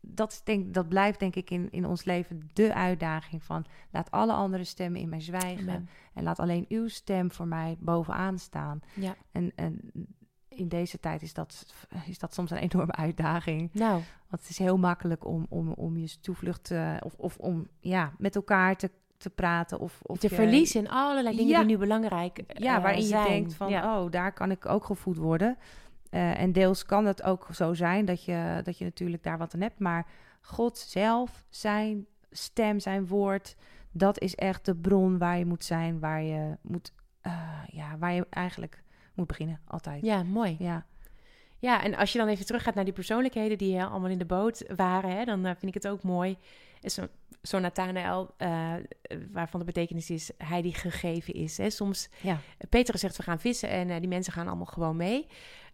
dat, 0.00 0.40
denk, 0.44 0.74
dat 0.74 0.88
blijft 0.88 1.18
denk 1.18 1.34
ik 1.36 1.50
in, 1.50 1.68
in 1.70 1.86
ons 1.86 2.04
leven 2.04 2.50
de 2.52 2.74
uitdaging 2.74 3.42
van... 3.42 3.64
laat 3.90 4.10
alle 4.10 4.32
andere 4.32 4.64
stemmen 4.64 5.00
in 5.00 5.08
mij 5.08 5.20
zwijgen. 5.20 5.68
Amen. 5.68 5.88
En 6.14 6.22
laat 6.22 6.38
alleen 6.38 6.64
uw 6.68 6.88
stem 6.88 7.30
voor 7.32 7.46
mij 7.46 7.76
bovenaan 7.78 8.38
staan. 8.38 8.80
Ja. 8.94 9.14
En, 9.32 9.52
en 9.54 9.80
in 10.48 10.68
deze 10.68 11.00
tijd 11.00 11.22
is 11.22 11.34
dat, 11.34 11.66
is 12.06 12.18
dat 12.18 12.34
soms 12.34 12.50
een 12.50 12.56
enorme 12.70 12.92
uitdaging. 12.92 13.70
Nou, 13.72 13.92
Want 14.28 14.42
het 14.42 14.50
is 14.50 14.58
heel 14.58 14.78
makkelijk 14.78 15.26
om, 15.26 15.46
om, 15.48 15.72
om 15.72 15.96
je 15.96 16.20
toevlucht 16.20 16.70
eh, 16.70 16.94
of, 17.00 17.14
of 17.16 17.36
om 17.36 17.68
ja, 17.80 18.12
met 18.18 18.34
elkaar 18.34 18.76
te, 18.76 18.90
te 19.16 19.30
praten. 19.30 19.78
Of, 19.80 19.98
of 20.02 20.18
te 20.18 20.28
je- 20.28 20.34
verliezen 20.34 20.80
in 20.80 20.90
allerlei 20.90 21.36
dingen 21.36 21.50
Ja. 21.50 21.58
die 21.58 21.66
nu 21.66 21.78
belangrijk 21.78 22.42
Ja, 22.48 22.76
eh, 22.76 22.82
waarin 22.82 23.02
zijn. 23.02 23.22
je 23.22 23.28
denkt 23.28 23.54
van, 23.54 23.70
Ja. 23.70 24.00
oh, 24.02 24.10
daar 24.10 24.32
kan 24.32 24.50
ik 24.50 24.66
ook 24.66 24.84
gevoed 24.84 25.16
worden. 25.16 25.56
Eh, 26.10 26.40
en 26.40 26.52
deels 26.52 26.84
kan 26.84 27.06
het 27.06 27.22
ook 27.22 27.48
zo 27.52 27.74
zijn 27.74 28.04
dat 28.04 28.24
je, 28.24 28.60
dat 28.64 28.78
je 28.78 28.84
natuurlijk 28.84 29.22
daar 29.22 29.38
wat 29.38 29.54
aan 29.54 29.60
hebt. 29.60 29.78
Maar 29.78 30.06
God 30.40 30.78
zelf, 30.78 31.44
zijn 31.48 32.06
stem, 32.30 32.80
zijn 32.80 33.06
woord, 33.06 33.56
dat 33.92 34.20
is 34.20 34.34
echt 34.34 34.64
de 34.64 34.74
bron 34.74 35.18
waar 35.18 35.38
je 35.38 35.46
moet 35.46 35.64
zijn, 35.64 36.00
waar 36.00 36.22
je 36.22 36.56
moet, 36.62 36.92
eh, 37.20 37.62
ja, 37.66 37.98
waar 37.98 38.12
je 38.12 38.26
eigenlijk 38.30 38.82
moet 39.14 39.26
beginnen, 39.26 39.60
altijd. 39.66 40.04
ja, 40.04 40.22
mooi. 40.22 40.56
Ja, 40.58 40.86
Ja, 41.60 41.82
en 41.82 41.94
als 41.94 42.12
je 42.12 42.18
dan 42.18 42.28
even 42.28 42.46
teruggaat 42.46 42.74
naar 42.74 42.84
die 42.84 42.92
persoonlijkheden 42.92 43.58
die 43.58 43.82
allemaal 43.82 44.10
in 44.10 44.18
de 44.18 44.24
boot 44.24 44.64
waren, 44.76 45.10
hè, 45.10 45.24
dan 45.24 45.46
eh, 45.46 45.52
vind 45.58 45.74
ik 45.74 45.82
het 45.82 45.92
ook 45.92 46.02
mooi. 46.02 46.36
Is 46.80 46.98
Zo, 47.42 47.58
Nathanael, 47.58 48.34
waarvan 49.32 49.60
de 49.60 49.66
betekenis 49.66 50.10
is 50.10 50.30
hij 50.36 50.62
die 50.62 50.74
gegeven 50.74 51.34
is. 51.34 51.56
Hè. 51.56 51.70
Soms, 51.70 52.08
ja. 52.20 52.38
Petrus 52.68 53.00
zegt 53.00 53.16
we 53.16 53.22
gaan 53.22 53.40
vissen 53.40 53.68
en 53.68 54.00
die 54.00 54.08
mensen 54.08 54.32
gaan 54.32 54.46
allemaal 54.46 54.66
gewoon 54.66 54.96
mee. 54.96 55.26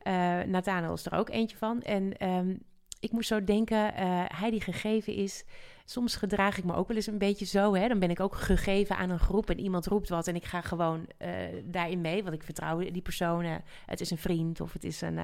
Eh 0.04 0.40
Nathanael 0.46 0.92
is 0.92 1.06
er 1.06 1.18
ook 1.18 1.28
eentje 1.30 1.56
van. 1.56 1.82
En 1.82 2.16
ehm, 2.18 2.54
ik 3.00 3.12
moest 3.12 3.28
zo 3.28 3.44
denken, 3.44 3.94
eh, 3.94 4.24
hij 4.26 4.50
die 4.50 4.60
gegeven 4.60 5.14
is. 5.14 5.44
Soms 5.84 6.16
gedraag 6.16 6.58
ik 6.58 6.64
me 6.64 6.74
ook 6.74 6.88
wel 6.88 6.96
eens 6.96 7.06
een 7.06 7.18
beetje 7.18 7.44
zo. 7.44 7.74
Hè? 7.74 7.88
Dan 7.88 7.98
ben 7.98 8.10
ik 8.10 8.20
ook 8.20 8.34
gegeven 8.34 8.96
aan 8.96 9.10
een 9.10 9.18
groep 9.18 9.50
en 9.50 9.60
iemand 9.60 9.86
roept 9.86 10.08
wat 10.08 10.26
en 10.28 10.34
ik 10.34 10.44
ga 10.44 10.60
gewoon 10.60 11.06
eh, 11.18 11.30
daarin 11.64 12.00
mee. 12.00 12.22
Want 12.22 12.34
ik 12.34 12.42
vertrouw 12.42 12.78
die 12.78 13.02
persoon. 13.02 13.44
eh, 13.44 13.54
het 13.86 14.00
is 14.00 14.10
een 14.10 14.18
vriend 14.18 14.60
of 14.60 14.72
het 14.72 14.84
is 14.84 15.00
een, 15.00 15.18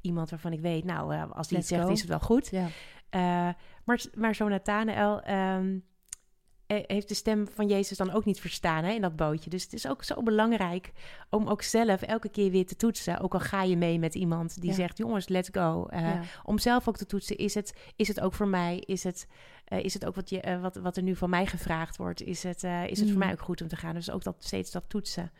iemand 0.00 0.30
waarvan 0.30 0.52
ik 0.52 0.60
weet, 0.60 0.84
nou, 0.84 1.30
als 1.32 1.48
die 1.48 1.56
Let's 1.56 1.58
iets 1.58 1.68
zegt, 1.68 1.82
go. 1.82 1.92
is 1.92 2.00
het 2.00 2.08
wel 2.08 2.20
goed. 2.20 2.48
ja. 2.50 2.68
Maar, 3.84 4.04
maar 4.14 4.34
zo 4.34 4.48
Nathanael 4.48 5.22
ehm, 5.22 5.74
eh, 5.74 5.80
heeft 6.66 7.08
de 7.08 7.14
stem 7.14 7.46
van 7.54 7.66
Jezus 7.68 7.96
dan 7.96 8.10
ook 8.12 8.24
niet 8.24 8.40
verstaan 8.40 8.84
hè, 8.84 8.92
in 8.92 9.00
dat 9.00 9.16
bootje. 9.16 9.50
Dus 9.50 9.62
het 9.62 9.72
is 9.72 9.88
ook 9.88 10.04
zo 10.04 10.22
belangrijk 10.22 10.92
om 11.30 11.46
ook 11.48 11.62
zelf 11.62 12.02
elke 12.02 12.28
keer 12.28 12.50
weer 12.50 12.66
te 12.66 12.76
toetsen. 12.76 13.18
Ook 13.20 13.34
al 13.34 13.40
ga 13.40 13.62
je 13.62 13.76
mee 13.76 13.98
met 13.98 14.14
iemand 14.14 14.60
die 14.60 14.70
Ja. 14.70 14.76
zegt, 14.76 14.98
jongens, 14.98 15.28
let's 15.28 15.48
go. 15.52 15.86
Eh, 15.90 16.00
ja. 16.00 16.20
Om 16.44 16.58
zelf 16.58 16.88
ook 16.88 16.96
te 16.96 17.06
toetsen, 17.06 17.36
is 17.36 17.54
het, 17.54 17.74
is 17.96 18.08
het 18.08 18.20
ook 18.20 18.34
voor 18.34 18.48
mij? 18.48 18.78
Is 18.86 19.04
het, 19.04 19.26
eh, 19.64 19.84
is 19.84 19.94
het 19.94 20.06
ook 20.06 20.14
wat, 20.14 20.30
je, 20.30 20.40
eh, 20.40 20.60
wat, 20.60 20.76
wat 20.76 20.96
er 20.96 21.02
nu 21.02 21.16
van 21.16 21.30
mij 21.30 21.46
gevraagd 21.46 21.96
wordt? 21.96 22.22
Is 22.22 22.42
het, 22.42 22.64
eh, 22.64 22.84
is 22.86 22.98
het 22.98 23.08
voor 23.08 23.18
Mm. 23.18 23.24
mij 23.24 23.32
ook 23.32 23.40
goed 23.42 23.62
om 23.62 23.68
te 23.68 23.76
gaan? 23.76 23.94
Dus 23.94 24.10
ook 24.10 24.22
dat, 24.22 24.36
steeds 24.38 24.70
dat 24.70 24.84
toetsen. 24.88 25.30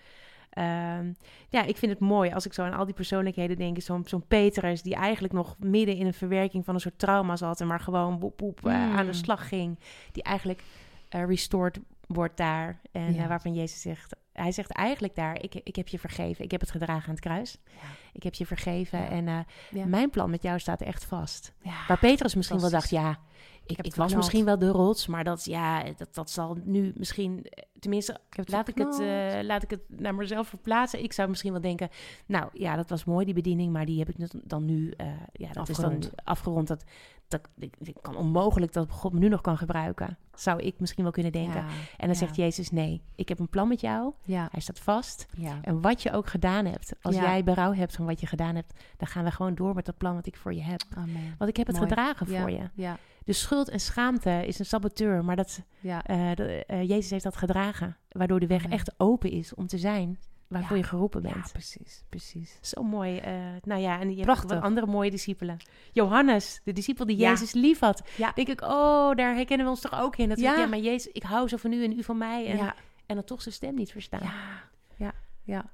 Ehm, 0.50 1.12
ja, 1.48 1.62
ik 1.64 1.76
vind 1.76 1.92
het 1.92 2.00
mooi 2.00 2.30
als 2.32 2.46
ik 2.46 2.52
zo 2.52 2.62
aan 2.62 2.72
al 2.74 2.84
die 2.84 2.94
persoonlijkheden 2.94 3.56
denk. 3.56 3.80
Zo'n 3.80 4.02
zo'n 4.06 4.26
Petrus 4.26 4.82
die 4.82 4.94
eigenlijk 4.94 5.32
nog 5.34 5.56
midden 5.58 5.96
in 5.96 6.06
een 6.06 6.14
verwerking 6.14 6.64
van 6.64 6.74
een 6.74 6.80
soort 6.80 6.98
trauma 6.98 7.36
zat... 7.36 7.60
en 7.60 7.66
maar 7.66 7.80
gewoon 7.80 8.18
boep, 8.18 8.36
boep, 8.36 8.66
eh, 8.66 8.72
Mm. 8.74 8.96
aan 8.96 9.06
de 9.06 9.12
slag 9.12 9.48
ging. 9.48 9.78
Die 10.12 10.22
eigenlijk 10.22 10.58
eh, 10.60 10.64
restored 11.08 11.78
wordt 12.06 12.36
daar. 12.36 12.80
En 12.92 13.14
Ja. 13.14 13.22
eh, 13.22 13.28
waarvan 13.28 13.54
Jezus 13.54 13.80
zegt... 13.80 14.16
Hij 14.32 14.52
zegt 14.52 14.70
eigenlijk 14.70 15.14
daar, 15.14 15.42
ik, 15.42 15.54
ik 15.54 15.76
heb 15.76 15.88
je 15.88 15.98
vergeven. 15.98 16.44
Ik 16.44 16.50
heb 16.50 16.60
het 16.60 16.70
gedragen 16.70 17.04
aan 17.04 17.14
het 17.14 17.20
kruis. 17.20 17.58
Ja. 17.64 17.88
Ik 18.12 18.22
heb 18.22 18.34
je 18.34 18.46
vergeven. 18.46 18.98
Ja. 18.98 19.08
En 19.08 19.28
eh, 19.28 19.84
mijn 19.84 20.10
plan 20.10 20.30
met 20.30 20.42
jou 20.42 20.58
staat 20.58 20.80
echt 20.82 21.04
vast. 21.04 21.52
Waar 21.88 21.98
Petrus 21.98 22.34
misschien 22.34 22.60
wel 22.60 22.70
dacht, 22.70 22.90
ja, 22.90 23.18
ik, 23.66 23.76
heb 23.76 23.86
ik 23.86 23.92
het 23.94 23.96
was 23.96 24.14
misschien 24.14 24.44
wel 24.44 24.58
de 24.58 24.68
rots, 24.68 25.06
maar 25.06 25.24
dat, 25.24 25.44
ja, 25.44 25.82
dat, 25.96 26.14
dat 26.14 26.30
zal 26.30 26.56
nu 26.64 26.92
misschien, 26.96 27.44
eh, 27.44 27.64
tenminste, 27.78 28.20
Ik 28.30 28.48
laat 28.50 28.68
ik, 28.68 28.78
het, 28.78 29.00
eh, 29.00 29.38
laat 29.42 29.62
ik 29.62 29.70
het 29.70 29.80
naar 29.88 30.14
mezelf 30.14 30.48
verplaatsen. 30.48 31.02
Ik 31.02 31.12
zou 31.12 31.28
misschien 31.28 31.52
wel 31.52 31.60
denken, 31.60 31.88
nou 32.26 32.48
ja, 32.52 32.76
dat 32.76 32.90
was 32.90 33.04
mooi 33.04 33.24
die 33.24 33.34
bediening, 33.34 33.72
maar 33.72 33.86
die 33.86 33.98
heb 33.98 34.08
ik 34.08 34.28
dan 34.44 34.64
nu, 34.64 34.90
eh, 34.90 35.06
ja, 35.32 35.52
dat 35.52 35.68
is 35.68 35.76
dan 35.76 36.02
afgerond. 36.24 36.68
Dat, 36.68 36.84
dat, 37.28 37.40
ik, 37.58 37.74
ik 37.78 37.96
kan 38.00 38.16
onmogelijk 38.16 38.72
dat 38.72 38.90
God 38.90 39.12
me 39.12 39.18
nu 39.18 39.28
nog 39.28 39.40
kan 39.40 39.56
gebruiken. 39.58 40.18
Zou 40.34 40.60
ik 40.62 40.80
misschien 40.80 41.02
wel 41.02 41.12
kunnen 41.12 41.32
denken. 41.32 41.54
Ja. 41.60 41.66
En 41.66 41.96
dan 41.96 42.08
Ja. 42.08 42.14
zegt 42.14 42.36
Jezus, 42.36 42.70
nee, 42.70 43.02
ik 43.14 43.28
heb 43.28 43.38
een 43.38 43.48
plan 43.48 43.68
met 43.68 43.80
jou. 43.80 44.12
Ja. 44.22 44.48
Hij 44.50 44.60
staat 44.60 44.78
vast. 44.78 45.26
En 45.62 45.80
wat 45.80 46.02
je 46.02 46.12
ook 46.12 46.26
gedaan 46.26 46.64
hebt, 46.64 46.92
als 47.02 47.14
jij 47.14 47.44
berouw 47.44 47.72
hebt 47.74 47.96
van 47.96 48.06
wat 48.06 48.20
je 48.20 48.26
gedaan 48.26 48.54
hebt, 48.54 48.72
dan 48.96 49.08
gaan 49.08 49.24
we 49.24 49.30
gewoon 49.30 49.54
door 49.54 49.74
met 49.74 49.84
dat 49.86 49.96
plan 49.96 50.14
wat 50.14 50.26
ik 50.26 50.36
voor 50.36 50.54
je 50.54 50.62
heb. 50.62 50.82
Amen. 50.96 51.34
Want 51.38 51.50
ik 51.50 51.56
heb 51.56 51.66
het 51.66 51.76
Mooi. 51.76 51.88
gedragen 51.88 52.26
voor 52.26 52.50
je. 52.50 52.70
Ja. 52.74 52.96
Dus 53.24 53.40
schuld 53.40 53.68
en 53.68 53.80
schaamte 53.80 54.46
is 54.46 54.58
een 54.58 54.64
saboteur, 54.64 55.24
maar 55.24 55.36
dat, 55.36 55.62
eh, 55.82 56.30
de- 56.34 56.64
eh, 56.66 56.88
Jezus 56.88 57.10
heeft 57.10 57.24
dat 57.24 57.36
gedragen. 57.36 57.96
Waardoor 58.08 58.40
de 58.40 58.46
weg 58.46 58.64
Amen. 58.64 58.76
echt 58.78 58.94
open 58.96 59.30
is 59.30 59.54
om 59.54 59.66
te 59.66 59.78
zijn 59.78 60.18
waarvoor 60.48 60.76
Ja. 60.76 60.82
je 60.82 60.88
geroepen 60.88 61.22
Ja, 61.22 61.32
bent. 61.32 61.52
precies, 61.52 62.04
precies. 62.08 62.58
Zo 62.60 62.82
mooi. 62.82 63.18
eh, 63.18 63.32
nou 63.62 63.80
ja, 63.80 64.00
en 64.00 64.08
je 64.08 64.14
hebt 64.14 64.26
Prachtig. 64.26 64.50
wat 64.50 64.62
andere 64.62 64.86
mooie 64.86 65.10
discipelen. 65.10 65.56
Johannes, 65.92 66.60
de 66.64 66.72
discipel 66.72 67.06
die 67.06 67.16
Ja. 67.16 67.30
Jezus 67.30 67.52
lief 67.52 67.78
had. 67.80 68.02
Ja. 68.16 68.32
Denk 68.34 68.48
ik, 68.48 68.60
oh, 68.60 69.14
daar 69.14 69.34
herkennen 69.34 69.66
we 69.66 69.72
ons 69.72 69.80
toch 69.80 70.00
ook 70.00 70.16
in. 70.16 70.28
Dat 70.28 70.38
ja. 70.40 70.52
Ja. 70.54 70.60
ja, 70.60 70.66
maar 70.66 70.78
Jezus, 70.78 71.12
ik 71.12 71.22
hou 71.22 71.48
zo 71.48 71.56
van 71.56 71.72
u 71.72 71.84
en 71.84 71.98
u 71.98 72.02
van 72.02 72.18
mij. 72.18 72.46
En, 72.46 72.56
Ja, 72.56 72.74
en 73.06 73.14
dan 73.14 73.24
toch 73.24 73.42
zijn 73.42 73.54
stem 73.54 73.74
niet 73.74 73.92
verstaan. 73.92 74.20
ja, 74.22 74.62
ja, 74.96 75.12
ja. 75.42 75.64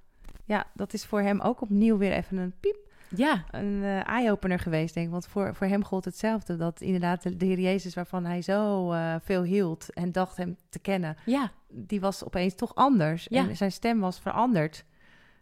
Ja, 0.44 0.66
dat 0.74 0.92
is 0.92 1.04
voor 1.04 1.20
hem 1.20 1.40
ook 1.40 1.60
opnieuw 1.60 1.96
weer 1.96 2.12
even 2.12 2.36
een 2.36 2.54
piep, 2.60 2.76
Ja, 3.14 3.44
een 3.50 3.82
eh, 3.82 4.08
eye-opener 4.08 4.58
geweest, 4.58 4.94
denk 4.94 5.06
ik. 5.06 5.12
Want 5.12 5.26
voor, 5.26 5.54
voor 5.54 5.66
hem 5.66 5.84
gold 5.84 6.04
hetzelfde. 6.04 6.56
Dat 6.56 6.80
inderdaad 6.80 7.22
de, 7.22 7.36
de 7.36 7.46
Heer 7.46 7.60
Jezus, 7.60 7.94
waarvan 7.94 8.24
hij 8.24 8.42
zo 8.42 8.92
eh, 8.92 9.14
veel 9.22 9.42
hield 9.42 9.92
en 9.92 10.12
dacht 10.12 10.36
hem 10.36 10.56
te 10.68 10.78
kennen, 10.78 11.16
ja, 11.26 11.50
die 11.68 12.00
was 12.00 12.24
opeens 12.24 12.54
toch 12.54 12.74
anders. 12.74 13.26
Ja. 13.30 13.48
En 13.48 13.56
zijn 13.56 13.72
stem 13.72 14.00
was 14.00 14.20
veranderd. 14.20 14.84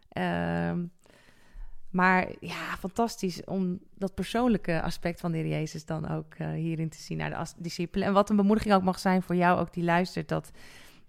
Ehm, 0.09 0.83
maar 1.89 2.27
ja, 2.39 2.75
fantastisch 2.79 3.43
om 3.43 3.79
dat 3.95 4.13
persoonlijke 4.13 4.81
aspect 4.81 5.19
van 5.19 5.31
de 5.31 5.37
Heer 5.37 5.47
Jezus 5.47 5.85
dan 5.85 6.09
ook 6.09 6.33
eh, 6.33 6.49
hierin 6.51 6.89
te 6.89 7.01
zien 7.01 7.17
naar 7.17 7.29
de 7.29 7.51
discipelen. 7.57 8.07
En 8.07 8.13
wat 8.13 8.29
een 8.29 8.35
bemoediging 8.35 8.73
ook 8.73 8.83
mag 8.83 8.99
zijn 8.99 9.21
voor 9.21 9.35
jou, 9.35 9.59
ook 9.59 9.73
die 9.73 9.83
luistert, 9.83 10.29
dat, 10.29 10.51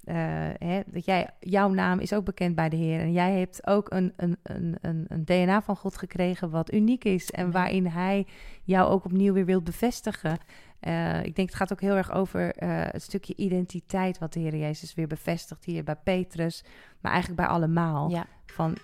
eh, 0.04 0.14
hè, 0.58 0.80
dat 0.86 1.04
jij, 1.04 1.30
jouw 1.40 1.68
naam 1.68 1.98
is 1.98 2.12
ook 2.12 2.24
bekend 2.24 2.54
bij 2.54 2.68
de 2.68 2.76
Heer. 2.76 3.00
En 3.00 3.12
jij 3.12 3.38
hebt 3.38 3.66
ook 3.66 3.90
een, 3.90 4.12
een, 4.16 4.36
een, 4.42 4.76
een, 4.80 5.04
een 5.08 5.24
DNA 5.24 5.62
van 5.62 5.76
God 5.76 5.96
gekregen 5.96 6.50
wat 6.50 6.72
uniek 6.72 7.04
is. 7.04 7.30
En 7.30 7.50
waarin 7.50 7.86
Hij 7.86 8.26
jou 8.64 8.90
ook 8.90 9.04
opnieuw 9.04 9.32
weer 9.32 9.44
wilt 9.44 9.64
bevestigen. 9.64 10.38
Eh, 10.80 11.24
ik 11.24 11.36
denk 11.36 11.48
het 11.48 11.56
gaat 11.56 11.72
ook 11.72 11.80
heel 11.80 11.96
erg 11.96 12.12
over 12.12 12.54
eh, 12.54 12.68
het 12.70 13.02
stukje 13.02 13.36
identiteit 13.36 14.18
wat 14.18 14.32
de 14.32 14.40
Heer 14.40 14.56
Jezus 14.56 14.94
weer 14.94 15.06
bevestigt 15.06 15.64
hier 15.64 15.84
bij 15.84 15.96
Petrus, 15.96 16.64
maar 17.00 17.12
eigenlijk 17.12 17.40
bij 17.40 17.50
allemaal. 17.50 18.10
ja. 18.10 18.26
Van, 18.46 18.76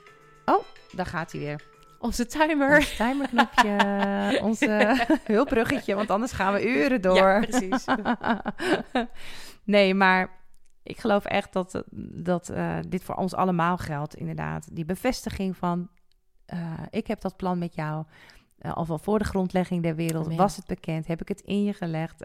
oh, 0.44 0.64
daar 0.94 1.06
gaat 1.06 1.32
hij 1.32 1.40
weer. 1.40 1.62
Onze 1.98 2.26
timer. 2.26 2.76
Ons 2.76 2.96
timerknopje, 2.96 3.76
onze 4.48 5.06
hulpbruggetje, 5.24 5.94
want 5.94 6.10
anders 6.10 6.32
gaan 6.32 6.52
we 6.52 6.68
uren 6.68 7.00
door. 7.00 7.16
Ja, 7.16 7.40
precies. 7.40 7.84
nee, 9.64 9.94
maar 9.94 10.37
ik 10.82 10.98
geloof 11.00 11.24
echt 11.24 11.52
dat, 11.52 11.82
dat 12.22 12.48
eh, 12.48 12.78
dit 12.88 13.02
voor 13.04 13.14
ons 13.14 13.34
allemaal 13.34 13.76
geldt, 13.76 14.14
inderdaad. 14.14 14.68
Die 14.72 14.84
bevestiging 14.84 15.56
van, 15.56 15.88
eh, 16.46 16.72
ik 16.90 17.06
heb 17.06 17.20
dat 17.20 17.36
plan 17.36 17.58
met 17.58 17.74
jou. 17.74 18.04
Eh, 18.58 18.74
al 18.74 18.86
wel 18.86 18.98
voor 18.98 19.18
de 19.18 19.24
grondlegging 19.24 19.82
der 19.82 19.94
wereld 19.94 20.24
Amen. 20.24 20.36
was 20.36 20.56
het 20.56 20.66
bekend, 20.66 21.06
heb 21.06 21.20
ik 21.20 21.28
het 21.28 21.40
in 21.40 21.64
je 21.64 21.72
gelegd. 21.72 22.22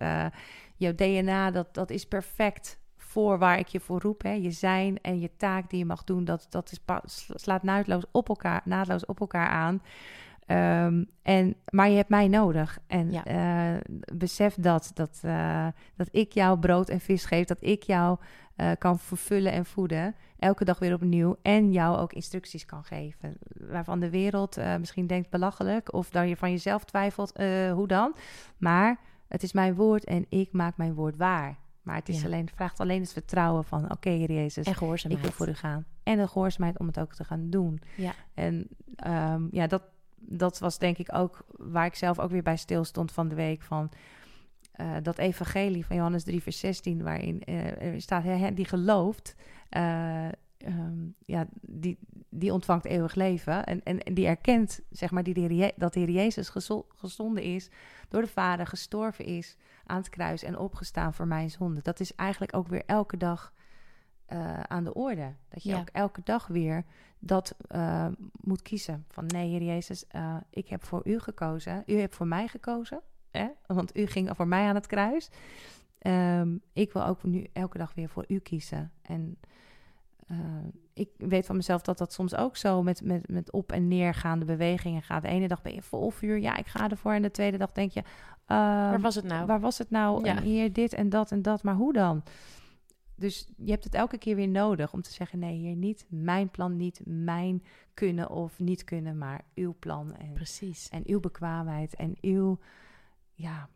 Jouw 0.76 0.96
DNA, 0.96 1.52
dat, 1.52 1.74
dat 1.74 1.90
is 1.90 2.06
perfect 2.06 2.80
voor 2.98 3.38
waar 3.38 3.60
ik 3.60 3.68
je 3.68 3.80
voor 3.80 4.02
roep. 4.02 4.22
Hè. 4.22 4.32
Je 4.32 4.52
zijn 4.52 5.02
en 5.02 5.20
je 5.20 5.36
taak 5.38 5.70
die 5.70 5.80
je 5.80 5.86
mag 5.86 6.04
doen, 6.04 6.26
dat, 6.26 6.46
dat 6.50 6.72
is 6.72 6.80
slaat 7.28 7.64
naadloos 7.64 8.04
op 8.12 8.30
elkaar, 8.30 8.62
naadloos 8.66 9.06
op 9.06 9.20
elkaar 9.20 9.48
aan. 9.48 9.82
Ehm, 10.46 11.04
en, 11.22 11.56
maar 11.70 11.90
je 11.90 11.96
hebt 11.96 12.10
mij 12.10 12.28
nodig. 12.28 12.80
En 12.88 13.12
Ja. 13.12 13.24
eh, 13.26 13.82
besef 14.14 14.56
dat, 14.56 14.92
dat, 14.94 15.20
eh, 15.24 15.68
dat 15.96 16.08
ik 16.12 16.32
jou 16.32 16.60
brood 16.60 16.90
en 16.90 17.00
vis 17.00 17.26
geef. 17.26 17.46
Dat 17.46 17.58
ik 17.62 17.84
jou 17.84 18.18
eh, 18.56 18.72
kan 18.78 19.00
vervullen 19.00 19.52
en 19.52 19.66
voeden. 19.66 20.16
Elke 20.40 20.66
dag 20.66 20.80
weer 20.80 20.94
opnieuw. 20.94 21.36
En 21.42 21.72
jou 21.72 21.98
ook 21.98 22.14
instructies 22.14 22.66
kan 22.66 22.84
geven. 22.84 23.38
Waarvan 23.70 24.00
de 24.00 24.10
wereld 24.10 24.58
misschien 24.80 25.08
denkt 25.08 25.30
belachelijk. 25.30 25.94
Of 25.94 26.10
dat 26.10 26.28
je 26.28 26.38
van 26.38 26.52
jezelf 26.52 26.84
twijfelt. 26.84 27.38
hoe 27.74 27.88
dan? 27.88 28.16
Maar 28.58 29.00
het 29.28 29.44
is 29.44 29.54
mijn 29.54 29.76
woord 29.76 30.04
en 30.04 30.26
ik 30.30 30.52
maak 30.52 30.78
mijn 30.78 30.94
woord 30.94 31.18
waar. 31.18 31.56
Maar 31.82 31.96
het 31.96 32.10
is 32.10 32.20
Ja. 32.20 32.26
alleen, 32.26 32.50
vraagt 32.56 32.80
alleen 32.80 33.02
het 33.02 33.14
vertrouwen 33.14 33.64
van... 33.64 33.92
Oké, 33.92 34.10
Heer 34.10 34.32
Jezus, 34.32 34.66
En 34.66 34.72
ik 34.72 34.78
gehoorzaamheid. 34.78 35.22
wil 35.24 35.32
voor 35.32 35.48
u 35.48 35.54
gaan. 35.54 35.86
En 36.04 36.18
de 36.18 36.28
gehoorzaamheid 36.28 36.80
om 36.80 36.88
het 36.88 37.00
ook 37.00 37.14
te 37.14 37.24
gaan 37.24 37.50
doen. 37.50 37.82
Ja. 37.96 38.12
En 38.34 38.68
ehm, 38.96 39.48
ja, 39.52 39.68
dat, 39.68 39.84
dat 40.26 40.60
was 40.60 40.78
denk 40.78 40.98
ik 40.98 41.16
ook 41.16 41.46
waar 41.58 41.86
ik 41.86 41.96
zelf 41.96 42.20
ook 42.20 42.32
weer 42.32 42.44
bij 42.44 42.58
stil 42.58 42.84
stond 42.84 43.12
van 43.12 43.28
de 43.28 43.36
week. 43.36 43.62
Van 43.62 43.92
eh, 44.72 44.92
dat 45.04 45.18
evangelie 45.18 45.86
van 45.86 45.96
Johannes 45.96 46.24
3, 46.24 46.42
vers 46.42 46.60
16, 46.60 47.04
waarin 47.04 47.44
er 47.46 48.02
staat: 48.02 48.56
die 48.56 48.66
gelooft, 48.66 49.36
eh, 49.70 50.26
ehm, 50.58 51.08
ja, 51.20 51.48
die, 51.62 51.98
die 52.30 52.54
ontvangt 52.54 52.86
eeuwig 52.86 53.16
leven. 53.16 53.64
En, 53.66 53.84
en, 53.84 54.14
die 54.14 54.28
erkent, 54.28 54.82
zeg 54.90 55.12
maar, 55.12 55.24
die 55.24 55.56
Je- 55.56 55.74
dat 55.76 55.94
de 55.94 56.00
Heer 56.00 56.10
Jezus 56.10 56.50
gezo- 56.50 56.86
gezonden 56.96 57.44
is, 57.44 57.70
door 58.10 58.22
de 58.22 58.28
Vader 58.28 58.68
gestorven 58.68 59.26
is 59.26 59.58
aan 59.86 59.98
het 59.98 60.10
kruis 60.10 60.44
en 60.44 60.58
opgestaan 60.58 61.14
voor 61.14 61.28
mijn 61.28 61.50
zonde. 61.50 61.82
Dat 61.82 62.00
is 62.00 62.16
eigenlijk 62.16 62.56
ook 62.56 62.68
weer 62.68 62.84
elke 62.86 63.18
dag 63.18 63.54
eh, 64.34 64.60
aan 64.60 64.84
de 64.84 64.94
orde. 64.94 65.34
Dat 65.50 65.64
je 65.64 65.70
Ja. 65.70 65.80
ook 65.80 65.90
elke 65.92 66.22
dag 66.24 66.48
weer 66.48 66.86
dat 67.20 67.56
eh, 67.68 68.08
moet 68.42 68.62
kiezen. 68.62 69.06
Van 69.10 69.26
nee, 69.26 69.50
Heer 69.50 69.62
Jezus, 69.64 70.08
eh, 70.08 70.36
ik 70.50 70.68
heb 70.68 70.84
voor 70.84 71.02
u 71.08 71.20
gekozen. 71.20 71.84
U 71.86 72.00
hebt 72.00 72.16
voor 72.16 72.28
mij 72.28 72.48
gekozen. 72.48 73.02
Hè? 73.32 73.48
Want 73.66 73.98
u 73.98 74.06
ging 74.06 74.30
voor 74.36 74.48
mij 74.48 74.68
aan 74.68 74.76
het 74.76 74.88
kruis. 74.88 75.30
Ehm, 76.00 76.56
ik 76.74 76.94
wil 76.94 77.06
ook 77.06 77.24
nu 77.24 77.48
elke 77.54 77.78
dag 77.78 77.94
weer 77.94 78.10
voor 78.10 78.26
u 78.28 78.40
kiezen. 78.40 78.92
En 79.02 79.38
ik 80.94 81.10
weet 81.18 81.46
van 81.46 81.56
mezelf 81.56 81.82
dat 81.82 81.98
dat 81.98 82.14
soms 82.14 82.36
ook 82.36 82.58
zo 82.58 82.84
met, 82.84 83.02
met, 83.02 83.30
met 83.30 83.52
op- 83.52 83.72
en 83.72 83.88
neergaande 83.88 84.46
bewegingen 84.46 85.02
gaat. 85.02 85.22
De 85.22 85.28
ene 85.28 85.48
dag 85.48 85.62
ben 85.62 85.74
je 85.74 85.82
vol 85.82 86.10
vuur, 86.10 86.38
ja, 86.38 86.58
ik 86.58 86.68
ga 86.68 86.90
ervoor. 86.90 87.14
En 87.14 87.22
de 87.22 87.32
tweede 87.32 87.58
dag 87.58 87.72
denk 87.72 87.92
je... 87.92 88.00
Uh, 88.00 88.06
waar 88.48 89.02
was 89.02 89.16
het 89.16 89.26
nou? 89.26 89.46
Waar 89.46 89.60
was 89.60 89.78
het 89.78 89.90
nou? 89.90 90.26
Ja. 90.26 90.36
En 90.36 90.44
hier 90.44 90.74
dit 90.74 90.94
en 90.94 91.10
dat 91.10 91.32
en 91.32 91.42
dat, 91.42 91.64
maar 91.64 91.76
hoe 91.76 91.94
dan? 91.94 92.24
Dus 93.24 93.48
je 93.58 93.72
hebt 93.72 93.84
het 93.84 93.94
elke 93.94 94.18
keer 94.18 94.36
weer 94.36 94.48
nodig 94.48 94.94
om 94.94 95.02
te 95.02 95.12
zeggen: 95.14 95.40
nee, 95.40 95.58
hier 95.58 95.76
niet 95.76 96.06
mijn 96.10 96.50
plan, 96.50 96.76
niet 96.78 97.02
mijn 97.06 97.64
kunnen 97.94 98.30
of 98.30 98.60
niet 98.60 98.84
kunnen, 98.84 99.18
maar 99.18 99.42
uw 99.56 99.76
plan. 99.80 100.16
En, 100.16 100.34
Precies. 100.34 100.90
En 100.90 101.04
uw 101.06 101.20
bekwaamheid 101.20 101.96
en 101.96 102.18
uw, 102.22 102.60
ja, 103.34 103.70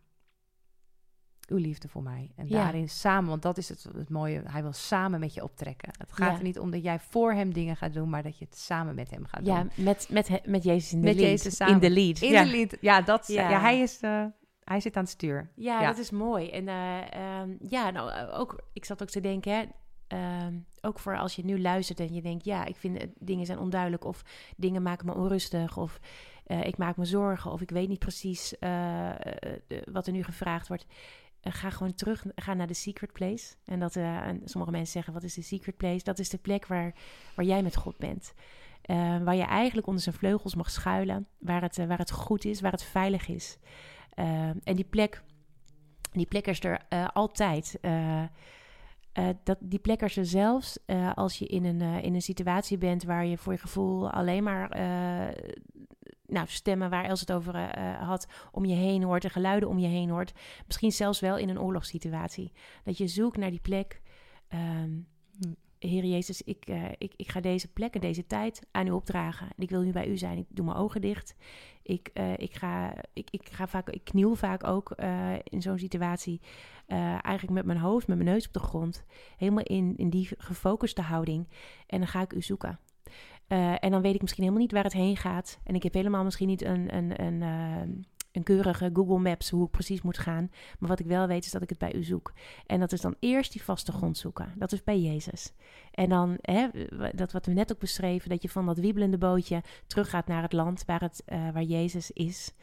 uw 1.48 1.58
liefde 1.58 1.88
voor 1.88 2.04
mij. 2.04 2.32
En 2.36 2.48
Ja. 2.48 2.64
daarin 2.64 2.90
samen, 2.90 3.30
want 3.30 3.42
dat 3.42 3.58
is 3.58 3.70
het, 3.70 3.84
het 3.84 4.10
mooie, 4.10 4.42
hij 4.46 4.62
wil 4.62 4.74
samen 4.74 5.20
met 5.20 5.34
je 5.34 5.44
optrekken. 5.44 5.90
Het 5.98 6.12
gaat 6.14 6.32
Ja. 6.32 6.38
er 6.38 6.44
niet 6.44 6.60
om 6.60 6.72
dat 6.72 6.84
jij 6.84 7.00
voor 7.00 7.34
hem 7.34 7.54
dingen 7.54 7.76
gaat 7.78 7.94
doen, 7.94 8.10
maar 8.10 8.24
dat 8.24 8.38
je 8.38 8.46
het 8.46 8.58
samen 8.58 8.96
met 8.96 9.10
hem 9.10 9.26
gaat 9.26 9.46
Ja, 9.46 9.60
doen. 9.62 9.72
met, 9.86 10.08
met, 10.12 10.28
he- 10.28 10.40
met 10.46 10.64
Jezus 10.64 10.94
in 10.94 11.02
de 11.02 11.08
Met 11.08 11.16
lead. 11.16 11.28
Jezus 11.30 11.56
samen. 11.56 11.74
In 11.74 11.80
de 11.80 11.90
lead. 11.90 12.22
In 12.22 12.32
ja. 12.32 12.44
de 12.44 12.50
lied, 12.50 12.78
ja, 12.82 13.02
dat, 13.02 13.28
ja. 13.28 13.50
Ja. 13.50 13.60
hij 13.60 13.80
is, 13.82 14.00
eh, 14.00 14.26
hij 14.68 14.80
zit 14.80 14.96
aan 14.96 15.04
het 15.04 15.12
stuur. 15.12 15.50
Ja, 15.56 15.82
Ja. 15.82 15.88
dat 15.88 15.98
is 15.98 16.12
mooi. 16.12 16.50
En 16.50 16.68
eh, 16.68 17.14
ehm, 17.14 17.50
ja, 17.60 17.90
nou, 17.90 18.12
eh, 18.12 18.40
ook, 18.40 18.62
ik 18.74 18.86
zat 18.86 19.02
ook 19.02 19.10
te 19.10 19.20
denken, 19.20 19.52
hè, 19.54 19.64
ehm, 20.08 20.54
ook 20.82 21.00
voor 21.00 21.18
als 21.18 21.36
je 21.36 21.46
nu 21.46 21.62
luistert 21.62 22.00
en 22.00 22.14
je 22.14 22.22
denkt, 22.22 22.46
ja, 22.46 22.66
ik 22.66 22.76
vind 22.76 23.02
het, 23.02 23.10
dingen 23.20 23.46
zijn 23.46 23.60
onduidelijk 23.60 24.06
of 24.06 24.22
dingen 24.58 24.82
maken 24.82 25.06
me 25.06 25.14
onrustig 25.14 25.78
of 25.78 26.00
eh, 26.46 26.64
ik 26.66 26.78
maak 26.78 26.98
me 26.98 27.06
zorgen 27.06 27.52
of 27.52 27.62
ik 27.62 27.70
weet 27.70 27.88
niet 27.88 28.00
precies 28.00 28.58
eh, 28.60 29.10
eh, 29.10 29.16
eh, 29.68 29.82
wat 29.92 30.08
er 30.08 30.14
nu 30.14 30.24
gevraagd 30.24 30.68
wordt. 30.68 30.86
Eh, 31.42 31.54
ga 31.54 31.70
gewoon 31.70 31.94
terug, 31.96 32.26
ga 32.36 32.54
naar 32.54 32.68
de 32.68 32.74
secret 32.74 33.12
place. 33.12 33.56
En 33.66 33.80
dat 33.80 33.96
eh, 33.96 34.28
en 34.28 34.42
sommige 34.46 34.72
mensen 34.72 34.92
zeggen, 34.92 35.14
wat 35.14 35.24
is 35.24 35.34
de 35.34 35.42
secret 35.42 35.78
place? 35.78 36.04
Dat 36.04 36.20
is 36.20 36.30
de 36.30 36.38
plek 36.38 36.68
waar, 36.68 36.94
waar 37.36 37.46
jij 37.46 37.64
met 37.64 37.76
God 37.76 37.98
bent. 37.98 38.34
Eh, 38.82 39.18
waar 39.24 39.36
je 39.36 39.44
eigenlijk 39.44 39.88
onder 39.88 40.04
zijn 40.04 40.16
vleugels 40.16 40.56
mag 40.56 40.70
schuilen, 40.72 41.28
waar 41.38 41.62
het, 41.62 41.78
eh, 41.78 41.86
waar 41.88 41.98
het 41.98 42.12
goed 42.12 42.46
is, 42.46 42.62
waar 42.62 42.72
het 42.72 42.84
veilig 42.84 43.28
is. 43.28 43.58
Eh, 44.18 44.50
en 44.50 44.76
die 44.76 44.86
plek, 44.86 45.24
die 46.12 46.26
plek 46.26 46.48
is 46.48 46.64
er 46.64 46.86
eh, 46.90 47.08
altijd. 47.14 47.78
Eh, 47.82 48.24
dat, 49.44 49.58
die 49.62 49.80
plek 49.80 50.02
is 50.02 50.18
er 50.18 50.26
zelfs 50.26 50.78
als 51.16 51.40
je 51.40 51.46
in 51.46 51.66
een, 51.66 51.82
in 51.82 52.14
een 52.14 52.22
situatie 52.22 52.78
bent 52.78 53.04
waar 53.04 53.26
je 53.26 53.38
voor 53.38 53.54
je 53.54 53.60
gevoel 53.60 54.12
alleen 54.12 54.44
maar 54.44 54.70
nou, 56.26 56.48
stemmen 56.48 56.90
waar 56.90 57.06
Els 57.06 57.20
het 57.20 57.32
over 57.32 57.80
had 58.04 58.28
om 58.52 58.66
je 58.66 58.76
heen 58.76 59.04
hoort 59.04 59.24
en 59.24 59.30
geluiden 59.30 59.70
om 59.70 59.80
je 59.80 59.88
heen 59.88 60.10
hoort. 60.10 60.34
Misschien 60.66 60.92
zelfs 60.92 61.20
wel 61.20 61.38
in 61.38 61.50
een 61.50 61.60
oorlogssituatie. 61.60 62.52
Dat 62.84 62.98
je 62.98 63.08
zoekt 63.08 63.38
naar 63.38 63.50
die 63.50 63.62
plek. 63.62 64.02
ehm, 64.48 64.92
Hm. 65.40 65.54
Heer 65.80 66.06
Jezus, 66.06 66.42
ik, 66.42 66.66
eh, 66.66 66.84
ik, 66.98 67.14
ik 67.16 67.30
ga 67.30 67.40
deze 67.42 67.68
plek 67.68 67.94
en 67.94 68.02
deze 68.02 68.26
tijd 68.26 68.68
aan 68.72 68.88
u 68.88 68.92
opdragen. 68.92 69.48
En 69.48 69.64
ik 69.64 69.70
wil 69.70 69.82
nu 69.82 69.92
bij 69.92 70.08
u 70.08 70.18
zijn. 70.18 70.38
Ik 70.38 70.46
doe 70.50 70.66
mijn 70.66 70.78
ogen 70.78 71.02
dicht. 71.02 71.36
Ik, 71.84 72.10
eh, 72.14 72.38
ik, 72.38 72.56
ga, 72.56 72.94
ik, 73.14 73.28
ik, 73.30 73.50
ga 73.52 73.68
vaak, 73.68 73.90
ik 73.90 74.04
kniel 74.04 74.36
vaak 74.36 74.64
ook 74.64 74.92
eh, 74.92 75.34
in 75.44 75.62
zo'n 75.62 75.78
situatie. 75.78 76.42
eigenlijk 76.88 77.50
met 77.50 77.66
mijn 77.66 77.80
hoofd, 77.80 78.08
met 78.08 78.18
mijn 78.18 78.30
neus 78.30 78.48
op 78.48 78.54
de 78.54 78.60
grond. 78.60 79.06
Helemaal 79.38 79.64
in, 79.64 79.94
in 79.98 80.10
die 80.10 80.30
gefocuste 80.38 81.02
houding. 81.02 81.48
En 81.88 81.98
dan 81.98 82.08
ga 82.08 82.22
ik 82.22 82.34
u 82.34 82.42
zoeken. 82.42 82.80
En 83.80 83.92
dan 83.92 84.02
weet 84.02 84.16
ik 84.16 84.22
misschien 84.22 84.44
helemaal 84.44 84.64
niet 84.64 84.72
waar 84.72 84.84
het 84.84 84.94
heen 84.94 85.18
gaat. 85.18 85.60
En 85.64 85.76
ik 85.76 85.84
heb 85.84 85.94
helemaal 85.94 86.24
misschien 86.24 86.48
niet 86.48 86.62
een, 86.62 86.96
een, 86.96 87.24
een, 87.24 88.06
een 88.38 88.44
keurige 88.44 88.90
Google 88.94 89.20
Maps 89.20 89.50
hoe 89.50 89.66
ik 89.66 89.72
precies 89.72 90.02
moet 90.02 90.18
gaan. 90.18 90.50
Maar 90.80 90.90
wat 90.90 91.00
ik 91.00 91.06
wel 91.06 91.28
weet 91.28 91.46
is 91.46 91.52
dat 91.52 91.62
ik 91.62 91.70
het 91.70 91.78
bij 91.78 91.94
u 91.96 92.04
zoek. 92.04 92.34
En 92.66 92.80
dat 92.80 92.92
is 92.92 93.02
dan 93.02 93.16
eerst 93.20 93.52
die 93.52 93.64
vaste 93.64 93.92
grond 93.92 94.18
zoeken. 94.18 94.54
Dat 94.56 94.72
is 94.72 94.84
bij 94.84 95.00
Jezus. 95.00 95.54
En 95.92 96.10
dan, 96.10 96.38
hè, 96.42 96.68
dat 97.16 97.32
wat 97.32 97.46
we 97.46 97.52
net 97.54 97.72
ook 97.72 97.80
beschreven, 97.80 98.30
dat 98.30 98.42
je 98.42 98.50
van 98.50 98.66
dat 98.66 98.78
wiebelende 98.78 99.18
bootje 99.18 99.64
teruggaat 99.88 100.28
naar 100.28 100.42
het 100.42 100.54
land 100.54 100.86
waar, 100.86 101.02
het, 101.02 101.24
eh, 101.26 101.50
waar 101.52 101.64
Jezus 101.64 102.12
is. 102.12 102.54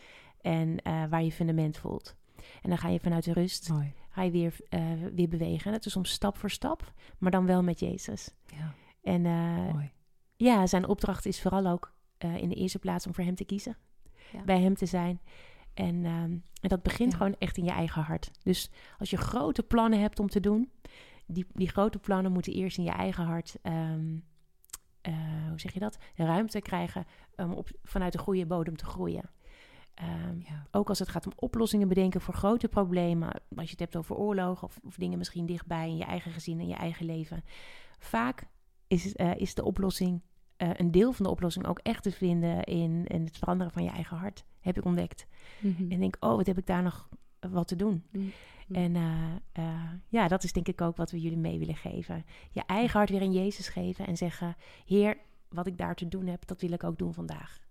En 0.41 0.83
eh, 0.83 1.05
waar 1.11 1.22
je 1.22 1.33
fundament 1.33 1.77
voelt. 1.77 2.14
En 2.62 2.68
dan 2.68 2.79
ga 2.79 2.89
je 2.89 3.01
vanuit 3.01 3.25
de 3.25 3.33
rust 3.33 3.68
Mooi. 3.68 3.93
ga 4.11 4.22
je 4.22 4.31
weer, 4.31 4.57
eh, 4.68 4.81
weer 5.14 5.29
bewegen. 5.29 5.72
Dat 5.72 5.87
is 5.87 5.93
soms 5.93 6.11
stap 6.11 6.37
voor 6.37 6.51
stap, 6.51 6.93
maar 7.18 7.31
dan 7.31 7.47
wel 7.47 7.62
met 7.62 7.81
Jezus. 7.81 8.31
Ja, 8.47 8.75
En 9.03 9.22
mooi. 9.72 9.91
ja, 10.37 10.66
zijn 10.66 10.87
opdracht 10.87 11.27
is 11.27 11.41
vooral 11.41 11.66
ook 11.66 11.93
in 12.18 12.49
de 12.49 12.55
eerste 12.55 12.79
plaats 12.79 13.07
om 13.07 13.14
voor 13.14 13.25
hem 13.25 13.35
te 13.35 13.45
kiezen. 13.45 13.77
Ja. 14.33 14.43
Bij 14.45 14.61
hem 14.61 14.75
te 14.75 14.87
zijn. 14.87 15.20
En, 15.75 16.05
ehm, 16.05 16.31
en 16.61 16.68
dat 16.68 16.83
begint 16.83 17.11
Ja. 17.12 17.16
gewoon 17.18 17.37
echt 17.39 17.57
in 17.57 17.64
je 17.64 17.70
eigen 17.70 18.03
hart. 18.03 18.31
Dus 18.43 18.70
als 18.99 19.11
je 19.11 19.16
grote 19.16 19.62
plannen 19.62 20.01
hebt 20.01 20.18
om 20.20 20.29
te 20.29 20.41
doen, 20.41 20.70
die, 21.27 21.47
die 21.53 21.68
grote 21.68 21.99
plannen 21.99 22.33
moeten 22.33 22.53
eerst 22.53 22.79
in 22.79 22.85
je 22.85 22.91
eigen 22.91 23.25
hart, 23.25 23.57
ehm, 23.62 24.18
eh, 25.01 25.49
hoe 25.49 25.61
zeg 25.61 25.72
je 25.72 25.81
dat? 25.81 25.99
Ruimte 26.14 26.61
krijgen 26.61 27.05
om 27.37 27.53
op, 27.53 27.68
vanuit 27.83 28.12
de 28.12 28.18
goede 28.18 28.47
bodem 28.47 28.77
te 28.77 28.85
groeien. 28.85 29.31
Ehm, 29.95 30.39
Ja. 30.39 30.66
ook 30.70 30.89
als 30.89 30.99
het 30.99 31.09
gaat 31.09 31.27
om 31.27 31.33
oplossingen 31.37 31.89
bedenken 31.89 32.20
voor 32.20 32.35
grote 32.35 32.68
problemen. 32.68 33.29
Als 33.57 33.64
je 33.64 33.70
het 33.70 33.81
hebt 33.81 33.97
over 33.97 34.16
oorlog 34.16 34.62
of, 34.62 34.79
of 34.85 34.95
dingen 34.97 35.18
misschien 35.18 35.47
dichtbij 35.47 35.89
in 35.89 35.97
je 35.97 36.05
eigen 36.05 36.33
gezin 36.33 36.61
en 36.61 36.66
je 36.68 36.75
eigen 36.75 37.07
leven. 37.07 37.45
Vaak 37.99 38.47
is, 38.87 39.14
eh, 39.14 39.35
is 39.37 39.55
de 39.55 39.64
oplossing, 39.64 40.20
eh, 40.57 40.71
een 40.73 40.91
deel 40.91 41.13
van 41.13 41.25
de 41.25 41.31
oplossing 41.31 41.67
ook 41.67 41.79
echt 41.79 42.03
te 42.03 42.13
vinden 42.13 42.65
in, 42.65 43.07
in 43.07 43.25
het 43.25 43.39
veranderen 43.39 43.73
van 43.73 43.85
je 43.85 43.91
eigen 43.91 44.17
hart. 44.17 44.45
Heb 44.61 44.77
ik 44.77 44.85
ontdekt. 44.85 45.27
Mhm. 45.61 45.93
En 45.93 46.01
denk, 46.01 46.17
oh, 46.21 46.37
wat 46.37 46.47
heb 46.47 46.59
ik 46.59 46.67
daar 46.67 46.83
nog 46.83 47.09
wat 47.41 47.69
te 47.69 47.77
doen? 47.77 48.05
Mhm. 48.11 48.25
En 48.73 48.97
eh, 48.97 49.35
eh, 49.53 49.91
ja, 50.09 50.29
dat 50.29 50.45
is 50.45 50.53
denk 50.53 50.69
ik 50.69 50.81
ook 50.81 50.97
wat 50.97 51.11
we 51.11 51.21
jullie 51.21 51.39
mee 51.39 51.59
willen 51.59 51.77
geven. 51.77 52.25
Je 52.51 52.63
eigen 52.67 52.99
hart 52.99 53.11
weer 53.11 53.23
in 53.23 53.33
Jezus 53.33 53.69
geven 53.69 54.07
en 54.07 54.17
zeggen: 54.17 54.57
Heer, 54.87 55.17
wat 55.49 55.67
ik 55.67 55.79
daar 55.79 55.95
te 55.95 56.09
doen 56.09 56.27
heb, 56.27 56.47
dat 56.47 56.61
wil 56.61 56.73
ik 56.73 56.85
ook 56.85 56.99
doen 56.99 57.15
vandaag. 57.15 57.63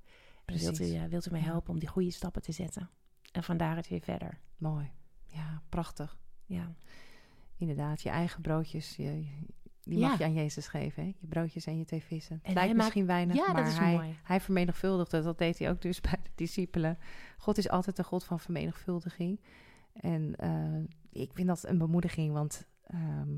En 0.46 0.58
Wilt 0.58 0.74
u, 0.74 0.76
Precies. 0.76 1.08
wilt 1.10 1.26
u 1.26 1.32
mij 1.32 1.42
helpen 1.42 1.74
om 1.74 1.80
die 1.80 1.90
goede 1.90 2.12
stappen 2.12 2.42
te 2.42 2.52
zetten? 2.52 2.90
En 3.32 3.44
vandaar 3.44 3.76
het 3.76 3.88
weer 3.88 4.02
verder. 4.02 4.40
Mooi. 4.58 4.92
Ja, 5.28 5.62
prachtig. 5.70 6.18
Ja, 6.46 6.76
Inderdaad, 7.58 8.02
je 8.02 8.10
eigen 8.10 8.42
broodjes, 8.42 8.96
je, 8.96 9.26
die 9.84 10.00
Ja. 10.00 10.08
mag 10.08 10.18
je 10.18 10.24
aan 10.24 10.34
Jezus 10.34 10.68
geven. 10.68 11.04
Hè? 11.04 11.14
Je 11.20 11.28
broodjes 11.28 11.66
en 11.66 11.78
je 11.78 11.86
twee 11.86 12.04
vissen. 12.04 12.36
Het 12.36 12.46
hij 12.46 12.54
lijkt 12.54 12.70
maakt- 12.70 12.84
misschien 12.84 13.06
weinig, 13.06 13.36
Ja, 13.36 13.52
maar 13.52 13.76
hij, 13.80 13.94
mooi. 13.96 14.16
hij 14.24 14.40
vermenigvuldigde. 14.42 15.22
Dat 15.22 15.38
deed 15.38 15.60
hij 15.60 15.70
ook 15.70 15.82
dus 15.82 16.02
bij 16.10 16.20
de 16.24 16.30
discipelen. 16.36 16.98
God 17.38 17.58
is 17.58 17.70
altijd 17.70 17.98
een 17.98 18.04
God 18.06 18.24
van 18.24 18.40
vermenigvuldiging. 18.40 19.40
En 19.94 20.36
eh, 20.36 21.22
ik 21.24 21.32
vind 21.34 21.48
dat 21.48 21.64
een 21.68 21.78
bemoediging, 21.78 22.34
want 22.34 22.68
ehm, 22.84 23.38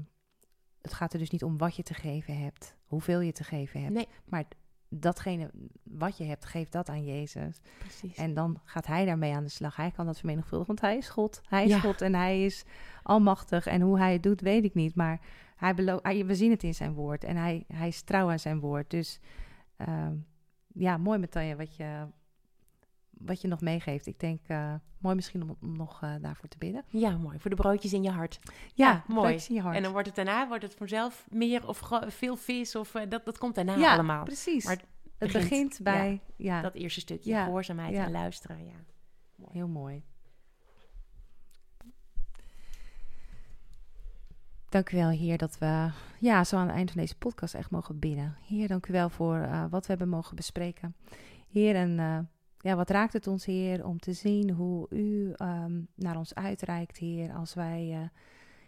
het 0.81 0.93
gaat 0.93 1.13
er 1.13 1.19
dus 1.19 1.29
niet 1.29 1.43
om 1.43 1.57
wat 1.57 1.75
je 1.75 1.83
te 1.83 1.93
geven 1.93 2.37
hebt, 2.37 2.75
hoeveel 2.85 3.19
je 3.19 3.31
te 3.31 3.43
geven 3.43 3.81
hebt. 3.81 3.93
Nee. 3.93 4.07
Maar 4.25 4.43
datgene 4.89 5.51
wat 5.83 6.17
je 6.17 6.23
hebt, 6.23 6.45
geef 6.45 6.69
dat 6.69 6.89
aan 6.89 7.03
Jezus. 7.05 7.59
precies. 7.79 8.15
En 8.17 8.33
dan 8.33 8.61
gaat 8.63 8.85
hij 8.87 9.05
daarmee 9.05 9.33
aan 9.33 9.43
de 9.43 9.49
slag. 9.49 9.75
Hij 9.75 9.91
kan 9.91 10.05
dat 10.05 10.17
vermenigvuldigen, 10.17 10.67
want 10.75 10.81
hij 10.81 10.97
is 10.97 11.09
God. 11.09 11.41
Hij 11.49 11.63
is 11.63 11.69
Ja. 11.69 11.79
God 11.79 12.01
en 12.01 12.13
hij 12.15 12.45
is 12.45 12.63
almachtig. 13.03 13.65
En 13.65 13.81
hoe 13.81 13.97
hij 13.99 14.13
het 14.13 14.23
doet, 14.23 14.41
weet 14.41 14.63
ik 14.63 14.73
niet. 14.73 14.95
Maar 14.95 15.19
hij 15.55 15.73
belo- 15.75 15.99
hij- 16.01 16.25
we 16.25 16.35
zien 16.35 16.51
het 16.51 16.63
in 16.63 16.73
zijn 16.73 16.93
woord. 16.93 17.23
En 17.23 17.35
hij, 17.35 17.63
hij 17.73 17.87
is 17.87 18.01
trouw 18.01 18.29
aan 18.29 18.39
zijn 18.39 18.59
woord. 18.59 18.89
Dus 18.89 19.19
ehm, 19.77 20.13
ja, 20.73 20.97
mooi 20.97 21.19
Matanja, 21.19 21.55
wat 21.55 21.75
je, 21.75 22.05
wat 23.09 23.41
je 23.41 23.47
nog 23.47 23.61
meegeeft. 23.61 24.05
Ik 24.05 24.19
denk, 24.19 24.39
eh, 24.47 24.73
mooi 24.97 25.15
misschien 25.15 25.41
om, 25.43 25.57
om 25.61 25.77
nog 25.77 26.01
eh, 26.03 26.13
daarvoor 26.21 26.49
te 26.49 26.57
bidden. 26.57 26.83
Ja, 26.87 27.17
mooi. 27.17 27.39
Voor 27.39 27.49
de 27.49 27.55
broodjes 27.55 27.93
in 27.93 28.03
je 28.03 28.11
hart. 28.11 28.39
Ja, 28.73 28.89
Ja, 28.91 29.03
mooi. 29.07 29.21
broodjes 29.21 29.49
in 29.49 29.55
je 29.55 29.61
hart. 29.61 29.75
En 29.75 29.83
dan 29.83 29.91
wordt 29.91 30.07
het 30.07 30.15
daarna 30.15 30.47
wordt 30.47 30.63
het 30.63 30.73
vanzelf 30.75 31.25
meer 31.29 31.67
of 31.67 31.89
veel 32.07 32.35
vis 32.35 32.75
of 32.75 32.95
eh, 32.95 33.09
dat, 33.09 33.25
dat 33.25 33.37
komt 33.37 33.55
daarna 33.55 33.75
ja, 33.75 33.93
allemaal. 33.93 34.23
precies. 34.23 34.65
Maar 34.65 34.73
het 35.17 35.31
begint, 35.31 35.49
begint, 35.49 35.79
bij, 35.83 36.21
ja, 36.35 36.61
Dat 36.61 36.73
eerste 36.73 36.99
stukje 36.99 37.29
Ja, 37.29 37.43
gehoorzaamheid 37.43 37.95
en 37.95 38.11
luisteren. 38.11 38.65
Ja. 38.65 38.73
Heel 39.51 39.67
mooi. 39.67 40.03
Dank 44.75 44.91
u 44.91 44.97
wel, 44.97 45.09
Heer, 45.09 45.37
dat 45.37 45.57
we 45.57 45.89
ja, 46.19 46.43
zo 46.43 46.57
aan 46.57 46.67
het 46.67 46.75
eind 46.75 46.91
van 46.91 47.01
deze 47.01 47.17
podcast 47.17 47.53
echt 47.53 47.69
mogen 47.69 47.99
bidden. 47.99 48.37
Heer, 48.47 48.67
dank 48.67 48.87
u 48.87 48.91
wel 48.91 49.09
voor 49.09 49.35
eh, 49.35 49.65
wat 49.69 49.81
we 49.81 49.87
hebben 49.87 50.09
mogen 50.09 50.35
bespreken. 50.35 50.95
Heer, 51.49 51.75
en 51.75 51.99
eh, 51.99 52.19
ja, 52.57 52.75
wat 52.75 52.89
raakt 52.89 53.13
het 53.13 53.27
ons, 53.27 53.45
Heer, 53.45 53.85
om 53.85 53.99
te 53.99 54.13
zien 54.13 54.49
hoe 54.49 54.87
u 54.89 55.31
ehm, 55.35 55.81
naar 55.95 56.17
ons 56.17 56.33
uitreikt, 56.33 56.97
Heer, 56.97 57.33
als 57.33 57.53
wij 57.53 57.91
eh, 57.91 58.21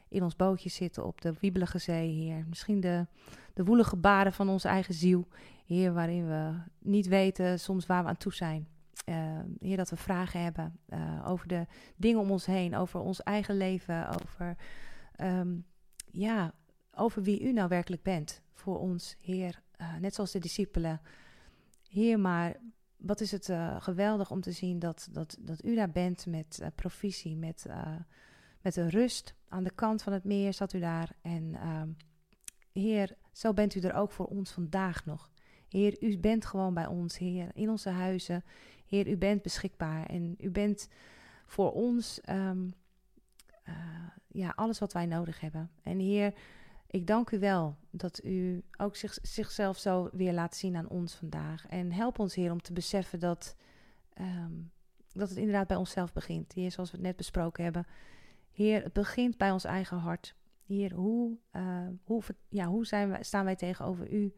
in 0.09 0.23
ons 0.23 0.35
bootje 0.35 0.69
zitten 0.69 1.05
op 1.05 1.21
de 1.21 1.33
wiebelige 1.39 1.77
zee, 1.77 2.11
Heer. 2.11 2.45
Misschien 2.49 2.79
de, 2.79 3.05
de 3.53 3.63
woelige 3.63 3.95
baren 3.95 4.33
van 4.33 4.49
onze 4.49 4.67
eigen 4.67 4.93
ziel, 4.93 5.27
Heer, 5.65 5.93
waarin 5.93 6.27
we 6.27 6.53
niet 6.79 7.07
weten 7.07 7.59
soms 7.59 7.85
waar 7.85 8.03
we 8.03 8.09
aan 8.09 8.17
toe 8.17 8.33
zijn. 8.33 8.67
Heer, 9.59 9.77
dat 9.77 9.89
we 9.89 9.97
vragen 9.97 10.41
hebben 10.43 10.79
over 11.25 11.47
de 11.47 11.65
dingen 11.95 12.19
om 12.19 12.31
ons 12.31 12.45
heen, 12.45 12.75
over 12.75 12.99
ons 12.99 13.23
eigen 13.23 13.57
leven, 13.57 14.07
over, 14.09 14.55
ehm, 15.15 15.47
ja, 16.11 16.53
over 16.91 17.23
wie 17.23 17.41
u 17.41 17.51
nou 17.53 17.67
werkelijk 17.67 18.03
bent 18.03 18.41
voor 18.53 18.79
ons, 18.79 19.15
Heer. 19.19 19.61
Eh, 19.71 19.95
net 19.95 20.15
zoals 20.15 20.31
de 20.31 20.39
discipelen. 20.39 21.01
Heer, 21.89 22.19
maar 22.19 22.55
wat 22.97 23.21
is 23.21 23.31
het 23.31 23.49
eh, 23.49 23.81
geweldig 23.81 24.31
om 24.31 24.41
te 24.41 24.51
zien 24.51 24.79
dat, 24.79 25.07
dat, 25.11 25.37
dat 25.39 25.63
u 25.63 25.75
daar 25.75 25.91
bent 25.91 26.25
met 26.25 26.59
eh, 26.59 26.67
provisie, 26.75 27.35
met, 27.35 27.65
met 28.61 28.75
een 28.75 28.89
rust 28.89 29.35
aan 29.47 29.63
de 29.63 29.73
kant 29.75 30.03
van 30.03 30.13
het 30.13 30.23
meer 30.23 30.53
zat 30.53 30.73
u 30.73 30.79
daar. 30.79 31.15
En 31.21 31.55
ehm, 31.55 31.89
Heer, 32.71 33.17
zo 33.31 33.53
bent 33.53 33.75
u 33.75 33.79
er 33.79 33.93
ook 33.93 34.11
voor 34.11 34.25
ons 34.25 34.51
vandaag 34.51 35.05
nog. 35.05 35.29
Heer, 35.67 36.03
u 36.03 36.17
bent 36.17 36.45
gewoon 36.45 36.73
bij 36.73 36.87
ons, 36.87 37.17
Heer, 37.17 37.49
in 37.53 37.69
onze 37.69 37.89
huizen. 37.89 38.43
Heer, 38.85 39.07
u 39.07 39.17
bent 39.17 39.41
beschikbaar 39.41 40.05
en 40.05 40.35
u 40.37 40.49
bent 40.49 40.89
voor 41.45 41.71
ons 41.71 42.21
ehm, 42.21 42.69
eh, 43.63 43.75
ja, 44.37 44.53
alles 44.55 44.79
wat 44.79 44.93
wij 44.93 45.05
nodig 45.05 45.39
hebben. 45.39 45.69
En 45.83 45.99
Heer, 45.99 46.33
ik 46.87 47.07
dank 47.07 47.31
u 47.31 47.39
wel 47.39 47.77
dat 47.89 48.23
u 48.23 48.63
ook 48.77 48.95
zich, 48.95 49.17
zichzelf 49.21 49.77
zo 49.77 50.09
weer 50.11 50.33
laat 50.33 50.55
zien 50.55 50.75
aan 50.75 50.89
ons 50.89 51.15
vandaag. 51.15 51.67
En 51.67 51.91
help 51.91 52.19
ons, 52.19 52.35
Heer, 52.35 52.51
om 52.51 52.61
te 52.61 52.73
beseffen 52.73 53.19
dat, 53.19 53.55
ehm, 54.13 54.53
dat 55.13 55.29
het 55.29 55.37
inderdaad 55.37 55.67
bij 55.67 55.77
onszelf 55.77 56.13
begint. 56.13 56.53
Heer, 56.53 56.71
zoals 56.71 56.91
we 56.91 56.97
het 56.97 57.05
net 57.05 57.15
besproken 57.15 57.63
hebben. 57.63 57.85
Heer, 58.51 58.83
het 58.83 58.93
begint 58.93 59.37
bij 59.37 59.51
ons 59.51 59.63
eigen 59.63 59.97
hart. 59.97 60.35
Heer, 60.65 60.93
hoe, 60.93 61.37
uh, 61.51 61.87
hoe, 62.03 62.23
ja, 62.49 62.65
hoe 62.65 62.85
zijn 62.85 63.09
wij, 63.09 63.23
staan 63.23 63.45
wij 63.45 63.55
tegenover 63.55 64.11
u? 64.11 64.33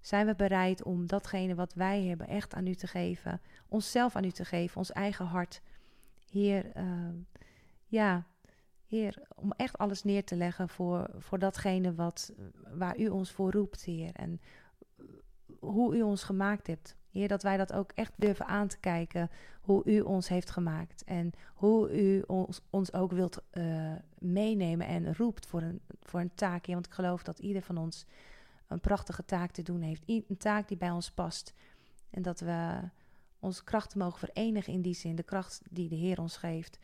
Zijn 0.00 0.26
we 0.26 0.34
bereid 0.34 0.82
om 0.82 1.06
datgene 1.06 1.54
wat 1.54 1.74
wij 1.74 2.04
hebben 2.04 2.28
echt 2.28 2.54
aan 2.54 2.66
u 2.66 2.74
te 2.74 2.86
geven? 2.86 3.40
Onszelf 3.68 4.16
aan 4.16 4.24
u 4.24 4.30
te 4.30 4.44
geven, 4.44 4.76
ons 4.76 4.92
eigen 4.92 5.26
hart. 5.26 5.62
Heer, 6.30 6.76
uh, 6.76 7.08
ja, 7.86 8.26
Heer, 8.92 9.22
om 9.34 9.52
echt 9.52 9.78
alles 9.78 10.04
neer 10.04 10.24
te 10.24 10.36
leggen 10.36 10.68
voor, 10.68 11.10
voor 11.18 11.38
datgene 11.38 11.94
wat, 11.94 12.32
waar 12.74 12.98
u 12.98 13.08
ons 13.08 13.30
voor 13.30 13.50
roept, 13.50 13.84
Heer. 13.84 14.14
En 14.14 14.40
hoe 15.58 15.96
u 15.96 16.02
ons 16.02 16.22
gemaakt 16.22 16.66
hebt. 16.66 16.96
Heer, 17.10 17.28
dat 17.28 17.42
wij 17.42 17.56
dat 17.56 17.72
ook 17.72 17.92
echt 17.94 18.12
durven 18.16 18.46
aan 18.46 18.68
te 18.68 18.78
kijken. 18.78 19.30
Hoe 19.60 19.82
u 19.84 20.00
ons 20.00 20.28
heeft 20.28 20.50
gemaakt. 20.50 21.04
En 21.04 21.32
hoe 21.54 22.02
u 22.02 22.22
ons, 22.26 22.60
ons 22.70 22.92
ook 22.92 23.12
wilt 23.12 23.42
uh, 23.52 23.92
meenemen 24.18 24.86
en 24.86 25.14
roept 25.14 25.46
voor 25.46 25.62
een, 25.62 25.80
voor 26.00 26.20
een 26.20 26.34
taak. 26.34 26.66
want 26.66 26.86
ik 26.86 26.92
geloof 26.92 27.22
dat 27.22 27.38
ieder 27.38 27.62
van 27.62 27.78
ons 27.78 28.06
een 28.66 28.80
prachtige 28.80 29.24
taak 29.24 29.50
te 29.50 29.62
doen 29.62 29.80
heeft. 29.80 30.02
Een 30.06 30.36
taak 30.38 30.68
die 30.68 30.76
bij 30.76 30.90
ons 30.90 31.10
past. 31.10 31.54
En 32.10 32.22
dat 32.22 32.40
we 32.40 32.80
onze 33.38 33.64
krachten 33.64 33.98
mogen 33.98 34.18
verenigen 34.18 34.72
in 34.72 34.82
die 34.82 34.94
zin. 34.94 35.16
De 35.16 35.22
kracht 35.22 35.62
die 35.70 35.88
de 35.88 35.96
Heer 35.96 36.20
ons 36.20 36.36
geeft. 36.36 36.78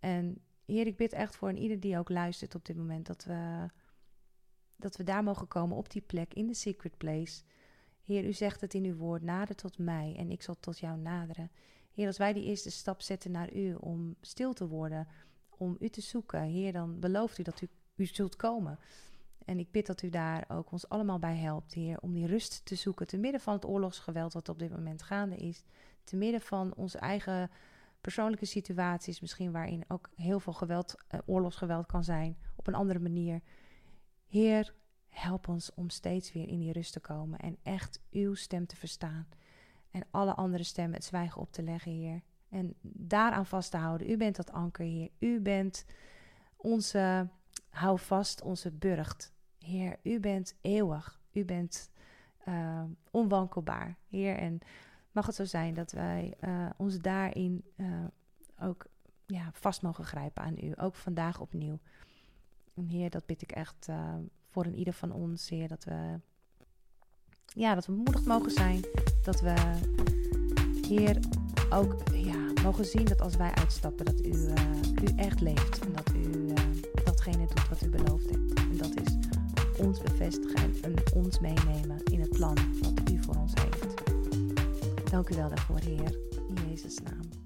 En 0.00 0.38
Heer, 0.64 0.86
ik 0.86 0.96
bid 0.96 1.12
echt 1.12 1.36
voor 1.36 1.52
ieder 1.52 1.80
die 1.80 1.98
ook 1.98 2.08
luistert 2.08 2.54
op 2.54 2.64
dit 2.64 2.76
moment. 2.76 3.06
Dat 3.06 3.24
we, 3.24 3.68
dat 4.76 4.96
we 4.96 5.04
daar 5.04 5.22
mogen 5.22 5.48
komen 5.48 5.76
op 5.76 5.90
die 5.90 6.02
plek 6.02 6.34
in 6.34 6.46
de 6.46 6.54
secret 6.54 6.96
place. 6.96 7.42
Heer, 8.04 8.24
u 8.24 8.32
zegt 8.32 8.60
het 8.60 8.74
in 8.74 8.84
uw 8.84 8.96
woord, 8.96 9.22
nader 9.22 9.56
tot 9.56 9.78
mij 9.78 10.14
en 10.18 10.30
ik 10.30 10.42
zal 10.42 10.56
tot 10.60 10.78
jou 10.78 10.98
naderen. 10.98 11.50
Heer, 11.92 12.06
als 12.06 12.18
wij 12.18 12.32
die 12.32 12.44
eerste 12.44 12.70
stap 12.70 13.00
zetten 13.00 13.30
naar 13.30 13.54
u 13.54 13.74
om 13.74 14.16
stil 14.20 14.52
te 14.52 14.68
worden, 14.68 15.08
om 15.48 15.76
u 15.80 15.88
te 15.88 16.00
zoeken, 16.00 16.42
Heer, 16.42 16.72
dan 16.72 17.00
belooft 17.00 17.38
u 17.38 17.42
dat 17.42 17.60
u, 17.60 17.68
u 17.94 18.06
zult 18.06 18.36
komen. 18.36 18.78
En 19.44 19.58
ik 19.58 19.70
bid 19.70 19.86
dat 19.86 20.02
u 20.02 20.10
daar 20.10 20.44
ook 20.48 20.72
ons 20.72 20.88
allemaal 20.88 21.18
bij 21.18 21.36
helpt, 21.36 21.74
Heer, 21.74 22.00
om 22.00 22.12
die 22.12 22.26
rust 22.26 22.64
te 22.64 22.74
zoeken 22.74 23.06
te 23.06 23.16
midden 23.16 23.40
van 23.40 23.54
het 23.54 23.64
oorlogsgeweld 23.64 24.32
wat 24.32 24.48
op 24.48 24.58
dit 24.58 24.70
moment 24.70 25.02
gaande 25.02 25.36
is, 25.36 25.64
te 26.04 26.16
midden 26.16 26.40
van 26.40 26.74
onze 26.74 26.98
eigen 26.98 27.50
persoonlijke 28.04 28.44
situaties, 28.44 29.20
misschien 29.20 29.52
waarin 29.52 29.84
ook 29.88 30.10
heel 30.14 30.40
veel 30.40 30.52
geweld, 30.52 30.94
uh, 31.10 31.20
oorlogsgeweld 31.26 31.86
kan 31.86 32.04
zijn, 32.04 32.36
op 32.56 32.66
een 32.66 32.74
andere 32.74 32.98
manier. 32.98 33.40
Heer, 34.26 34.74
help 35.08 35.48
ons 35.48 35.74
om 35.74 35.90
steeds 35.90 36.32
weer 36.32 36.48
in 36.48 36.58
die 36.58 36.72
rust 36.72 36.92
te 36.92 37.00
komen 37.00 37.38
en 37.38 37.56
echt 37.62 38.02
uw 38.10 38.34
stem 38.34 38.66
te 38.66 38.76
verstaan. 38.76 39.28
En 39.90 40.06
alle 40.10 40.34
andere 40.34 40.62
stemmen 40.62 40.94
het 40.94 41.04
zwijgen 41.04 41.40
op 41.40 41.52
te 41.52 41.62
leggen, 41.62 41.92
Heer. 41.92 42.22
En 42.48 42.74
daaraan 42.82 43.46
vast 43.46 43.70
te 43.70 43.76
houden. 43.76 44.10
U 44.10 44.16
bent 44.16 44.36
dat 44.36 44.52
anker, 44.52 44.84
Heer. 44.84 45.10
U 45.18 45.40
bent 45.40 45.84
onze 46.56 47.28
hou 47.68 47.98
vast, 47.98 48.42
onze 48.42 48.70
burcht. 48.70 49.32
Heer, 49.58 49.96
u 50.02 50.20
bent 50.20 50.56
eeuwig. 50.60 51.20
U 51.32 51.44
bent 51.44 51.90
uh, 52.48 52.84
onwankelbaar, 53.10 53.98
Heer. 54.08 54.36
En 54.36 54.58
mag 55.14 55.26
het 55.26 55.34
zo 55.34 55.44
zijn 55.44 55.74
dat 55.74 55.92
wij 55.92 56.34
uh, 56.40 56.66
ons 56.76 56.98
daarin 56.98 57.64
uh, 57.76 57.86
ook 58.60 58.86
ja, 59.26 59.50
vast 59.52 59.82
mogen 59.82 60.04
grijpen 60.04 60.42
aan 60.42 60.56
u. 60.62 60.72
Ook 60.76 60.94
vandaag 60.94 61.40
opnieuw. 61.40 61.78
En 62.74 62.86
Heer, 62.86 63.10
dat 63.10 63.26
bid 63.26 63.42
ik 63.42 63.52
echt 63.52 63.86
uh, 63.90 64.14
voor 64.48 64.64
een 64.64 64.74
ieder 64.74 64.92
van 64.92 65.12
ons, 65.12 65.48
Heer. 65.48 65.68
Dat 65.68 65.84
we, 65.84 66.20
ja, 67.46 67.74
dat 67.74 67.86
we 67.86 67.92
moedig 67.92 68.24
mogen 68.24 68.50
zijn. 68.50 68.80
Dat 69.22 69.40
we, 69.40 69.54
Heer, 70.88 71.18
ook 71.70 72.08
ja, 72.12 72.62
mogen 72.62 72.84
zien 72.84 73.04
dat 73.04 73.20
als 73.20 73.36
wij 73.36 73.54
uitstappen, 73.54 74.04
dat 74.04 74.20
u, 74.20 74.52
u 75.02 75.16
echt 75.16 75.40
leeft. 75.40 75.78
En 75.78 75.92
dat 75.92 76.14
u 76.14 76.52
datgene 77.04 77.46
doet 77.46 77.68
wat 77.68 77.82
u 77.82 77.88
beloofd 77.88 78.30
hebt. 78.30 78.54
En 78.54 78.76
dat 78.76 78.94
is 79.00 79.16
ons 79.78 80.00
bevestigen 80.00 80.82
en 80.82 80.94
ons 81.14 81.38
meenemen 81.40 82.04
in 82.04 82.20
het 82.20 82.30
plan 82.30 82.56
wat 82.82 83.10
u 83.10 83.22
voor 83.22 83.36
ons 83.36 83.52
heeft. 83.54 84.03
Dank 85.14 85.30
u 85.30 85.36
wel 85.36 85.48
daarvoor, 85.48 85.80
Heer. 85.80 86.18
In 86.48 86.68
Jezus' 86.68 86.98
naam. 86.98 87.43